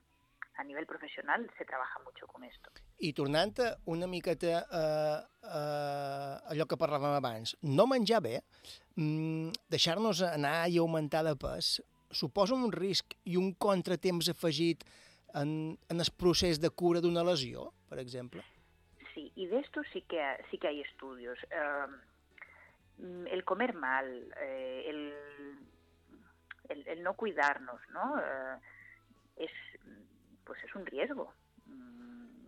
a 0.56 0.64
nivell 0.64 0.86
professional 0.86 1.48
se 1.56 1.64
treballa 1.64 2.02
mucho 2.04 2.26
con 2.26 2.44
esto. 2.44 2.70
I 2.98 3.12
tornant 3.16 3.58
una 3.86 4.06
miqueta 4.06 4.62
a, 4.68 4.82
a 5.42 5.62
allò 6.52 6.66
que 6.68 6.78
parlàvem 6.78 7.16
abans, 7.16 7.56
no 7.62 7.86
menjar 7.90 8.20
bé, 8.22 8.36
mmm, 8.96 9.50
deixar-nos 9.72 10.22
anar 10.28 10.68
i 10.70 10.78
augmentar 10.78 11.24
de 11.26 11.34
pes, 11.40 11.80
suposa 12.12 12.54
un 12.54 12.70
risc 12.72 13.16
i 13.24 13.38
un 13.40 13.54
contratemps 13.56 14.28
afegit 14.30 14.84
en, 15.34 15.78
en 15.88 16.04
el 16.04 16.10
procés 16.18 16.60
de 16.60 16.70
cura 16.70 17.00
d'una 17.00 17.24
lesió, 17.24 17.70
per 17.88 17.98
exemple? 17.98 18.44
Sí, 19.14 19.32
y 19.34 19.46
de 19.46 19.60
esto 19.60 19.82
sí 19.92 20.02
que, 20.08 20.20
sí 20.50 20.58
que 20.58 20.68
hay 20.68 20.80
estudios. 20.82 21.38
Uh, 21.50 21.88
el 23.32 23.44
comer 23.44 23.74
mal, 23.74 24.06
eh, 24.40 24.84
el, 24.88 25.00
el, 26.68 26.86
el, 26.86 27.02
no 27.02 27.14
cuidarnos, 27.14 27.80
¿no? 27.90 28.14
Uh, 28.14 28.60
es, 29.36 29.50
pues 30.52 30.64
es 30.64 30.74
un 30.74 30.84
riesgo. 30.84 31.32
Mm, 31.64 32.46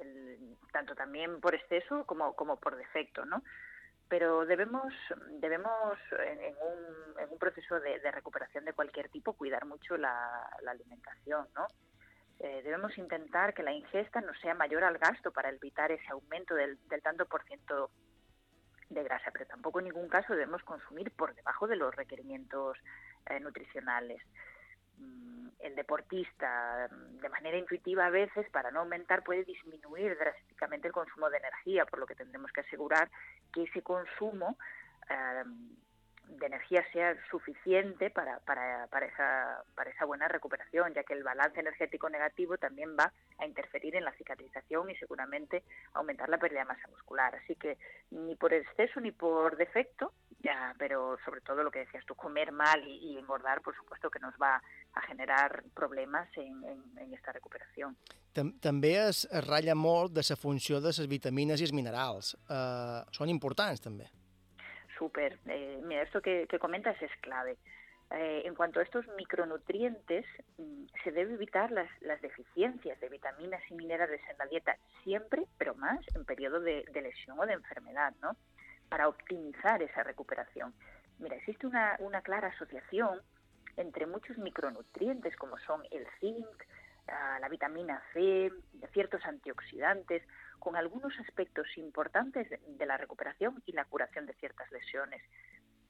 el, 0.00 0.56
tanto 0.72 0.96
también 0.96 1.40
por 1.40 1.54
exceso 1.54 2.04
como, 2.04 2.34
como 2.34 2.56
por 2.56 2.74
defecto, 2.74 3.24
¿no? 3.24 3.44
Pero 4.08 4.44
debemos, 4.44 4.92
debemos 5.38 5.96
en, 6.18 6.54
un, 6.56 7.20
en 7.20 7.30
un 7.30 7.38
proceso 7.38 7.78
de, 7.78 8.10
recuperación 8.10 8.64
de 8.64 8.72
cualquier 8.72 9.08
tipo 9.08 9.34
cuidar 9.34 9.66
mucho 9.66 9.96
la, 9.96 10.50
alimentación, 10.66 11.46
¿no? 11.54 11.68
Eh, 12.40 12.62
debemos 12.64 12.98
intentar 12.98 13.54
que 13.54 13.62
la 13.62 13.72
ingesta 13.72 14.20
no 14.20 14.34
sea 14.42 14.54
mayor 14.54 14.82
al 14.82 14.98
gasto 14.98 15.30
para 15.30 15.50
evitar 15.50 15.92
ese 15.92 16.08
aumento 16.10 16.56
del, 16.56 16.76
del 16.88 17.02
tanto 17.02 17.26
por 17.26 17.44
ciento 17.44 17.90
de 18.90 19.04
grasa, 19.04 19.30
pero 19.32 19.46
tampoco 19.46 19.78
en 19.78 19.86
ningún 19.86 20.08
caso 20.08 20.32
debemos 20.32 20.62
consumir 20.64 21.12
por 21.12 21.36
debajo 21.36 21.68
de 21.68 21.76
los 21.76 21.94
requerimientos 21.94 22.76
eh, 23.26 23.38
nutricionales. 23.38 24.20
Mm, 24.98 25.48
el 25.60 25.74
deportista, 25.74 26.88
de 26.88 27.28
manera 27.28 27.56
intuitiva 27.56 28.06
a 28.06 28.10
veces, 28.10 28.48
para 28.50 28.70
no 28.70 28.80
aumentar, 28.80 29.22
puede 29.24 29.44
disminuir 29.44 30.16
drásticamente 30.18 30.88
el 30.88 30.94
consumo 30.94 31.28
de 31.30 31.38
energía, 31.38 31.84
por 31.86 31.98
lo 31.98 32.06
que 32.06 32.14
tendremos 32.14 32.52
que 32.52 32.60
asegurar 32.60 33.10
que 33.52 33.64
ese 33.64 33.82
consumo 33.82 34.56
eh, 35.08 35.44
de 36.28 36.46
energía 36.46 36.84
sea 36.92 37.16
suficiente 37.30 38.10
para, 38.10 38.40
para, 38.40 38.86
para, 38.88 39.06
esa, 39.06 39.62
para 39.74 39.90
esa 39.90 40.04
buena 40.04 40.28
recuperación, 40.28 40.92
ya 40.94 41.04
que 41.04 41.14
el 41.14 41.22
balance 41.22 41.60
energético 41.60 42.10
negativo 42.10 42.58
también 42.58 42.96
va 42.98 43.12
a 43.38 43.46
interferir 43.46 43.96
en 43.96 44.04
la 44.04 44.12
cicatrización 44.12 44.90
y 44.90 44.96
seguramente 44.96 45.62
aumentar 45.94 46.28
la 46.28 46.38
pérdida 46.38 46.60
de 46.60 46.66
masa 46.66 46.88
muscular. 46.88 47.34
Así 47.36 47.54
que 47.54 47.78
ni 48.10 48.34
por 48.36 48.52
exceso 48.52 49.00
ni 49.00 49.12
por 49.12 49.56
defecto, 49.56 50.12
ya, 50.40 50.74
pero 50.78 51.16
sobre 51.24 51.40
todo 51.40 51.62
lo 51.62 51.70
que 51.70 51.80
decías 51.80 52.04
tú, 52.06 52.14
comer 52.14 52.52
mal 52.52 52.86
y, 52.86 53.12
y 53.12 53.18
engordar, 53.18 53.62
por 53.62 53.74
supuesto 53.76 54.10
que 54.10 54.18
nos 54.18 54.34
va 54.34 54.62
a 54.94 55.00
generar 55.02 55.64
problemas 55.74 56.28
en, 56.36 56.62
en, 56.64 56.98
en 56.98 57.14
esta 57.14 57.32
recuperación. 57.32 57.96
També 58.36 58.90
es 59.00 59.22
ratlla 59.46 59.72
molt 59.72 60.12
de 60.12 60.20
la 60.28 60.36
funció 60.36 60.80
de 60.84 60.92
les 60.92 61.08
vitamines 61.08 61.60
i 61.60 61.64
els 61.64 61.72
minerals. 61.72 62.34
Uh, 62.50 63.00
són 63.16 63.32
importants, 63.32 63.80
també. 63.80 64.10
Súper. 64.98 65.38
Eh, 65.46 65.80
mira, 65.84 66.02
esto 66.02 66.20
que, 66.20 66.46
que 66.48 66.58
comentas 66.58 67.00
es 67.02 67.10
clave. 67.20 67.56
Eh, 68.10 68.42
en 68.44 68.54
cuanto 68.54 68.78
a 68.78 68.84
estos 68.84 69.04
micronutrientes, 69.16 70.24
mm, 70.58 70.84
se 71.02 71.10
debe 71.10 71.34
evitar 71.34 71.72
las, 71.72 71.90
las, 72.02 72.20
deficiencias 72.22 73.00
de 73.00 73.08
vitaminas 73.08 73.60
y 73.68 73.74
minerales 73.74 74.20
en 74.30 74.38
la 74.38 74.46
dieta 74.46 74.76
siempre, 75.02 75.44
pero 75.58 75.74
más 75.74 75.98
en 76.14 76.24
periodo 76.24 76.60
de, 76.60 76.84
de, 76.92 77.02
lesión 77.02 77.38
o 77.38 77.46
de 77.46 77.54
enfermedad, 77.54 78.14
¿no? 78.22 78.36
Para 78.88 79.08
optimizar 79.08 79.82
esa 79.82 80.04
recuperación. 80.04 80.72
Mira, 81.18 81.36
existe 81.36 81.66
una, 81.66 81.96
una 81.98 82.20
clara 82.22 82.48
asociación 82.48 83.20
entre 83.76 84.06
muchos 84.06 84.38
micronutrientes 84.38 85.34
como 85.36 85.58
son 85.58 85.82
el 85.90 86.06
zinc, 86.20 86.46
ah, 87.08 87.38
la 87.40 87.48
vitamina 87.48 88.00
C, 88.12 88.52
ciertos 88.92 89.24
antioxidantes, 89.24 90.22
con 90.58 90.76
algunos 90.76 91.12
aspectos 91.20 91.66
importantes 91.76 92.48
de 92.50 92.86
la 92.86 92.96
recuperación 92.96 93.62
y 93.66 93.72
la 93.72 93.84
curación 93.84 94.26
de 94.26 94.34
ciertas 94.34 94.70
lesiones. 94.72 95.22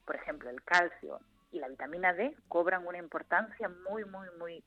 Por 0.05 0.15
ejemplo, 0.15 0.49
el 0.49 0.63
calcio, 0.63 1.19
y 1.51 1.59
la 1.59 1.67
vitamina 1.67 2.13
D 2.13 2.35
cobran 2.47 2.85
una 2.85 2.97
importancia 2.97 3.69
muy, 3.89 4.05
muy, 4.05 4.27
muy, 4.37 4.63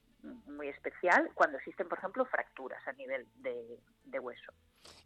muy 0.47 0.69
especial 0.69 1.31
cuando 1.35 1.59
existen, 1.59 1.89
por 1.89 1.99
ejemplo, 1.99 2.25
fracturas 2.25 2.87
a 2.87 2.93
nivel 2.93 3.27
de, 3.37 3.79
de 4.05 4.19
hueso. 4.19 4.53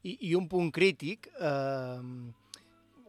I, 0.02 0.18
I 0.20 0.34
un 0.34 0.48
punt 0.48 0.72
crític, 0.72 1.30
eh, 1.40 2.00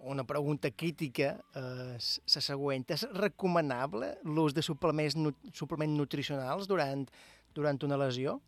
una 0.01 0.23
pregunta 0.23 0.71
crítica 0.71 1.37
eh, 1.53 1.97
la 1.97 2.41
següent. 2.41 2.89
És 2.93 3.05
recomanable 3.13 4.15
l'ús 4.25 4.53
de 4.53 4.63
suplements, 4.65 5.17
suplements 5.53 5.97
nutricionals 5.97 6.67
durant, 6.69 7.05
durant 7.53 7.81
una 7.85 7.97
lesió? 8.01 8.39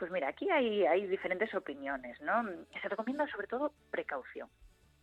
Pues 0.00 0.10
mira, 0.10 0.28
aquí 0.28 0.48
hay, 0.48 0.86
hay 0.86 1.06
diferentes 1.06 1.54
opiniones, 1.54 2.18
¿no? 2.22 2.42
Se 2.80 2.88
recomienda 2.88 3.26
sobre 3.26 3.46
todo 3.46 3.74
precaución. 3.90 4.48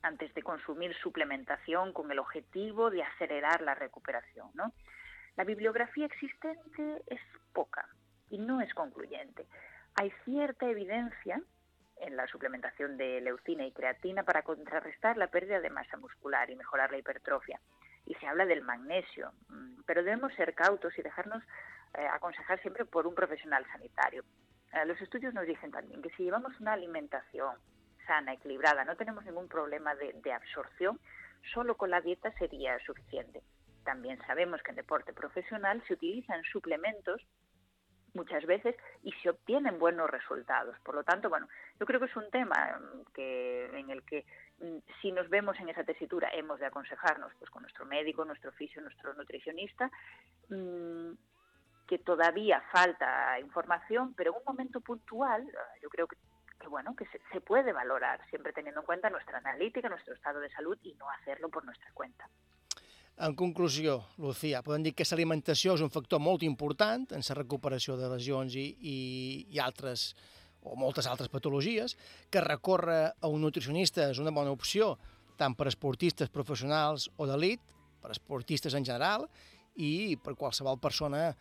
antes 0.01 0.33
de 0.33 0.41
consumir 0.41 0.95
suplementación 0.95 1.93
con 1.93 2.11
el 2.11 2.17
objetivo 2.17 2.89
de 2.89 3.03
acelerar 3.03 3.61
la 3.61 3.75
recuperación. 3.75 4.49
¿no? 4.55 4.73
La 5.35 5.43
bibliografía 5.43 6.07
existente 6.07 7.03
es 7.05 7.19
poca 7.53 7.87
y 8.31 8.39
no 8.39 8.59
es 8.59 8.73
concluyente. 8.73 9.45
Hay 9.95 10.11
cierta 10.25 10.67
evidencia 10.67 11.41
en 11.97 12.15
la 12.15 12.25
suplementación 12.25 12.97
de 12.97 13.21
leucina 13.21 13.65
y 13.65 13.71
creatina 13.73 14.23
para 14.23 14.41
contrarrestar 14.41 15.15
la 15.17 15.27
pérdida 15.27 15.59
de 15.59 15.69
masa 15.69 15.97
muscular 15.97 16.49
y 16.49 16.55
mejorar 16.55 16.89
la 16.89 16.97
hipertrofia. 16.97 17.59
Y 18.05 18.15
se 18.15 18.25
habla 18.25 18.47
del 18.47 18.63
magnesio, 18.63 19.31
mm, 19.49 19.81
pero 19.85 20.01
debemos 20.01 20.33
ser 20.33 20.55
cautos 20.55 20.97
y 20.97 21.03
dejarnos 21.03 21.43
eh, 21.93 22.07
aconsejar 22.07 22.59
siempre 22.61 22.85
por 22.85 23.05
un 23.05 23.13
profesional 23.13 23.63
sanitario. 23.71 24.23
Los 24.85 25.01
estudios 25.01 25.33
nos 25.33 25.45
dicen 25.45 25.71
también 25.71 26.01
que 26.01 26.09
si 26.11 26.23
llevamos 26.23 26.59
una 26.59 26.73
alimentación 26.73 27.55
sana, 28.07 28.33
equilibrada, 28.33 28.85
no 28.85 28.95
tenemos 28.95 29.25
ningún 29.25 29.47
problema 29.47 29.93
de, 29.95 30.33
absorción, 30.33 30.99
solo 31.53 31.75
con 31.75 31.91
la 31.91 32.01
dieta 32.01 32.31
sería 32.39 32.79
suficiente. 32.79 33.43
También 33.83 34.17
sabemos 34.25 34.61
que 34.63 34.71
en 34.71 34.77
deporte 34.77 35.13
profesional 35.13 35.83
se 35.87 35.93
utilizan 35.93 36.41
suplementos 36.43 37.21
muchas 38.13 38.45
veces 38.45 38.75
y 39.03 39.11
se 39.21 39.29
obtienen 39.29 39.77
buenos 39.77 40.09
resultados. 40.09 40.75
Por 40.79 40.95
lo 40.95 41.03
tanto, 41.03 41.29
bueno, 41.29 41.47
yo 41.79 41.85
creo 41.85 41.99
que 41.99 42.07
es 42.07 42.15
un 42.15 42.29
tema 42.31 42.79
mm, 42.79 43.13
que 43.13 43.65
en 43.77 43.89
el 43.91 44.03
que 44.03 44.25
mm, 44.59 44.77
si 45.01 45.11
nos 45.11 45.29
vemos 45.29 45.59
en 45.59 45.69
esa 45.69 45.83
tesitura 45.83 46.29
hemos 46.33 46.59
de 46.59 46.65
aconsejarnos 46.65 47.31
pues 47.37 47.51
con 47.51 47.61
nuestro 47.61 47.85
médico, 47.85 48.25
nuestro 48.25 48.51
fisio, 48.53 48.81
nuestro 48.81 49.13
nutricionista, 49.13 49.91
mmm, 50.49 51.11
que 51.87 51.97
todavía 51.99 52.61
falta 52.71 53.39
información, 53.39 54.13
pero 54.13 54.31
en 54.31 54.37
un 54.37 54.43
momento 54.45 54.81
puntual, 54.81 55.47
yo 55.81 55.89
creo 55.89 56.07
que 56.07 56.17
que 56.59 56.67
bueno, 56.67 56.95
que 56.95 57.05
se, 57.05 57.21
se 57.31 57.41
puede 57.41 57.71
valorar, 57.71 58.19
siempre 58.29 58.51
teniendo 58.51 58.81
en 58.81 58.85
cuenta 58.85 59.09
nuestra 59.09 59.37
analítica, 59.37 59.89
nuestro 59.89 60.15
estado 60.15 60.39
de 60.39 60.49
salud 60.49 60.77
y 60.83 60.93
no 60.95 61.09
hacerlo 61.09 61.49
por 61.49 61.63
nuestra 61.63 61.91
cuenta. 61.93 62.27
En 63.17 63.33
conclusió, 63.33 64.05
Lucía, 64.17 64.61
podem 64.61 64.83
dir 64.85 64.93
que 64.93 65.05
l'alimentació 65.09 65.73
és 65.73 65.81
un 65.81 65.89
factor 65.89 66.21
molt 66.21 66.43
important 66.45 67.07
en 67.17 67.23
la 67.25 67.35
recuperació 67.39 67.95
de 67.97 68.11
lesions 68.11 68.53
i, 68.53 68.67
i, 68.77 68.97
i 69.49 69.57
altres 69.57 70.11
o 70.61 70.75
moltes 70.77 71.07
altres 71.09 71.31
patologies, 71.33 71.95
que 72.29 72.43
recórrer 72.45 73.15
a 73.17 73.31
un 73.31 73.41
nutricionista 73.41 74.05
és 74.11 74.21
una 74.21 74.33
bona 74.35 74.53
opció 74.53 74.99
tant 75.37 75.55
per 75.57 75.65
esportistes 75.71 76.29
professionals 76.29 77.07
o 77.17 77.25
d'elit, 77.25 77.61
per 78.01 78.13
esportistes 78.13 78.77
en 78.77 78.85
general 78.85 79.25
i 79.81 80.17
per 80.21 80.35
qualsevol 80.37 80.77
persona 80.77 81.31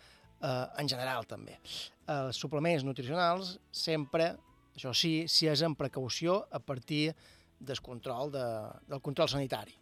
eh, 0.42 0.66
en 0.78 0.88
general 0.88 1.26
també. 1.26 1.58
Els 2.06 2.38
suplements 2.38 2.84
nutricionals 2.86 3.56
sempre 3.74 4.34
això 4.76 4.92
sí, 4.92 5.24
si 5.26 5.48
és 5.48 5.62
amb 5.64 5.78
precaució 5.78 6.42
a 6.52 6.60
partir 6.60 7.14
del 7.58 7.80
control 7.80 8.30
de, 8.32 8.44
del 8.86 9.00
control 9.00 9.30
sanitari. 9.32 9.74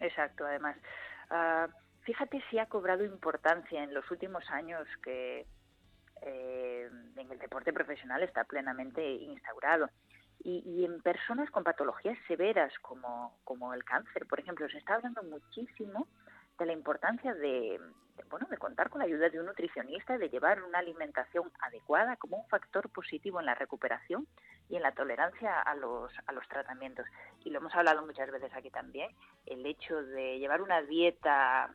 Exacto, 0.00 0.46
además. 0.46 0.76
Uh, 1.30 1.66
fíjate 2.02 2.42
si 2.50 2.58
ha 2.58 2.66
cobrado 2.66 3.04
importancia 3.04 3.82
en 3.82 3.94
los 3.94 4.08
últimos 4.10 4.48
años 4.50 4.86
que 5.02 5.46
eh, 6.22 6.88
en 7.16 7.32
el 7.32 7.38
deporte 7.38 7.72
profesional 7.72 8.22
está 8.22 8.44
plenamente 8.44 9.04
instaurado. 9.04 9.90
Y, 10.44 10.62
y, 10.66 10.84
en 10.84 11.00
personas 11.02 11.50
con 11.50 11.62
patologías 11.62 12.18
severas 12.26 12.72
como, 12.80 13.38
como 13.44 13.74
el 13.74 13.84
cáncer, 13.84 14.26
por 14.26 14.40
ejemplo, 14.40 14.68
se 14.68 14.78
está 14.78 14.94
hablando 14.94 15.22
muchísimo 15.22 16.08
de 16.58 16.66
la 16.66 16.72
importancia 16.72 17.34
de, 17.34 17.80
bueno, 18.30 18.46
de 18.50 18.58
contar 18.58 18.90
con 18.90 19.00
la 19.00 19.06
ayuda 19.06 19.28
de 19.28 19.40
un 19.40 19.46
nutricionista, 19.46 20.18
de 20.18 20.28
llevar 20.28 20.62
una 20.62 20.78
alimentación 20.78 21.50
adecuada 21.60 22.16
como 22.16 22.38
un 22.38 22.48
factor 22.48 22.88
positivo 22.90 23.40
en 23.40 23.46
la 23.46 23.54
recuperación 23.54 24.26
y 24.68 24.76
en 24.76 24.82
la 24.82 24.92
tolerancia 24.92 25.60
a 25.60 25.74
los, 25.74 26.12
a 26.26 26.32
los 26.32 26.46
tratamientos. 26.48 27.06
Y 27.44 27.50
lo 27.50 27.58
hemos 27.58 27.74
hablado 27.74 28.04
muchas 28.04 28.30
veces 28.30 28.52
aquí 28.54 28.70
también, 28.70 29.10
el 29.46 29.64
hecho 29.66 30.02
de 30.02 30.38
llevar 30.38 30.62
una 30.62 30.82
dieta 30.82 31.70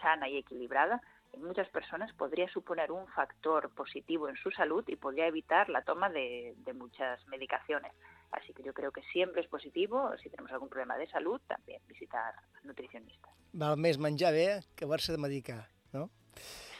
sana 0.00 0.28
y 0.28 0.38
equilibrada 0.38 1.00
en 1.32 1.44
muchas 1.44 1.68
personas 1.68 2.12
podría 2.12 2.48
suponer 2.48 2.92
un 2.92 3.06
factor 3.08 3.70
positivo 3.70 4.28
en 4.28 4.36
su 4.36 4.50
salud 4.50 4.84
y 4.86 4.96
podría 4.96 5.26
evitar 5.26 5.68
la 5.68 5.82
toma 5.82 6.10
de, 6.10 6.54
de 6.58 6.72
muchas 6.74 7.26
medicaciones. 7.28 7.92
Así 8.32 8.52
que 8.54 8.62
yo 8.62 8.72
creo 8.72 8.90
que 8.90 9.02
siempre 9.12 9.42
es 9.42 9.48
positivo, 9.48 10.10
si 10.22 10.30
tenemos 10.30 10.50
algún 10.52 10.68
problema 10.68 10.96
de 10.96 11.06
salud, 11.08 11.40
también 11.46 11.80
visitar 11.86 12.34
nutricionistas. 12.64 13.32
Val 13.52 13.76
més 13.76 13.98
menjar 14.00 14.32
bé 14.32 14.62
que 14.74 14.86
haver-se 14.86 15.12
de 15.12 15.20
medicar, 15.20 15.66
no? 15.92 16.08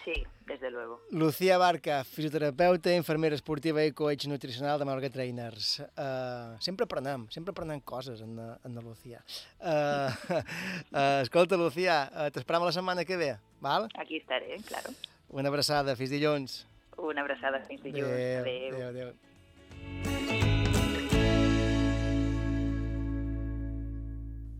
Sí, 0.04 0.14
desde 0.46 0.70
luego. 0.70 1.00
Lucía 1.10 1.58
Barca, 1.58 2.02
fisioterapeuta, 2.02 2.94
infermera 2.96 3.36
esportiva 3.36 3.84
i 3.84 3.92
coach 3.92 4.26
nutricional 4.26 4.80
de 4.80 4.86
Marga 4.88 5.10
Trainers. 5.10 5.78
Uh, 5.94 6.56
sempre 6.58 6.88
aprenem, 6.88 7.28
sempre 7.30 7.52
aprenem 7.52 7.80
coses 7.80 8.20
en, 8.24 8.34
en 8.40 8.74
Lucía. 8.82 9.22
Uh, 9.60 10.10
uh, 10.90 11.20
escolta, 11.22 11.56
Lucía, 11.56 12.08
uh, 12.10 12.30
t'esperem 12.34 12.64
la 12.64 12.72
setmana 12.72 13.04
que 13.04 13.16
ve, 13.20 13.36
val? 13.60 13.86
Aquí 13.94 14.16
estaré, 14.16 14.56
claro. 14.66 14.90
Una 15.28 15.52
abraçada, 15.52 15.94
fins 15.94 16.10
dilluns. 16.10 16.62
Una 16.96 17.20
abraçada, 17.20 17.62
fins 17.68 17.84
dilluns. 17.84 18.10
Adéu. 18.10 18.74
Adéu, 18.74 18.88
adéu. 18.88 20.41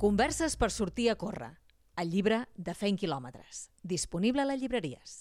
Converses 0.02 0.56
per 0.58 0.72
sortir 0.74 1.04
a 1.12 1.14
córrer. 1.14 1.52
El 2.02 2.08
llibre 2.10 2.40
de 2.68 2.72
Fent 2.74 2.96
quilòmetres. 2.98 3.68
Disponible 3.86 4.42
a 4.42 4.46
les 4.48 4.58
llibreries. 4.58 5.12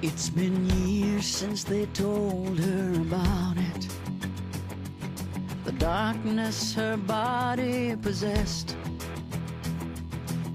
It's 0.00 0.30
been 0.30 0.70
years 0.86 1.26
since 1.26 1.64
they 1.64 1.86
told 1.86 2.60
her 2.60 3.00
about 3.00 3.58
it. 3.58 3.88
The 5.64 5.72
darkness 5.72 6.72
her 6.76 6.96
body 6.96 7.96
possessed. 7.96 8.76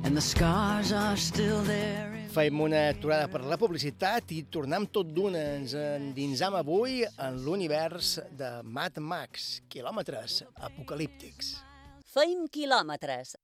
And 0.05 0.15
the 0.15 0.21
scars 0.21 0.93
are 0.93 1.17
still 1.17 1.61
there. 1.63 2.14
Fem 2.35 2.59
una 2.59 2.89
aturada 2.89 3.29
per 3.31 3.39
la 3.47 3.55
publicitat 3.55 4.33
i 4.35 4.41
tornem 4.51 4.89
tot 4.91 5.07
d'una. 5.15 5.39
Ens 5.55 5.71
endinsam 5.79 6.57
avui 6.59 6.97
en 7.07 7.37
l'univers 7.45 8.17
de 8.35 8.49
Mad 8.75 8.99
Max, 8.99 9.61
quilòmetres 9.71 10.41
apocalíptics. 10.67 11.53
Feim 12.11 12.43
quilòmetres. 12.51 13.37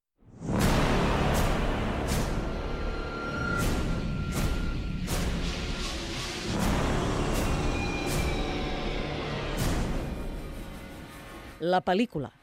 La 11.64 11.80
pel·lícula. 11.80 12.41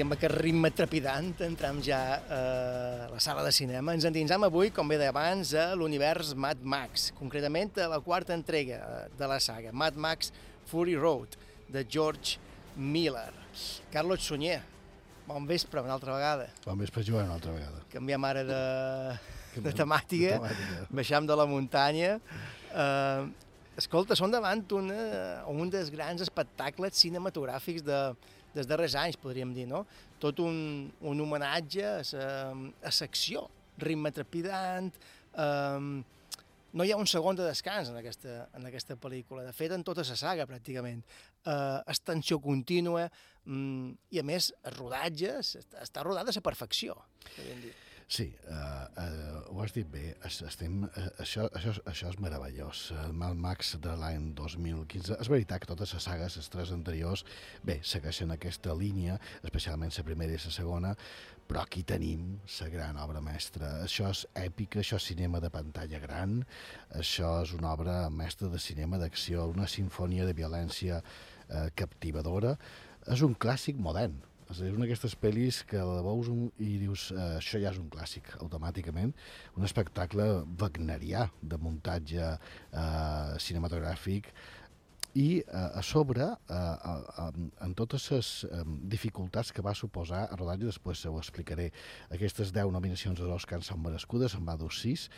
I 0.00 0.02
amb 0.02 0.14
aquest 0.14 0.32
ritme 0.40 0.70
trepidant 0.72 1.42
entrem 1.44 1.82
ja 1.84 1.98
a 2.32 2.36
la 3.10 3.18
sala 3.20 3.42
de 3.44 3.50
cinema. 3.52 3.92
Ens 3.92 4.06
endinsam 4.08 4.46
avui, 4.46 4.70
com 4.72 4.88
bé 4.88 4.96
deia 4.96 5.12
abans, 5.12 5.50
a 5.52 5.74
l'univers 5.76 6.30
Mad 6.40 6.62
Max, 6.64 7.10
concretament 7.18 7.76
a 7.84 7.88
la 7.92 7.98
quarta 8.00 8.32
entrega 8.32 8.78
de 9.18 9.28
la 9.28 9.36
saga, 9.44 9.74
Mad 9.76 9.98
Max 10.00 10.32
Fury 10.70 10.96
Road, 10.96 11.36
de 11.68 11.84
George 11.84 12.38
Miller. 12.78 13.28
Carlos 13.92 14.24
Sunyer, 14.24 14.62
bon 15.28 15.44
vespre 15.44 15.84
una 15.84 15.98
altra 15.98 16.16
vegada. 16.16 16.48
Bon 16.64 16.80
vespre, 16.80 17.04
Joan, 17.04 17.28
una 17.28 17.36
altra 17.36 17.52
vegada. 17.58 17.84
Canviem 17.92 18.28
ara 18.30 18.48
de, 18.54 18.64
de 19.60 19.76
temàtica, 19.84 20.40
de 20.40 20.42
temàtica. 20.48 20.82
baixam 20.88 21.28
de 21.28 21.40
la 21.44 21.50
muntanya. 21.50 22.16
Uh, 22.72 23.28
escolta, 23.76 24.16
som 24.16 24.32
davant 24.32 24.64
una, 24.80 25.44
un 25.52 25.68
dels 25.68 25.92
grans 25.92 26.24
espectacles 26.24 26.96
cinematogràfics 27.04 27.84
de, 27.84 28.04
dels 28.54 28.68
darrers 28.70 28.96
anys, 28.98 29.18
podríem 29.20 29.54
dir, 29.56 29.66
no? 29.70 29.84
Tot 30.22 30.40
un, 30.44 30.88
un 31.06 31.20
homenatge 31.24 31.84
a 31.86 31.98
la 32.12 32.30
a 32.82 32.92
secció, 32.94 33.46
ritme 33.80 34.12
trepidant, 34.12 34.90
um, 35.38 36.00
no 36.72 36.86
hi 36.86 36.92
ha 36.94 36.98
un 37.00 37.08
segon 37.10 37.38
de 37.38 37.46
descans 37.46 37.90
en 37.90 37.98
aquesta, 37.98 38.46
en 38.54 38.66
aquesta 38.68 38.96
pel·lícula, 39.00 39.42
de 39.46 39.54
fet 39.56 39.74
en 39.74 39.82
tota 39.86 40.04
la 40.06 40.16
saga 40.18 40.46
pràcticament. 40.46 41.02
Uh, 41.40 41.80
és 41.90 42.40
contínua 42.44 43.08
um, 43.46 43.90
i 44.10 44.20
a 44.20 44.26
més 44.26 44.52
el 44.68 44.76
rodatge 44.78 45.38
està, 45.42 46.04
rodat 46.06 46.30
a 46.30 46.36
la 46.36 46.44
perfecció, 46.46 46.98
podríem 47.34 47.64
dir. 47.66 47.74
Sí, 48.10 48.24
uh, 48.50 48.88
uh, 48.98 49.54
ho 49.54 49.60
has 49.62 49.70
dit 49.70 49.86
bé, 49.86 50.16
es, 50.26 50.40
estem, 50.42 50.80
uh, 50.82 51.02
això, 51.22 51.44
això, 51.54 51.76
això 51.86 52.08
és 52.10 52.16
meravellós. 52.18 52.80
El 53.04 53.12
Mad 53.14 53.36
Max 53.38 53.76
de 53.84 53.92
l'any 54.00 54.32
2015, 54.34 55.14
és 55.22 55.28
veritat 55.30 55.62
que 55.62 55.68
totes 55.70 55.92
les 55.94 56.08
sagues, 56.08 56.38
les 56.40 56.50
tres 56.50 56.72
anteriors, 56.74 57.22
bé, 57.62 57.76
segueixen 57.86 58.34
aquesta 58.34 58.74
línia, 58.74 59.14
especialment 59.46 59.94
la 59.94 60.04
primera 60.08 60.34
i 60.34 60.40
la 60.42 60.50
segona, 60.56 60.90
però 61.46 61.62
aquí 61.62 61.84
tenim 61.86 62.24
la 62.56 62.68
gran 62.72 62.98
obra 62.98 63.22
mestra. 63.22 63.76
Això 63.84 64.10
és 64.10 64.24
èpica, 64.42 64.82
això 64.82 64.98
és 64.98 65.06
cinema 65.12 65.38
de 65.38 65.52
pantalla 65.54 66.02
gran, 66.02 66.40
això 66.98 67.36
és 67.44 67.54
una 67.54 67.76
obra 67.76 68.00
mestra 68.10 68.50
de 68.50 68.58
cinema 68.58 68.98
d'acció, 68.98 69.46
una 69.54 69.70
sinfonia 69.70 70.26
de 70.26 70.34
violència 70.34 70.98
eh, 70.98 71.68
captivadora, 71.78 72.56
és 73.06 73.22
un 73.22 73.38
clàssic 73.38 73.78
modern, 73.78 74.18
és 74.50 74.58
a 74.58 74.66
dir, 74.66 74.72
una 74.74 74.86
d'aquestes 74.86 75.14
pel·lis 75.22 75.60
que 75.70 75.78
la 75.78 76.00
veus 76.02 76.30
i 76.58 76.72
dius 76.80 77.10
eh, 77.14 77.18
això 77.38 77.60
ja 77.62 77.70
és 77.70 77.78
un 77.78 77.90
clàssic, 77.92 78.32
automàticament. 78.42 79.12
Un 79.54 79.66
espectacle 79.66 80.26
wagnerià 80.58 81.28
de 81.42 81.58
muntatge 81.62 82.32
eh, 82.32 83.36
cinematogràfic 83.38 84.32
i 85.14 85.28
eh, 85.40 85.78
a 85.78 85.82
sobre, 85.86 86.26
eh, 86.50 87.28
en 87.66 87.74
totes 87.78 88.10
les 88.14 88.32
eh, 88.46 88.64
dificultats 88.90 89.52
que 89.54 89.62
va 89.62 89.74
suposar 89.74 90.26
el 90.28 90.42
rodatge, 90.42 90.70
després 90.70 91.04
ho 91.06 91.16
explicaré, 91.18 91.70
aquestes 92.10 92.50
10 92.54 92.74
nominacions 92.74 93.22
a 93.22 93.30
l'Oscar 93.30 93.62
són 93.66 93.82
merescudes, 93.86 94.34
en 94.38 94.46
va 94.46 94.58
dur 94.58 94.70
6, 94.74 95.08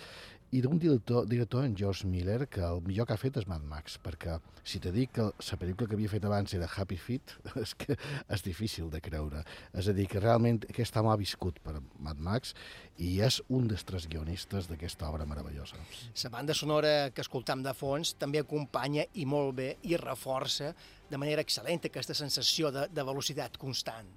i 0.53 0.61
d'un 0.61 0.77
director, 0.77 1.25
director, 1.25 1.65
en 1.65 1.75
George 1.77 2.07
Miller, 2.07 2.47
que 2.47 2.61
el 2.61 2.83
millor 2.85 3.07
que 3.09 3.15
ha 3.15 3.21
fet 3.21 3.39
és 3.41 3.47
Mad 3.49 3.63
Max, 3.65 3.95
perquè 4.05 4.35
si 4.69 4.83
te 4.85 4.91
dic 4.93 5.15
que 5.17 5.25
la 5.25 5.57
pel·lícula 5.59 5.89
que 5.89 5.97
havia 5.97 6.11
fet 6.13 6.27
abans 6.29 6.53
era 6.53 6.69
Happy 6.69 6.99
Feet, 7.01 7.33
és 7.63 7.73
que 7.81 7.97
és 7.97 8.45
difícil 8.45 8.91
de 8.93 9.01
creure. 9.01 9.41
És 9.73 9.89
a 9.89 9.95
dir, 9.97 10.05
que 10.13 10.21
realment 10.21 10.61
aquest 10.69 10.99
home 11.01 11.09
ha 11.09 11.17
viscut 11.17 11.57
per 11.65 11.79
Mad 12.05 12.21
Max 12.21 12.53
i 13.01 13.15
és 13.25 13.41
un 13.49 13.65
dels 13.71 13.87
tres 13.89 14.05
guionistes 14.13 14.69
d'aquesta 14.69 15.09
obra 15.09 15.25
meravellosa. 15.29 15.81
La 16.23 16.33
banda 16.37 16.57
sonora 16.59 16.93
que 17.17 17.25
escoltam 17.25 17.65
de 17.65 17.73
fons 17.73 18.13
també 18.21 18.45
acompanya 18.45 19.09
i 19.17 19.25
molt 19.25 19.57
bé 19.57 19.71
i 19.89 19.97
reforça 19.97 20.75
de 21.09 21.21
manera 21.21 21.41
excel·lent 21.45 21.89
aquesta 21.89 22.17
sensació 22.17 22.69
de, 22.73 22.91
de 22.93 23.09
velocitat 23.09 23.57
constant. 23.57 24.13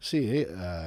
Sí, 0.00 0.18
eh, 0.30 0.46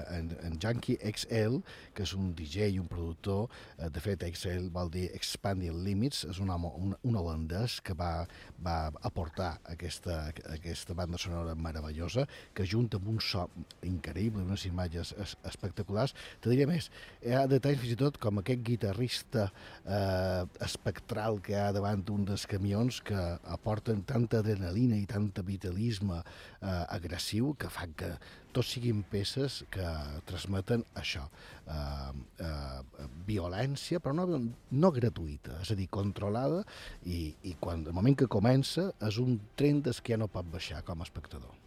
en, 0.09 0.31
en 0.41 0.57
Junkie 0.61 0.95
XL, 1.03 1.57
que 1.93 2.05
és 2.05 2.13
un 2.15 2.29
DJ 2.35 2.69
i 2.71 2.79
un 2.79 2.87
productor, 2.87 3.49
eh, 3.77 3.89
de 3.91 4.03
fet 4.03 4.23
XL 4.23 4.69
vol 4.71 4.91
dir 4.93 5.09
Expanding 5.17 5.81
Limits, 5.83 6.23
és 6.31 6.39
un, 6.39 6.51
home, 6.53 6.71
un, 6.79 6.93
un 7.09 7.17
holandès 7.19 7.79
que 7.83 7.95
va, 7.97 8.25
va 8.63 8.77
aportar 9.03 9.57
aquesta, 9.73 10.21
aquesta 10.53 10.95
banda 10.95 11.19
sonora 11.19 11.57
meravellosa, 11.59 12.23
que 12.55 12.63
junta 12.63 13.01
amb 13.01 13.09
un 13.11 13.19
so 13.19 13.49
increïble, 13.83 14.45
unes 14.47 14.63
imatges 14.69 15.11
es, 15.19 15.35
espectaculars. 15.51 16.15
Te 16.39 16.53
diré 16.53 16.69
més, 16.69 16.87
hi 17.19 17.35
ha 17.35 17.43
detalls 17.51 17.83
fins 17.83 17.97
i 17.97 17.99
tot 17.99 18.19
com 18.21 18.39
aquest 18.39 18.63
guitarrista 18.63 19.49
eh, 19.83 20.47
espectral 20.63 21.41
que 21.43 21.57
hi 21.57 21.59
ha 21.59 21.71
davant 21.75 22.05
d'un 22.07 22.23
dels 22.31 22.47
camions 22.47 23.01
que 23.03 23.19
aporten 23.51 24.05
tanta 24.07 24.39
adrenalina 24.39 24.95
i 24.95 25.03
tant 25.09 25.29
vitalisme 25.45 26.17
eh, 26.21 26.85
agressiu 26.95 27.53
que 27.59 27.69
fan 27.71 27.93
que 27.97 28.11
tots 28.55 28.73
siguin 28.75 29.03
peces 29.11 29.61
que 29.73 29.85
transmeten 30.29 30.83
això, 30.99 31.23
eh, 31.67 32.11
eh, 32.47 33.07
violència, 33.27 34.01
però 34.03 34.15
no, 34.17 34.27
no 34.71 34.93
gratuïta, 34.95 35.61
és 35.63 35.71
a 35.73 35.79
dir, 35.79 35.89
controlada, 35.93 36.63
i, 37.05 37.33
i 37.47 37.55
quan, 37.59 37.87
el 37.87 37.97
moment 37.97 38.17
que 38.17 38.31
comença 38.31 38.91
és 39.07 39.21
un 39.21 39.39
tren 39.55 39.81
des 39.85 40.01
que 40.01 40.15
ja 40.15 40.21
no 40.21 40.31
pot 40.31 40.47
baixar 40.51 40.83
com 40.87 41.01
a 41.01 41.07
espectador. 41.07 41.60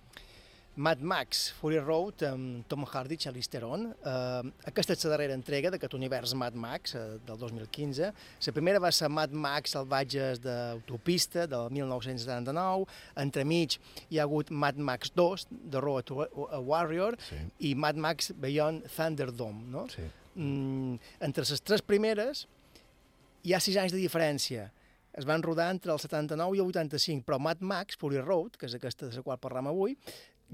Mad 0.76 0.98
Max, 1.00 1.52
Fury 1.60 1.78
Road, 1.78 2.22
amb 2.26 2.64
Tom 2.66 2.82
Hardy, 2.84 3.14
Charlize 3.16 3.46
Theron. 3.52 3.84
Uh, 4.02 4.48
aquesta 4.66 4.96
és 4.96 5.04
la 5.06 5.12
darrera 5.12 5.36
entrega 5.38 5.70
d'aquest 5.70 5.94
univers 5.94 6.32
Mad 6.34 6.56
Max, 6.58 6.96
uh, 6.98 7.14
del 7.28 7.38
2015. 7.38 8.08
La 8.48 8.54
primera 8.56 8.80
va 8.82 8.90
ser 8.90 9.06
Mad 9.08 9.30
Max 9.30 9.76
Salvatges 9.76 10.42
d'autopista, 10.42 11.46
del 11.46 11.70
1979. 11.78 12.88
Entremig 13.22 13.78
hi 14.10 14.18
ha 14.18 14.26
hagut 14.26 14.50
Mad 14.50 14.82
Max 14.82 15.14
2, 15.14 15.46
The 15.70 15.84
Road 15.84 16.10
to 16.10 16.26
a 16.50 16.58
Warrior, 16.58 17.14
Sí. 17.28 17.38
i 17.70 17.74
Mad 17.78 17.94
Max 17.94 18.32
Beyond 18.34 18.88
Thunderdome. 18.96 19.68
No? 19.70 19.86
Sí. 19.94 20.02
Mm, 20.34 20.98
entre 21.22 21.44
les 21.46 21.62
tres 21.62 21.82
primeres 21.86 22.48
hi 23.44 23.54
ha 23.54 23.60
sis 23.62 23.76
anys 23.78 23.94
de 23.94 24.02
diferència. 24.02 24.72
Es 25.14 25.22
van 25.24 25.44
rodar 25.46 25.68
entre 25.70 25.92
el 25.92 26.00
79 26.02 26.56
i 26.56 26.60
el 26.60 26.66
85, 26.66 27.22
però 27.22 27.38
Mad 27.38 27.60
Max, 27.62 27.94
Fury 27.96 28.18
Road, 28.18 28.56
que 28.58 28.66
és 28.66 28.74
aquesta 28.74 29.06
de 29.06 29.14
la 29.14 29.22
qual 29.22 29.38
parlam 29.38 29.68
avui, 29.70 29.94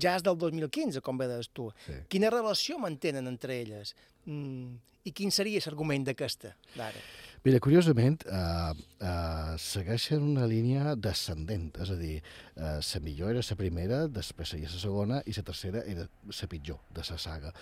ja 0.03 0.17
és 0.19 0.27
del 0.27 0.39
2015, 0.41 1.03
com 1.05 1.19
bé 1.21 1.29
deies 1.31 1.51
tu. 1.55 1.71
Sí. 1.87 1.99
Quina 2.13 2.33
relació 2.33 2.79
mantenen 2.83 3.29
entre 3.31 3.61
elles? 3.63 3.95
Mm, 4.27 4.79
I 5.05 5.13
quin 5.17 5.33
seria 5.33 5.61
l'argument 5.65 6.05
d'aquesta, 6.09 6.55
d'ara? 6.77 7.03
Mira, 7.43 7.57
curiosament, 7.65 8.21
eh, 8.29 8.73
eh, 9.01 9.55
segueixen 9.57 10.21
una 10.21 10.45
línia 10.45 10.95
descendent, 10.95 11.71
és 11.81 11.91
a 11.91 11.97
dir, 11.97 12.19
eh, 12.21 12.81
la 12.85 13.01
millor 13.01 13.31
era 13.31 13.41
la 13.49 13.57
primera, 13.57 14.01
després 14.09 14.51
seria 14.53 14.69
la 14.69 14.83
segona, 14.83 15.23
i 15.25 15.33
la 15.33 15.43
tercera 15.43 15.81
era 15.87 16.05
la 16.05 16.49
pitjor 16.53 16.83
de 16.93 17.01
la 17.09 17.17
saga. 17.17 17.55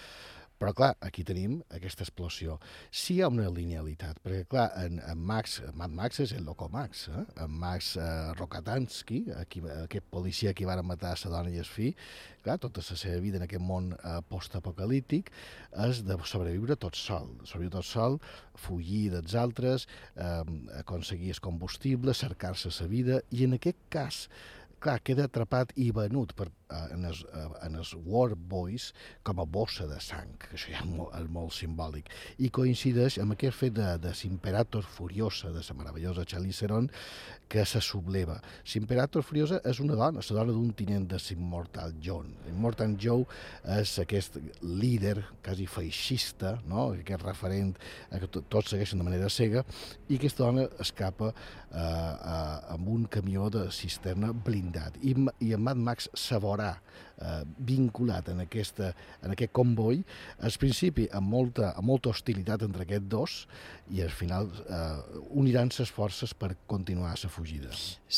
Però, 0.59 0.72
clar, 0.74 0.90
aquí 1.06 1.22
tenim 1.22 1.61
aquesta 1.70 2.02
explosió. 2.02 2.56
Sí 2.90 3.14
hi 3.14 3.20
ha 3.22 3.28
una 3.30 3.46
linealitat, 3.54 4.18
perquè, 4.24 4.42
clar, 4.50 4.66
en, 4.82 4.98
en 5.06 5.20
Max, 5.30 5.61
Mad 5.78 5.94
Max 5.94 6.18
és 6.24 6.32
el 6.34 6.42
loco 6.48 6.66
Max, 6.72 7.04
eh? 7.14 7.22
en 7.44 7.54
Max 7.62 7.92
eh, 7.96 8.09
Rokatansky, 8.34 9.20
aquí, 9.38 9.62
aquest 9.84 10.11
policia 10.11 10.54
que 10.59 10.66
va 10.66 10.74
matar 10.82 11.14
la 11.22 11.32
dona 11.36 11.54
i 11.54 11.62
el 11.62 11.68
fill, 11.68 11.94
clar, 12.42 12.59
tota 12.59 12.82
la 12.82 12.98
seva 12.98 13.22
vida 13.22 13.38
en 13.38 13.46
aquest 13.46 13.62
món 13.62 13.92
eh, 13.94 14.18
postapocalíptic 14.32 15.30
és 15.86 16.02
de 16.09 16.18
sobreviure 16.26 16.74
tot 16.74 16.98
sol, 16.98 17.30
sobreviure 17.44 17.78
tot 17.78 17.86
sol, 17.86 18.18
fugir 18.59 19.09
dels 19.14 19.38
altres, 19.38 19.86
eh, 20.18 20.42
aconseguir 20.82 21.36
el 21.36 21.42
combustible, 21.44 22.18
cercar-se 22.18 22.74
la 22.80 22.90
vida, 22.90 23.22
i 23.30 23.46
en 23.46 23.54
aquest 23.62 23.86
cas, 23.94 24.24
clar, 24.82 24.98
queda 25.06 25.30
atrapat 25.30 25.70
i 25.78 25.92
venut 25.94 26.34
per, 26.34 26.50
en, 26.94 27.04
els, 27.08 27.22
eh, 27.32 27.46
en 27.66 27.78
els 27.80 27.94
War 28.04 28.34
Boys 28.36 28.90
com 29.26 29.40
a 29.40 29.46
bossa 29.48 29.86
de 29.90 29.98
sang, 30.04 30.34
que 30.42 30.54
això 30.56 30.72
ja 30.72 30.82
és 30.82 30.88
molt, 30.90 31.14
és 31.18 31.28
molt 31.32 31.54
simbòlic, 31.56 32.10
i 32.38 32.50
coincideix 32.54 33.18
amb 33.22 33.34
aquest 33.36 33.56
fet 33.58 33.76
de, 33.78 33.88
de 34.02 34.14
Simperator 34.14 34.84
Furiosa, 34.84 35.50
de 35.54 35.62
la 35.64 35.78
meravellosa 35.80 36.26
Charlize 36.28 36.66
Theron, 36.66 36.90
que 37.48 37.64
se 37.64 37.80
subleva. 37.80 38.36
Simperator 38.68 39.22
Furiosa 39.24 39.62
és 39.64 39.80
una 39.80 39.96
dona, 39.96 40.20
la 40.20 40.36
dona 40.36 40.52
d'un 40.52 40.72
tinent 40.76 41.06
de 41.08 41.16
l'Immortal 41.16 41.94
John. 42.04 42.34
Immortal 42.50 42.96
Joe 43.00 43.24
és 43.78 43.94
aquest 44.02 44.36
líder 44.62 45.22
quasi 45.44 45.64
feixista, 45.66 46.58
no? 46.68 46.90
aquest 46.92 47.24
referent 47.24 47.72
a 48.12 48.20
que 48.20 48.28
to- 48.28 48.42
tots 48.52 48.74
segueixen 48.74 49.00
de 49.00 49.06
manera 49.08 49.30
cega, 49.32 49.64
i 50.08 50.18
aquesta 50.18 50.44
dona 50.44 50.66
escapa 50.84 51.30
eh, 51.32 51.80
eh, 51.80 52.74
amb 52.74 52.88
un 52.92 53.06
camió 53.08 53.48
de 53.52 53.66
cisterna 53.72 54.32
blindat. 54.32 54.98
I, 55.00 55.14
i 55.48 55.54
en 55.56 55.64
Mad 55.64 55.80
Max 55.80 56.10
se 56.14 56.36
veurà 56.59 56.80
eh, 57.20 57.44
vinculat 57.59 58.28
en, 58.28 58.42
aquesta, 58.44 58.92
en 59.22 59.32
aquest 59.34 59.52
comboi, 59.54 60.02
al 60.42 60.54
principi 60.61 61.09
amb 61.12 61.30
molta, 61.30 61.72
amb 61.76 61.88
molta 61.88 62.11
hostilitat 62.11 62.62
entre 62.66 62.84
aquests 62.84 63.09
dos, 63.09 63.36
i 63.94 64.02
al 64.02 64.11
final 64.11 64.50
eh, 64.66 65.20
uniran 65.38 65.70
ses 65.70 65.90
forces 65.90 66.34
per 66.34 66.54
continuar 66.66 67.14
la 67.22 67.30
fugida. 67.30 67.70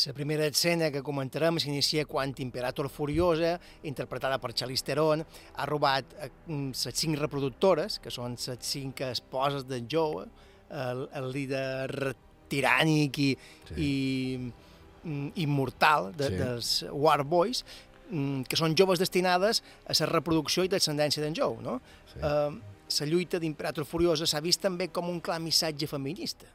La 0.05 0.13
primera 0.13 0.45
escena 0.45 0.91
que 0.91 1.03
comentarem 1.03 1.59
s'inicia 1.59 2.05
quan 2.05 2.33
Imperator 2.37 2.89
Furiosa, 2.89 3.57
interpretada 3.83 4.39
per 4.39 4.53
Charlize 4.53 4.85
Theron, 4.85 5.23
ha 5.55 5.65
robat 5.69 6.05
eh, 6.19 6.31
les 6.47 6.87
cinc 6.95 7.19
reproductores, 7.19 7.99
que 7.99 8.11
són 8.11 8.37
les 8.37 8.65
cinc 8.65 9.01
esposes 9.11 9.67
d'en 9.67 9.87
Joe, 9.91 10.25
el, 10.71 11.07
el 11.19 11.31
líder 11.33 12.13
tirànic 12.51 13.17
i, 13.19 13.29
sí. 13.67 13.75
i 13.75 14.37
mm, 14.39 15.31
immortal 15.43 16.11
de, 16.15 16.29
Sí. 16.31 16.37
dels 16.39 16.71
War 16.91 17.23
Boys, 17.23 17.63
mm, 17.63 17.90
que 18.11 18.59
són 18.59 18.75
joves 18.77 18.99
destinades 19.01 19.61
a 19.87 19.95
la 20.01 20.09
reproducció 20.11 20.65
i 20.67 20.71
descendència 20.71 21.23
d'en 21.23 21.35
Jou, 21.37 21.57
no? 21.63 21.79
Sí. 22.11 22.19
Eh, 22.19 22.79
la 22.91 23.07
lluita 23.07 23.39
d'Imperator 23.39 23.87
Furiosa 23.87 24.27
s'ha 24.27 24.41
vist 24.43 24.61
també 24.61 24.89
com 24.91 25.07
un 25.09 25.21
clar 25.23 25.39
missatge 25.39 25.87
feminista. 25.87 26.49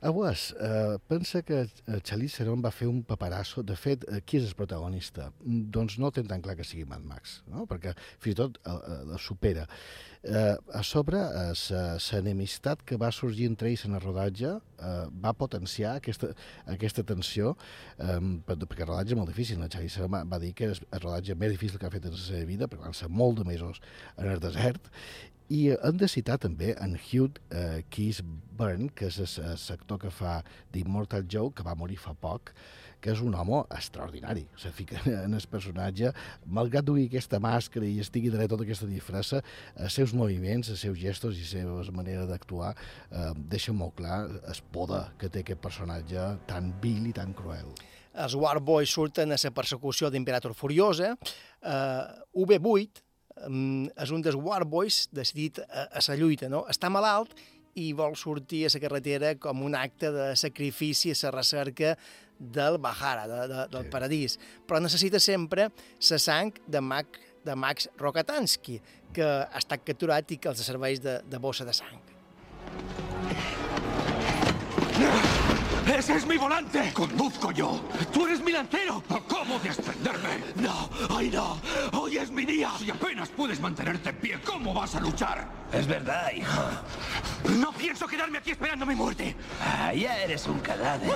Aguas, 0.00 0.54
eh, 0.60 0.98
pensa 1.08 1.42
que 1.42 1.62
eh, 1.62 2.00
Charlize 2.02 2.42
Theron 2.42 2.60
va 2.60 2.70
fer 2.70 2.88
un 2.88 3.02
paparasso. 3.02 3.62
De 3.64 3.76
fet, 3.76 4.04
eh, 4.10 4.20
qui 4.20 4.36
és 4.36 4.50
el 4.50 4.56
protagonista? 4.58 5.30
Mm, 5.40 5.70
doncs 5.72 5.96
no 5.98 6.10
ten 6.12 6.28
tan 6.28 6.42
clar 6.44 6.56
que 6.58 6.66
sigui 6.68 6.84
Mad 6.84 7.04
Max, 7.06 7.40
no? 7.48 7.64
perquè 7.70 7.94
fins 8.20 8.34
i 8.34 8.36
tot 8.42 8.58
el, 8.68 8.82
el 9.14 9.18
supera. 9.22 9.64
Eh, 10.26 10.56
a 10.74 10.82
sobre, 10.82 11.20
l'enemistat 11.22 12.82
eh, 12.82 12.86
que 12.90 12.98
va 13.00 13.12
sorgir 13.14 13.46
entre 13.48 13.70
ells 13.70 13.86
en 13.86 13.94
el 13.94 14.02
rodatge 14.02 14.50
eh, 14.56 15.06
va 15.22 15.32
potenciar 15.38 15.94
aquesta, 16.00 16.32
aquesta 16.66 17.04
tensió, 17.06 17.54
eh, 17.96 18.18
perquè 18.44 18.84
el 18.84 18.90
rodatge 18.90 19.14
és 19.14 19.20
molt 19.20 19.32
difícil. 19.32 19.62
La 19.62 19.70
Charlize 19.72 19.96
Theron 19.96 20.12
va, 20.12 20.24
va 20.28 20.42
dir 20.42 20.52
que 20.52 20.72
és 20.74 20.82
el 20.90 21.04
rodatge 21.06 21.38
més 21.40 21.56
difícil 21.56 21.80
que 21.80 21.88
ha 21.88 21.94
fet 21.94 22.04
en 22.04 22.16
la 22.16 22.20
seva 22.20 22.44
vida, 22.44 22.68
perquè 22.68 22.84
van 22.84 23.00
ser 23.00 23.08
molt 23.08 23.40
de 23.40 23.48
mesos 23.48 23.80
en 24.18 24.28
el 24.34 24.44
desert, 24.44 24.92
i 25.52 25.60
hem 25.74 26.00
de 26.00 26.08
citar 26.10 26.38
també 26.42 26.72
en 26.82 26.96
Hugh 26.96 27.38
uh, 27.52 27.78
Keys 27.92 28.22
Byrne, 28.56 28.88
que 28.96 29.10
és 29.10 29.38
l'actor 29.68 30.00
que 30.02 30.10
fa 30.10 30.40
d'Immortal 30.74 31.26
Joe, 31.30 31.52
que 31.54 31.66
va 31.66 31.76
morir 31.78 31.98
fa 32.00 32.14
poc, 32.18 32.52
que 33.00 33.12
és 33.12 33.20
un 33.22 33.34
home 33.38 33.60
extraordinari. 33.76 34.46
Se 34.58 34.72
fica 34.74 34.98
en 35.12 35.36
el 35.36 35.46
personatge, 35.50 36.10
malgrat 36.46 36.86
duir 36.86 37.06
aquesta 37.06 37.38
màscara 37.42 37.86
i 37.86 38.00
estigui 38.02 38.32
darrere 38.32 38.50
tota 38.54 38.66
aquesta 38.66 38.88
disfressa, 38.90 39.42
els 39.76 39.98
seus 40.00 40.14
moviments, 40.16 40.72
els 40.72 40.82
seus 40.82 40.98
gestos 40.98 41.38
i 41.38 41.44
la 41.44 41.84
seva 41.84 41.94
manera 41.94 42.26
d'actuar 42.26 42.72
eh, 42.74 43.30
deixen 43.36 43.76
molt 43.78 43.94
clar 44.00 44.24
el 44.26 44.62
poder 44.72 45.04
que 45.20 45.30
té 45.30 45.44
aquest 45.44 45.62
personatge 45.62 46.26
tan 46.50 46.72
vil 46.82 47.06
i 47.12 47.14
tan 47.14 47.36
cruel. 47.36 47.70
Els 48.16 48.34
War 48.40 48.58
Boys 48.64 48.90
surten 48.96 49.34
a 49.34 49.36
la 49.36 49.50
persecució 49.52 50.08
d'Imperator 50.10 50.54
Furiosa. 50.56 51.12
Uh, 51.66 52.42
UB8 52.46 53.05
um, 53.44 53.86
és 53.92 54.12
un 54.14 54.24
dels 54.24 54.38
War 54.38 54.64
Boys 54.64 55.06
decidit 55.12 55.60
a, 55.66 55.86
a 55.90 56.02
la 56.08 56.16
lluita, 56.16 56.48
no? 56.52 56.64
Està 56.72 56.90
malalt 56.92 57.36
i 57.76 57.90
vol 57.92 58.16
sortir 58.16 58.64
a 58.66 58.72
la 58.72 58.80
carretera 58.80 59.34
com 59.40 59.62
un 59.66 59.76
acte 59.76 60.10
de 60.12 60.30
sacrifici 60.36 61.12
a 61.12 61.18
la 61.26 61.34
recerca 61.36 61.96
del 62.38 62.78
Bahara, 62.78 63.26
de, 63.28 63.48
de, 63.48 63.68
del 63.72 63.84
sí. 63.84 63.90
paradís. 63.92 64.38
Però 64.66 64.80
necessita 64.80 65.20
sempre 65.20 65.70
la 66.10 66.18
sang 66.18 66.52
de, 66.66 66.80
Mac, 66.80 67.20
de 67.44 67.56
Max 67.56 67.88
Rokatansky, 68.00 68.80
que 69.16 69.24
ha 69.24 69.60
estat 69.60 69.84
capturat 69.84 70.32
i 70.32 70.40
que 70.40 70.52
els 70.52 70.64
serveix 70.64 71.00
de, 71.04 71.20
de 71.24 71.40
bossa 71.40 71.68
de 71.68 71.76
sang. 71.76 72.00
¡Ese 75.86 76.16
es 76.16 76.26
mi 76.26 76.36
volante! 76.36 76.92
¡Conduzco 76.92 77.52
yo! 77.52 77.80
¡Tú 78.12 78.26
eres 78.26 78.40
mi 78.40 78.50
lancero! 78.50 79.02
¿Cómo 79.28 79.58
descenderme? 79.60 80.42
¡No! 80.56 80.90
¡Ay, 81.16 81.30
no! 81.30 81.60
¡Hoy 81.92 82.18
es 82.18 82.30
mi 82.30 82.44
día! 82.44 82.70
Si 82.78 82.90
apenas 82.90 83.28
puedes 83.28 83.60
mantenerte 83.60 84.10
en 84.10 84.16
pie, 84.16 84.40
¿cómo 84.44 84.74
vas 84.74 84.96
a 84.96 85.00
luchar? 85.00 85.48
Es 85.72 85.86
verdad, 85.86 86.32
hijo. 86.34 86.62
No 87.60 87.72
pienso 87.72 88.06
quedarme 88.06 88.38
aquí 88.38 88.50
esperando 88.50 88.84
mi 88.84 88.96
muerte. 88.96 89.36
Ah, 89.64 89.92
ya 89.94 90.18
eres 90.18 90.46
un 90.46 90.58
cadáver. 90.58 91.12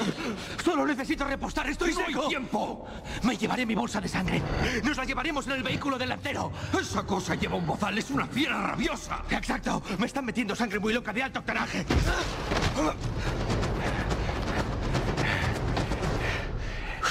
Solo 0.64 0.86
necesito 0.86 1.24
repostar, 1.24 1.68
estoy 1.68 1.92
no 1.92 2.06
seco. 2.06 2.22
hay 2.22 2.28
tiempo! 2.28 2.86
Me 3.24 3.36
llevaré 3.36 3.66
mi 3.66 3.74
bolsa 3.74 4.00
de 4.00 4.08
sangre. 4.08 4.40
Nos 4.84 4.96
la 4.96 5.04
llevaremos 5.04 5.46
en 5.46 5.52
el 5.52 5.62
vehículo 5.64 5.98
delantero. 5.98 6.52
Esa 6.80 7.02
cosa 7.02 7.34
lleva 7.34 7.56
un 7.56 7.66
bozal, 7.66 7.98
es 7.98 8.10
una 8.10 8.26
fiera 8.26 8.60
rabiosa. 8.68 9.24
Exacto. 9.30 9.82
Me 9.98 10.06
están 10.06 10.24
metiendo 10.24 10.54
sangre 10.54 10.78
muy 10.78 10.92
loca 10.92 11.12
de 11.12 11.24
alto 11.24 11.40
octanaje. 11.40 11.84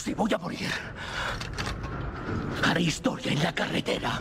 Si 0.09 0.15
voy 0.15 0.33
a 0.33 0.39
morir, 0.39 0.71
haré 2.63 2.81
historia 2.81 3.31
en 3.31 3.43
la 3.43 3.53
carretera. 3.53 4.19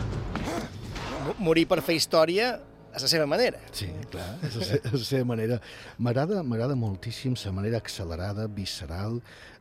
Morir 1.39 1.63
per 1.65 1.79
fer 1.81 1.95
història 1.97 2.51
a 2.93 3.01
la 3.01 3.09
seva 3.09 3.25
manera. 3.25 3.57
Sí, 3.73 3.87
clar, 4.13 4.27
és 4.45 4.59
la, 4.59 4.77
la 4.93 5.01
seva 5.01 5.25
manera. 5.31 5.57
M'agrada 5.97 6.77
moltíssim 6.77 7.33
la 7.41 7.53
manera 7.57 7.81
accelerada, 7.81 8.45
visceral, 8.45 9.17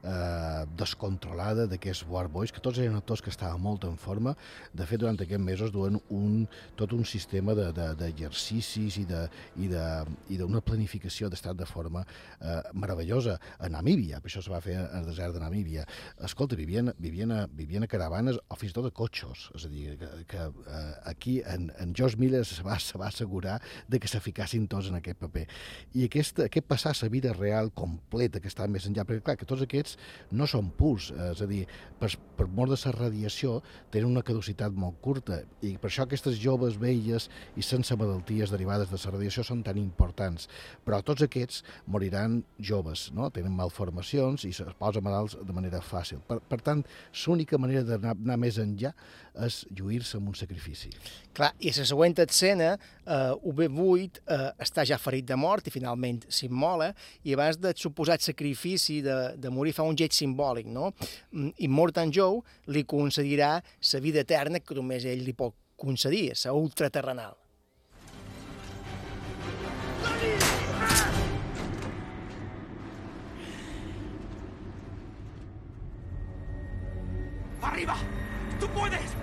eh, 0.08 0.64
descontrolada 0.78 1.66
d'aquests 1.68 2.06
War 2.08 2.26
Boys, 2.32 2.52
que 2.54 2.62
tots 2.64 2.80
eren 2.80 2.96
actors 2.98 3.22
que 3.24 3.32
estaven 3.32 3.60
molt 3.62 3.84
en 3.88 3.96
forma. 4.00 4.34
De 4.72 4.86
fet, 4.88 5.00
durant 5.02 5.18
aquests 5.18 5.44
mesos 5.44 5.72
duen 5.74 5.98
un, 6.14 6.46
tot 6.78 6.94
un 6.96 7.04
sistema 7.08 7.54
d'exercicis 7.54 9.00
de, 9.08 9.22
de, 9.56 9.84
i 10.32 10.38
d'una 10.40 10.62
planificació 10.64 11.30
d'estat 11.30 11.58
de 11.58 11.68
forma 11.68 12.04
eh, 12.04 12.60
meravellosa. 12.72 13.38
A 13.58 13.70
Namíbia, 13.72 14.22
això 14.24 14.42
se 14.44 14.52
va 14.52 14.62
fer 14.64 14.78
al 14.80 15.08
desert 15.08 15.36
de 15.36 15.42
Namíbia. 15.42 15.86
Escolta, 16.24 16.56
vivien, 16.58 16.92
vivien, 16.98 17.32
a, 17.34 17.44
vivien 17.46 17.84
a 17.84 17.90
caravanes 17.90 18.40
o 18.48 18.58
fins 18.58 18.72
i 18.72 18.78
tot 18.78 18.88
a 18.88 18.94
cotxos. 18.94 19.48
És 19.58 19.68
a 19.68 19.72
dir, 19.72 19.96
que, 20.00 20.10
que 20.32 20.46
eh, 20.48 20.94
aquí 21.12 21.38
en, 21.44 21.68
en 21.78 21.94
George 21.96 22.20
Miller 22.20 22.44
se 22.48 22.62
va, 22.66 22.78
se 22.82 22.98
va 22.98 23.10
assegurar 23.12 23.58
de 23.88 24.00
que 24.00 24.08
se 24.10 24.20
ficassin 24.24 24.68
tots 24.70 24.90
en 24.92 24.98
aquest 25.00 25.20
paper. 25.20 25.46
I 25.98 26.06
aquest, 26.08 26.44
aquest 26.46 26.68
passar 26.68 26.94
la 27.02 27.08
vida 27.12 27.32
real 27.36 27.70
completa 27.76 28.40
que 28.40 28.48
està 28.50 28.66
més 28.68 28.86
enllà, 28.88 29.04
perquè 29.06 29.24
clar, 29.24 29.36
que 29.38 29.48
tots 29.48 29.62
aquests 29.64 29.97
no 30.30 30.46
són 30.50 30.70
purs, 30.76 31.10
eh, 31.14 31.30
és 31.32 31.42
a 31.42 31.48
dir, 31.50 31.62
per, 31.98 32.10
per 32.38 32.46
mort 32.54 32.72
de 32.72 32.78
la 32.78 32.92
radiació 32.94 33.58
tenen 33.92 34.10
una 34.12 34.22
caducitat 34.26 34.74
molt 34.74 35.00
curta 35.02 35.40
i 35.66 35.74
per 35.80 35.90
això 35.90 36.04
aquestes 36.06 36.38
joves 36.38 36.78
velles 36.78 37.28
i 37.58 37.64
sense 37.66 37.96
malalties 37.98 38.52
derivades 38.54 38.92
de 38.92 39.00
la 39.02 39.14
radiació 39.14 39.44
són 39.46 39.64
tan 39.66 39.78
importants. 39.80 40.48
Però 40.84 41.00
tots 41.02 41.24
aquests 41.26 41.64
moriran 41.86 42.42
joves, 42.58 43.08
no? 43.16 43.30
tenen 43.34 43.56
malformacions 43.56 44.46
i 44.46 44.54
es 44.54 44.62
posen 44.78 45.04
malalts 45.04 45.38
de 45.42 45.56
manera 45.56 45.82
fàcil. 45.84 46.22
Per, 46.28 46.40
per 46.40 46.60
tant, 46.64 46.84
l'única 47.26 47.58
manera 47.58 47.84
d'anar 47.84 48.38
més 48.38 48.58
enllà 48.62 48.94
és 49.46 49.60
lluir-se 49.74 50.18
amb 50.18 50.30
un 50.32 50.36
sacrifici. 50.38 50.90
Clar, 51.36 51.52
i 51.62 51.70
a 51.70 51.76
la 51.78 51.86
següent 51.88 52.16
escena, 52.24 52.72
eh, 53.04 53.32
UB8 53.50 54.20
eh, 54.24 54.50
està 54.64 54.84
ja 54.88 54.98
ferit 54.98 55.26
de 55.28 55.38
mort 55.38 55.66
i 55.68 55.74
finalment 55.74 56.22
s'immola, 56.28 56.90
i 57.24 57.36
abans 57.36 57.60
del 57.62 57.76
suposat 57.78 58.24
sacrifici 58.24 59.00
de, 59.04 59.18
de 59.36 59.52
morir 59.54 59.74
fa 59.76 59.86
un 59.86 59.98
gest 59.98 60.18
simbòlic, 60.18 60.66
no? 60.66 60.92
Mm, 61.32 61.54
Immortan 61.68 62.12
Joe 62.14 62.40
li 62.74 62.84
concedirà 62.88 63.56
la 63.92 64.00
vida 64.00 64.24
eterna 64.26 64.60
que 64.60 64.74
només 64.74 65.06
ell 65.06 65.24
li 65.24 65.36
pot 65.36 65.54
concedir, 65.78 66.32
la 66.44 66.52
ultraterrenal. 66.52 67.36
¡Arriba! 77.62 77.96
¡Tú 78.58 78.66
puedes! 78.68 79.17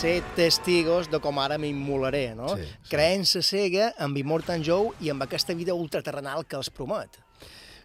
Ser 0.00 0.22
testigos 0.32 1.10
de 1.12 1.18
com 1.20 1.36
ara 1.42 1.58
m'immolaré, 1.60 2.30
no? 2.32 2.54
Sí, 2.56 2.64
sí. 2.64 2.88
Creença 2.88 3.42
cega 3.44 3.90
amb 4.00 4.16
Immortan 4.16 4.62
Joe 4.64 4.94
i 5.04 5.10
amb 5.12 5.26
aquesta 5.26 5.52
vida 5.58 5.74
ultraterrenal 5.76 6.46
que 6.48 6.56
els 6.56 6.70
promet. 6.72 7.18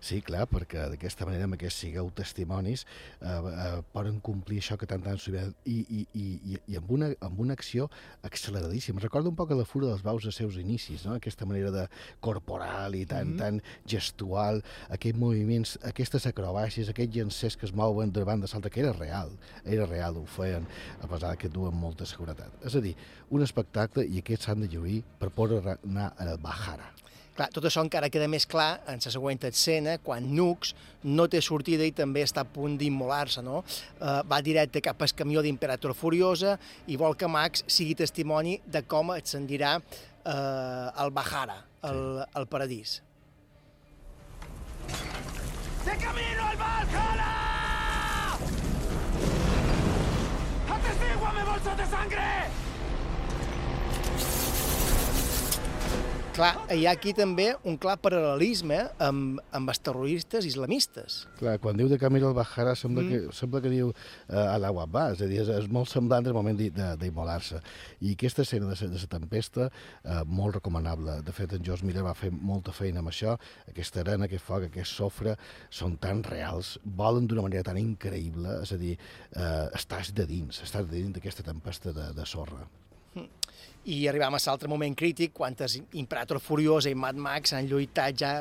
Sí, 0.05 0.19
clar, 0.21 0.43
perquè 0.45 0.83
d'aquesta 0.91 1.25
manera, 1.25 1.47
amb 1.47 1.55
aquests 1.57 1.79
sigueu 1.81 2.11
testimonis, 2.13 2.83
eh, 3.25 3.29
eh, 3.31 3.77
poden 3.93 4.19
complir 4.21 4.59
això 4.61 4.75
que 4.77 4.85
tant 4.89 5.01
tant 5.01 5.17
s'ho 5.17 5.31
i, 5.33 5.39
i, 5.65 6.01
i, 6.13 6.25
i, 6.51 6.57
i 6.73 6.77
amb, 6.77 6.91
una, 6.93 7.07
amb 7.25 7.39
una 7.41 7.55
acció 7.57 7.87
acceleradíssima. 8.27 9.01
Recorda 9.01 9.31
un 9.31 9.37
poc 9.39 9.49
a 9.49 9.57
la 9.57 9.65
fura 9.65 9.89
dels 9.89 10.03
baus 10.05 10.27
de 10.27 10.33
seus 10.35 10.59
inicis, 10.61 11.07
no? 11.07 11.15
aquesta 11.15 11.47
manera 11.49 11.71
de 11.73 11.87
corporal 12.21 12.93
i 12.99 13.05
tan, 13.09 13.31
mm 13.31 13.33
-hmm. 13.33 13.39
tan 13.39 13.61
gestual, 13.87 14.61
aquests 14.89 15.19
moviments, 15.19 15.79
aquestes 15.81 16.27
acrobàcies, 16.29 16.89
aquests 16.89 17.15
llancers 17.15 17.57
que 17.57 17.65
es 17.65 17.73
mouen 17.73 18.11
de 18.11 18.23
banda 18.23 18.47
salta, 18.47 18.69
que 18.69 18.81
era 18.81 18.93
real, 18.93 19.31
era 19.63 19.87
real, 19.87 20.17
ho 20.17 20.25
feien, 20.25 20.67
a 21.01 21.07
pesar 21.07 21.35
que 21.37 21.49
duen 21.49 21.73
molta 21.73 22.05
seguretat. 22.05 22.51
És 22.63 22.75
a 22.75 22.81
dir, 22.81 22.95
un 23.29 23.41
espectacle 23.41 24.05
i 24.05 24.19
aquests 24.19 24.45
s'han 24.45 24.61
de 24.61 24.67
lluir 24.67 25.03
per 25.17 25.31
poder 25.31 25.79
anar 25.83 26.13
al 26.17 26.37
Bahara. 26.37 26.93
Clar, 27.35 27.49
tot 27.51 27.65
això 27.67 27.81
encara 27.83 28.07
queda 28.07 28.29
més 28.31 28.45
clar 28.47 28.77
en 28.87 29.01
la 29.03 29.11
següent 29.11 29.41
escena, 29.49 29.97
quan 29.99 30.23
Nux 30.37 30.71
no 31.03 31.25
té 31.27 31.41
sortida 31.43 31.83
i 31.83 31.91
també 31.91 32.23
està 32.23 32.45
a 32.45 32.47
punt 32.47 32.77
d'immolar-se, 32.79 33.43
no? 33.43 33.59
Uh, 33.99 34.21
va 34.23 34.39
directe 34.45 34.79
cap 34.79 35.03
al 35.03 35.11
camió 35.11 35.43
d'Imperator 35.43 35.91
Furiosa 35.93 36.55
i 36.87 36.95
vol 36.95 37.17
que 37.19 37.27
Max 37.27 37.65
sigui 37.67 37.97
testimoni 37.99 38.61
de 38.65 38.85
com 38.87 39.11
ascendirà 39.11 39.75
uh, 39.81 41.03
el 41.03 41.11
Bahara, 41.11 41.59
el, 41.83 42.23
el 42.23 42.47
paradís. 42.47 43.01
¡De 45.85 45.97
camino 45.99 46.45
al 46.47 46.57
Valhalla! 46.57 47.33
¡Atestíguame, 50.77 51.43
bolsa 51.51 51.75
de 51.75 51.85
sangre! 51.85 52.64
Clar, 56.35 56.49
hi 56.75 56.81
ha 56.83 56.91
aquí 56.97 57.13
també 57.15 57.45
un 57.63 57.77
clar 57.79 57.93
paral·lelisme 58.03 58.75
amb, 58.99 59.37
amb 59.55 59.71
els 59.71 59.79
terroristes 59.79 60.43
islamistes. 60.49 61.21
Clar, 61.39 61.53
quan 61.63 61.77
diu 61.79 61.87
de 61.87 61.95
Camilo 62.01 62.27
al-Bahara 62.27 62.73
sembla, 62.75 63.05
Mm. 63.05 63.09
que, 63.29 63.35
sembla 63.37 63.61
que 63.63 63.71
diu 63.71 63.93
uh, 63.93 64.35
a 64.35 64.57
l'agua 64.59 64.83
va, 64.85 65.05
és 65.13 65.21
a 65.23 65.29
dir, 65.31 65.39
és, 65.45 65.47
és 65.61 65.69
molt 65.71 65.87
semblant 65.87 66.27
al 66.27 66.35
moment 66.35 66.59
d'immolar-se. 66.59 67.61
I 68.03 68.17
aquesta 68.17 68.43
escena 68.43 68.67
de, 68.67 68.75
la- 68.75 68.91
de 68.97 68.99
la 68.99 69.07
tempesta, 69.15 69.69
uh, 70.03 70.25
molt 70.27 70.55
recomanable. 70.59 71.21
De 71.23 71.31
fet, 71.31 71.53
en 71.55 71.63
George 71.63 71.87
Miller 71.87 72.03
va 72.03 72.13
fer 72.13 72.33
molta 72.35 72.75
feina 72.75 72.99
amb 72.99 73.13
això. 73.15 73.37
Aquesta 73.71 74.03
arena, 74.03 74.27
aquest 74.27 74.43
foc, 74.43 74.67
aquest 74.67 74.91
sofre, 74.91 75.37
són 75.71 75.95
tan 76.03 76.19
reals, 76.27 76.75
volen 76.83 77.27
d'una 77.31 77.47
manera 77.47 77.63
tan 77.63 77.77
increïble, 77.79 78.59
és 78.67 78.75
a 78.75 78.77
dir, 78.77 78.97
uh, 79.37 79.69
estàs 79.71 80.11
de 80.11 80.27
dins, 80.27 80.59
estàs 80.67 80.83
de 80.83 80.97
dins 80.99 81.15
d'aquesta 81.15 81.47
tempesta 81.47 81.93
de, 81.95 82.11
de 82.11 82.25
sorra. 82.27 82.67
I 83.85 84.07
arribam 84.09 84.33
a 84.33 84.39
l'altre 84.41 84.67
moment 84.67 84.95
crític, 84.97 85.31
quan 85.33 85.53
Imperator 85.93 86.39
Furiosa 86.41 86.89
i 86.89 86.95
Mad 86.97 87.19
Max 87.21 87.53
han 87.53 87.67
lluitat 87.69 88.17
ja 88.17 88.31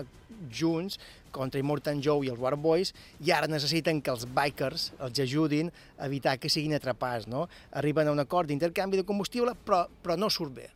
junts 0.48 0.96
contra 1.34 1.60
Immortan 1.60 2.00
Joe 2.00 2.24
i 2.24 2.30
els 2.30 2.40
War 2.40 2.56
Boys, 2.56 2.94
i 3.20 3.32
ara 3.34 3.50
necessiten 3.50 4.00
que 4.00 4.10
els 4.14 4.24
bikers 4.24 4.92
els 4.98 5.20
ajudin 5.20 5.68
a 5.98 6.06
evitar 6.06 6.38
que 6.38 6.48
siguin 6.48 6.74
atrapats, 6.78 7.26
no? 7.28 7.44
Arriben 7.76 8.08
a 8.08 8.14
un 8.16 8.24
acord 8.24 8.48
d'intercanvi 8.48 9.02
de 9.02 9.04
combustible, 9.04 9.52
però, 9.66 9.84
però 10.00 10.16
no 10.16 10.30
surt 10.30 10.54
bé. 10.54 10.70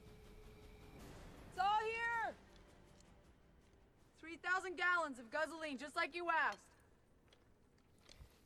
It's 1.54 1.64
all 1.64 1.84
here! 1.88 2.34
3,000 4.20 4.76
gallons 4.76 5.18
of 5.18 5.30
gasoline, 5.32 5.78
just 5.78 5.96
like 5.96 6.12
you 6.12 6.28
asked. 6.28 6.67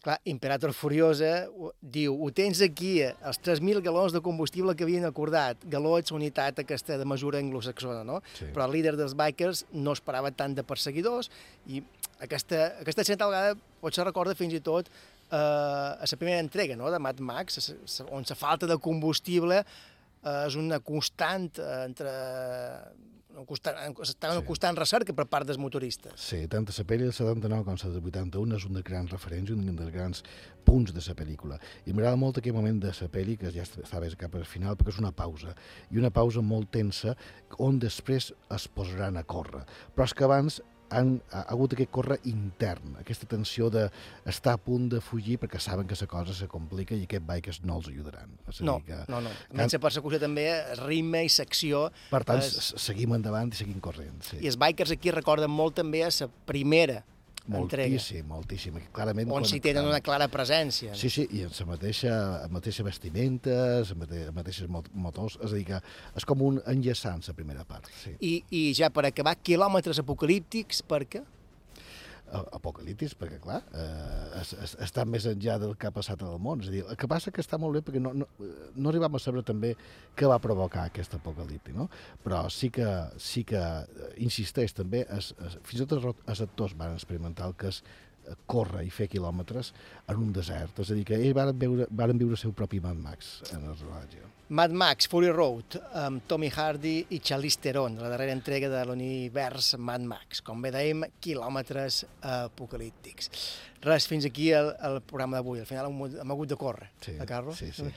Clar, 0.03 0.17
Imperator 0.27 0.73
Furiosa 0.75 1.45
diu, 1.79 2.17
ho 2.19 2.29
tens 2.35 2.59
aquí, 2.65 2.97
els 3.07 3.39
3.000 3.39 3.85
galons 3.87 4.11
de 4.11 4.23
combustible 4.25 4.75
que 4.75 4.83
havien 4.83 5.07
acordat. 5.07 5.63
Galons, 5.71 6.11
unitat 6.11 6.59
aquesta 6.59 6.97
de 6.99 7.07
mesura 7.07 7.39
anglosaxona, 7.39 8.03
no? 8.09 8.19
Sí. 8.35 8.49
Però 8.51 8.67
el 8.67 8.75
líder 8.75 8.97
dels 8.99 9.15
bikers 9.19 9.63
no 9.73 9.95
esperava 9.95 10.33
tant 10.35 10.57
de 10.59 10.67
perseguidors 10.67 11.31
i 11.71 11.85
aquesta, 12.19 12.73
aquesta 12.83 13.07
escena 13.07 13.23
tal 13.23 13.31
vegada 13.31 13.55
potser 13.83 14.07
recorda 14.09 14.35
fins 14.39 14.59
i 14.59 14.63
tot 14.65 14.91
eh, 14.91 15.37
a 15.37 16.03
la 16.03 16.19
primera 16.19 16.43
entrega 16.43 16.77
no? 16.77 16.91
de 16.91 16.99
Mad 16.99 17.23
Max, 17.23 17.63
on 18.11 18.27
la 18.29 18.39
falta 18.39 18.67
de 18.67 18.79
combustible 18.83 19.63
eh, 19.63 20.47
és 20.49 20.59
una 20.59 20.83
constant 20.83 21.47
eh, 21.63 21.73
entre 21.87 22.13
constant, 23.47 23.77
una 23.77 24.41
Sí. 24.41 24.47
constant 24.47 24.77
recerca 24.79 25.13
per 25.13 25.27
part 25.27 25.47
dels 25.47 25.59
motoristes. 25.59 26.13
Sí, 26.17 26.47
tant 26.49 26.67
a 26.69 26.73
la 26.77 26.85
pel·li 26.85 27.03
del 27.09 27.13
79 27.13 27.65
com 27.65 27.75
la 27.75 27.91
del 27.91 28.03
81 28.03 28.57
és 28.57 28.65
un 28.65 28.73
dels 28.73 28.85
grans 28.85 29.11
referents, 29.11 29.51
un 29.51 29.77
dels 29.77 29.91
grans 29.93 30.23
punts 30.65 30.93
de 30.93 31.01
la 31.01 31.15
pel·lícula. 31.15 31.59
I 31.87 31.93
m'agrada 31.93 32.17
molt 32.17 32.39
aquell 32.39 32.55
moment 32.55 32.81
de 32.81 32.89
la 32.89 33.09
pel·li, 33.09 33.39
que 33.39 33.51
ja 33.51 33.63
està 33.63 34.01
bé 34.01 34.15
cap 34.17 34.35
al 34.35 34.45
final, 34.45 34.77
perquè 34.77 34.89
és 34.89 34.99
una 34.99 35.13
pausa, 35.13 35.55
i 35.91 35.99
una 35.99 36.11
pausa 36.11 36.41
molt 36.41 36.71
tensa, 36.71 37.17
on 37.59 37.79
després 37.79 38.33
es 38.51 38.69
posaran 38.69 39.17
a 39.17 39.25
córrer. 39.25 39.65
Però 39.95 40.05
és 40.05 40.15
que 40.15 40.25
abans 40.25 40.63
han 40.93 41.15
ha 41.33 41.43
hagut 41.53 41.73
aquest 41.77 41.91
córrer 41.95 42.19
intern, 42.31 42.97
aquesta 43.01 43.27
tensió 43.31 43.69
d'estar 43.73 44.55
a 44.59 44.61
punt 44.61 44.89
de 44.93 45.01
fugir 45.05 45.39
perquè 45.43 45.61
saben 45.61 45.87
que 45.91 45.97
la 46.01 46.07
cosa 46.11 46.35
se 46.37 46.49
complica 46.49 46.95
i 46.95 47.05
aquests 47.09 47.27
bikers 47.29 47.63
no 47.65 47.79
els 47.81 47.89
ajudaran. 47.93 48.33
És 48.49 48.61
No, 48.61 48.79
dir 48.81 48.93
que, 48.93 49.01
no, 49.13 49.21
no. 49.25 49.31
A 49.51 49.55
més, 49.63 49.73
la 49.73 49.83
persecució 49.83 50.21
també, 50.23 50.47
ritme 50.85 51.25
i 51.25 51.33
secció... 51.33 51.87
Per 52.11 52.23
tant, 52.29 52.43
és- 52.45 52.75
seguim 52.83 53.15
endavant 53.19 53.53
i 53.53 53.57
seguim 53.57 53.81
corrent. 53.81 54.21
Sí. 54.29 54.39
I 54.43 54.51
els 54.53 54.59
bikers 54.61 54.93
aquí 54.97 55.11
recorden 55.11 55.51
molt 55.51 55.75
també 55.81 56.05
a 56.05 56.11
la 56.13 56.29
primera 56.47 57.03
entrega, 57.49 57.91
Moltíssim, 57.91 58.27
moltíssim. 58.29 58.75
Clarament 58.93 59.31
on 59.31 59.43
s'hi 59.45 59.59
connectant. 59.59 59.63
tenen 59.75 59.89
una 59.89 60.01
clara 60.01 60.29
presència. 60.29 60.95
Sí, 60.95 61.11
sí, 61.11 61.27
i 61.31 61.43
en 61.43 61.51
la 61.59 61.67
mateixa, 61.67 62.49
mateixa 62.51 62.83
vestimenta, 62.87 63.79
les 63.81 63.95
mate 63.97 64.31
mateixes 64.33 64.69
mot- 64.69 64.89
motors, 64.95 65.39
és 65.43 65.51
a 65.53 65.55
dir, 65.57 65.65
que 65.67 65.81
és 66.17 66.25
com 66.25 66.41
un 66.43 66.61
enllaçant, 66.67 67.23
la 67.27 67.35
primera 67.35 67.65
part. 67.65 67.87
Sí. 68.05 68.15
I, 68.21 68.45
I 68.51 68.73
ja 68.75 68.91
per 68.91 69.07
acabar, 69.07 69.37
quilòmetres 69.43 69.99
apocalíptics, 69.99 70.83
per 70.83 71.05
què? 71.07 71.23
A- 72.33 72.45
Apocaliptis, 72.57 73.13
perquè, 73.19 73.39
clar, 73.43 73.59
eh, 73.77 74.41
es, 74.41 74.53
es, 74.65 74.75
està 74.87 75.05
més 75.09 75.27
enllà 75.29 75.59
del 75.61 75.75
que 75.77 75.89
ha 75.91 75.95
passat 75.95 76.23
en 76.25 76.31
el 76.33 76.39
món. 76.41 76.63
És 76.65 76.71
a 76.71 76.75
dir, 76.75 76.85
el 76.89 76.97
que 76.97 77.09
passa 77.11 77.33
que 77.35 77.43
està 77.45 77.59
molt 77.61 77.77
bé 77.77 77.83
perquè 77.85 78.01
no, 78.01 78.15
no, 78.17 78.29
no 78.75 78.93
arribem 78.93 79.19
a 79.19 79.21
saber 79.23 79.43
també 79.45 79.75
què 80.17 80.31
va 80.31 80.39
provocar 80.43 80.87
aquest 80.89 81.19
apocalipti, 81.19 81.75
no? 81.77 81.91
Però 82.25 82.47
sí 82.53 82.71
que, 82.73 82.89
sí 83.21 83.45
que 83.49 83.61
eh, 83.61 84.13
insisteix 84.25 84.73
també, 84.79 85.05
es, 85.19 85.35
es, 85.45 85.59
fins 85.69 85.85
i 85.85 85.87
tot 85.87 86.01
els, 86.01 86.41
actors 86.49 86.77
van 86.79 86.97
experimentar 86.97 87.51
el 87.53 87.59
que 87.61 87.69
és 87.73 87.83
córrer 88.47 88.85
i 88.87 88.91
fer 88.91 89.09
quilòmetres 89.13 89.73
en 90.09 90.17
un 90.17 90.33
desert. 90.33 90.79
És 90.85 90.91
a 90.91 90.95
dir, 90.99 91.05
que 91.09 91.17
ells 91.19 91.35
van 91.37 91.51
veure, 91.59 91.87
van 91.91 92.17
viure 92.19 92.37
el 92.37 92.41
seu 92.41 92.53
propi 92.53 92.81
Mad 92.81 92.97
Max 93.01 93.41
en 93.53 93.65
el 93.65 93.75
rodatge. 93.79 94.29
Mad 94.53 94.71
Max, 94.77 95.07
Fury 95.09 95.31
Road, 95.33 95.79
amb 95.97 96.27
Tommy 96.29 96.51
Hardy 96.53 97.07
i 97.17 97.21
Charlize 97.25 97.57
Theron, 97.65 97.95
la 97.97 98.11
darrera 98.13 98.35
entrega 98.37 98.69
de 98.69 98.83
l'univers 98.85 99.71
Mad 99.81 100.03
Max. 100.05 100.43
Com 100.45 100.61
bé 100.61 100.69
dèiem, 100.75 101.07
quilòmetres 101.25 102.03
apocalíptics. 102.21 103.31
Res, 103.83 104.05
fins 104.07 104.27
aquí 104.29 104.51
el, 104.55 104.69
el 104.85 105.01
programa 105.09 105.39
d'avui. 105.41 105.63
Al 105.63 105.67
final 105.71 105.89
hem, 105.89 106.03
hem 106.21 106.35
hagut 106.37 106.53
de 106.53 106.59
córrer, 106.61 106.91
Sí, 107.03 107.15
eh, 107.17 107.25
Carlos? 107.27 107.57
sí, 107.59 107.71
sí. 107.73 107.89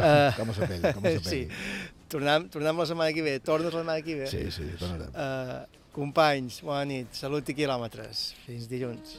Eh, 0.00 0.32
Com- 0.36 0.46
com 0.46 0.50
a 0.50 0.56
sa 0.56 0.66
pell, 0.70 0.88
com 0.96 1.04
a 1.04 1.12
sa 1.18 1.30
Sí. 1.30 1.42
Tornem, 2.10 2.48
tornem 2.50 2.80
la 2.80 2.86
setmana 2.88 3.12
que 3.14 3.22
ve. 3.22 3.36
Tornes 3.44 3.68
la 3.74 3.82
setmana 3.84 4.02
que 4.02 4.16
ve. 4.22 4.26
Sí, 4.32 4.46
sí, 4.50 4.70
tornarem. 4.80 5.12
Uh, 5.14 5.84
companys, 5.94 6.62
bona 6.66 6.86
nit. 6.88 7.12
Salut 7.14 7.46
i 7.52 7.54
quilòmetres. 7.60 8.30
Fins 8.46 8.66
dilluns. 8.72 9.18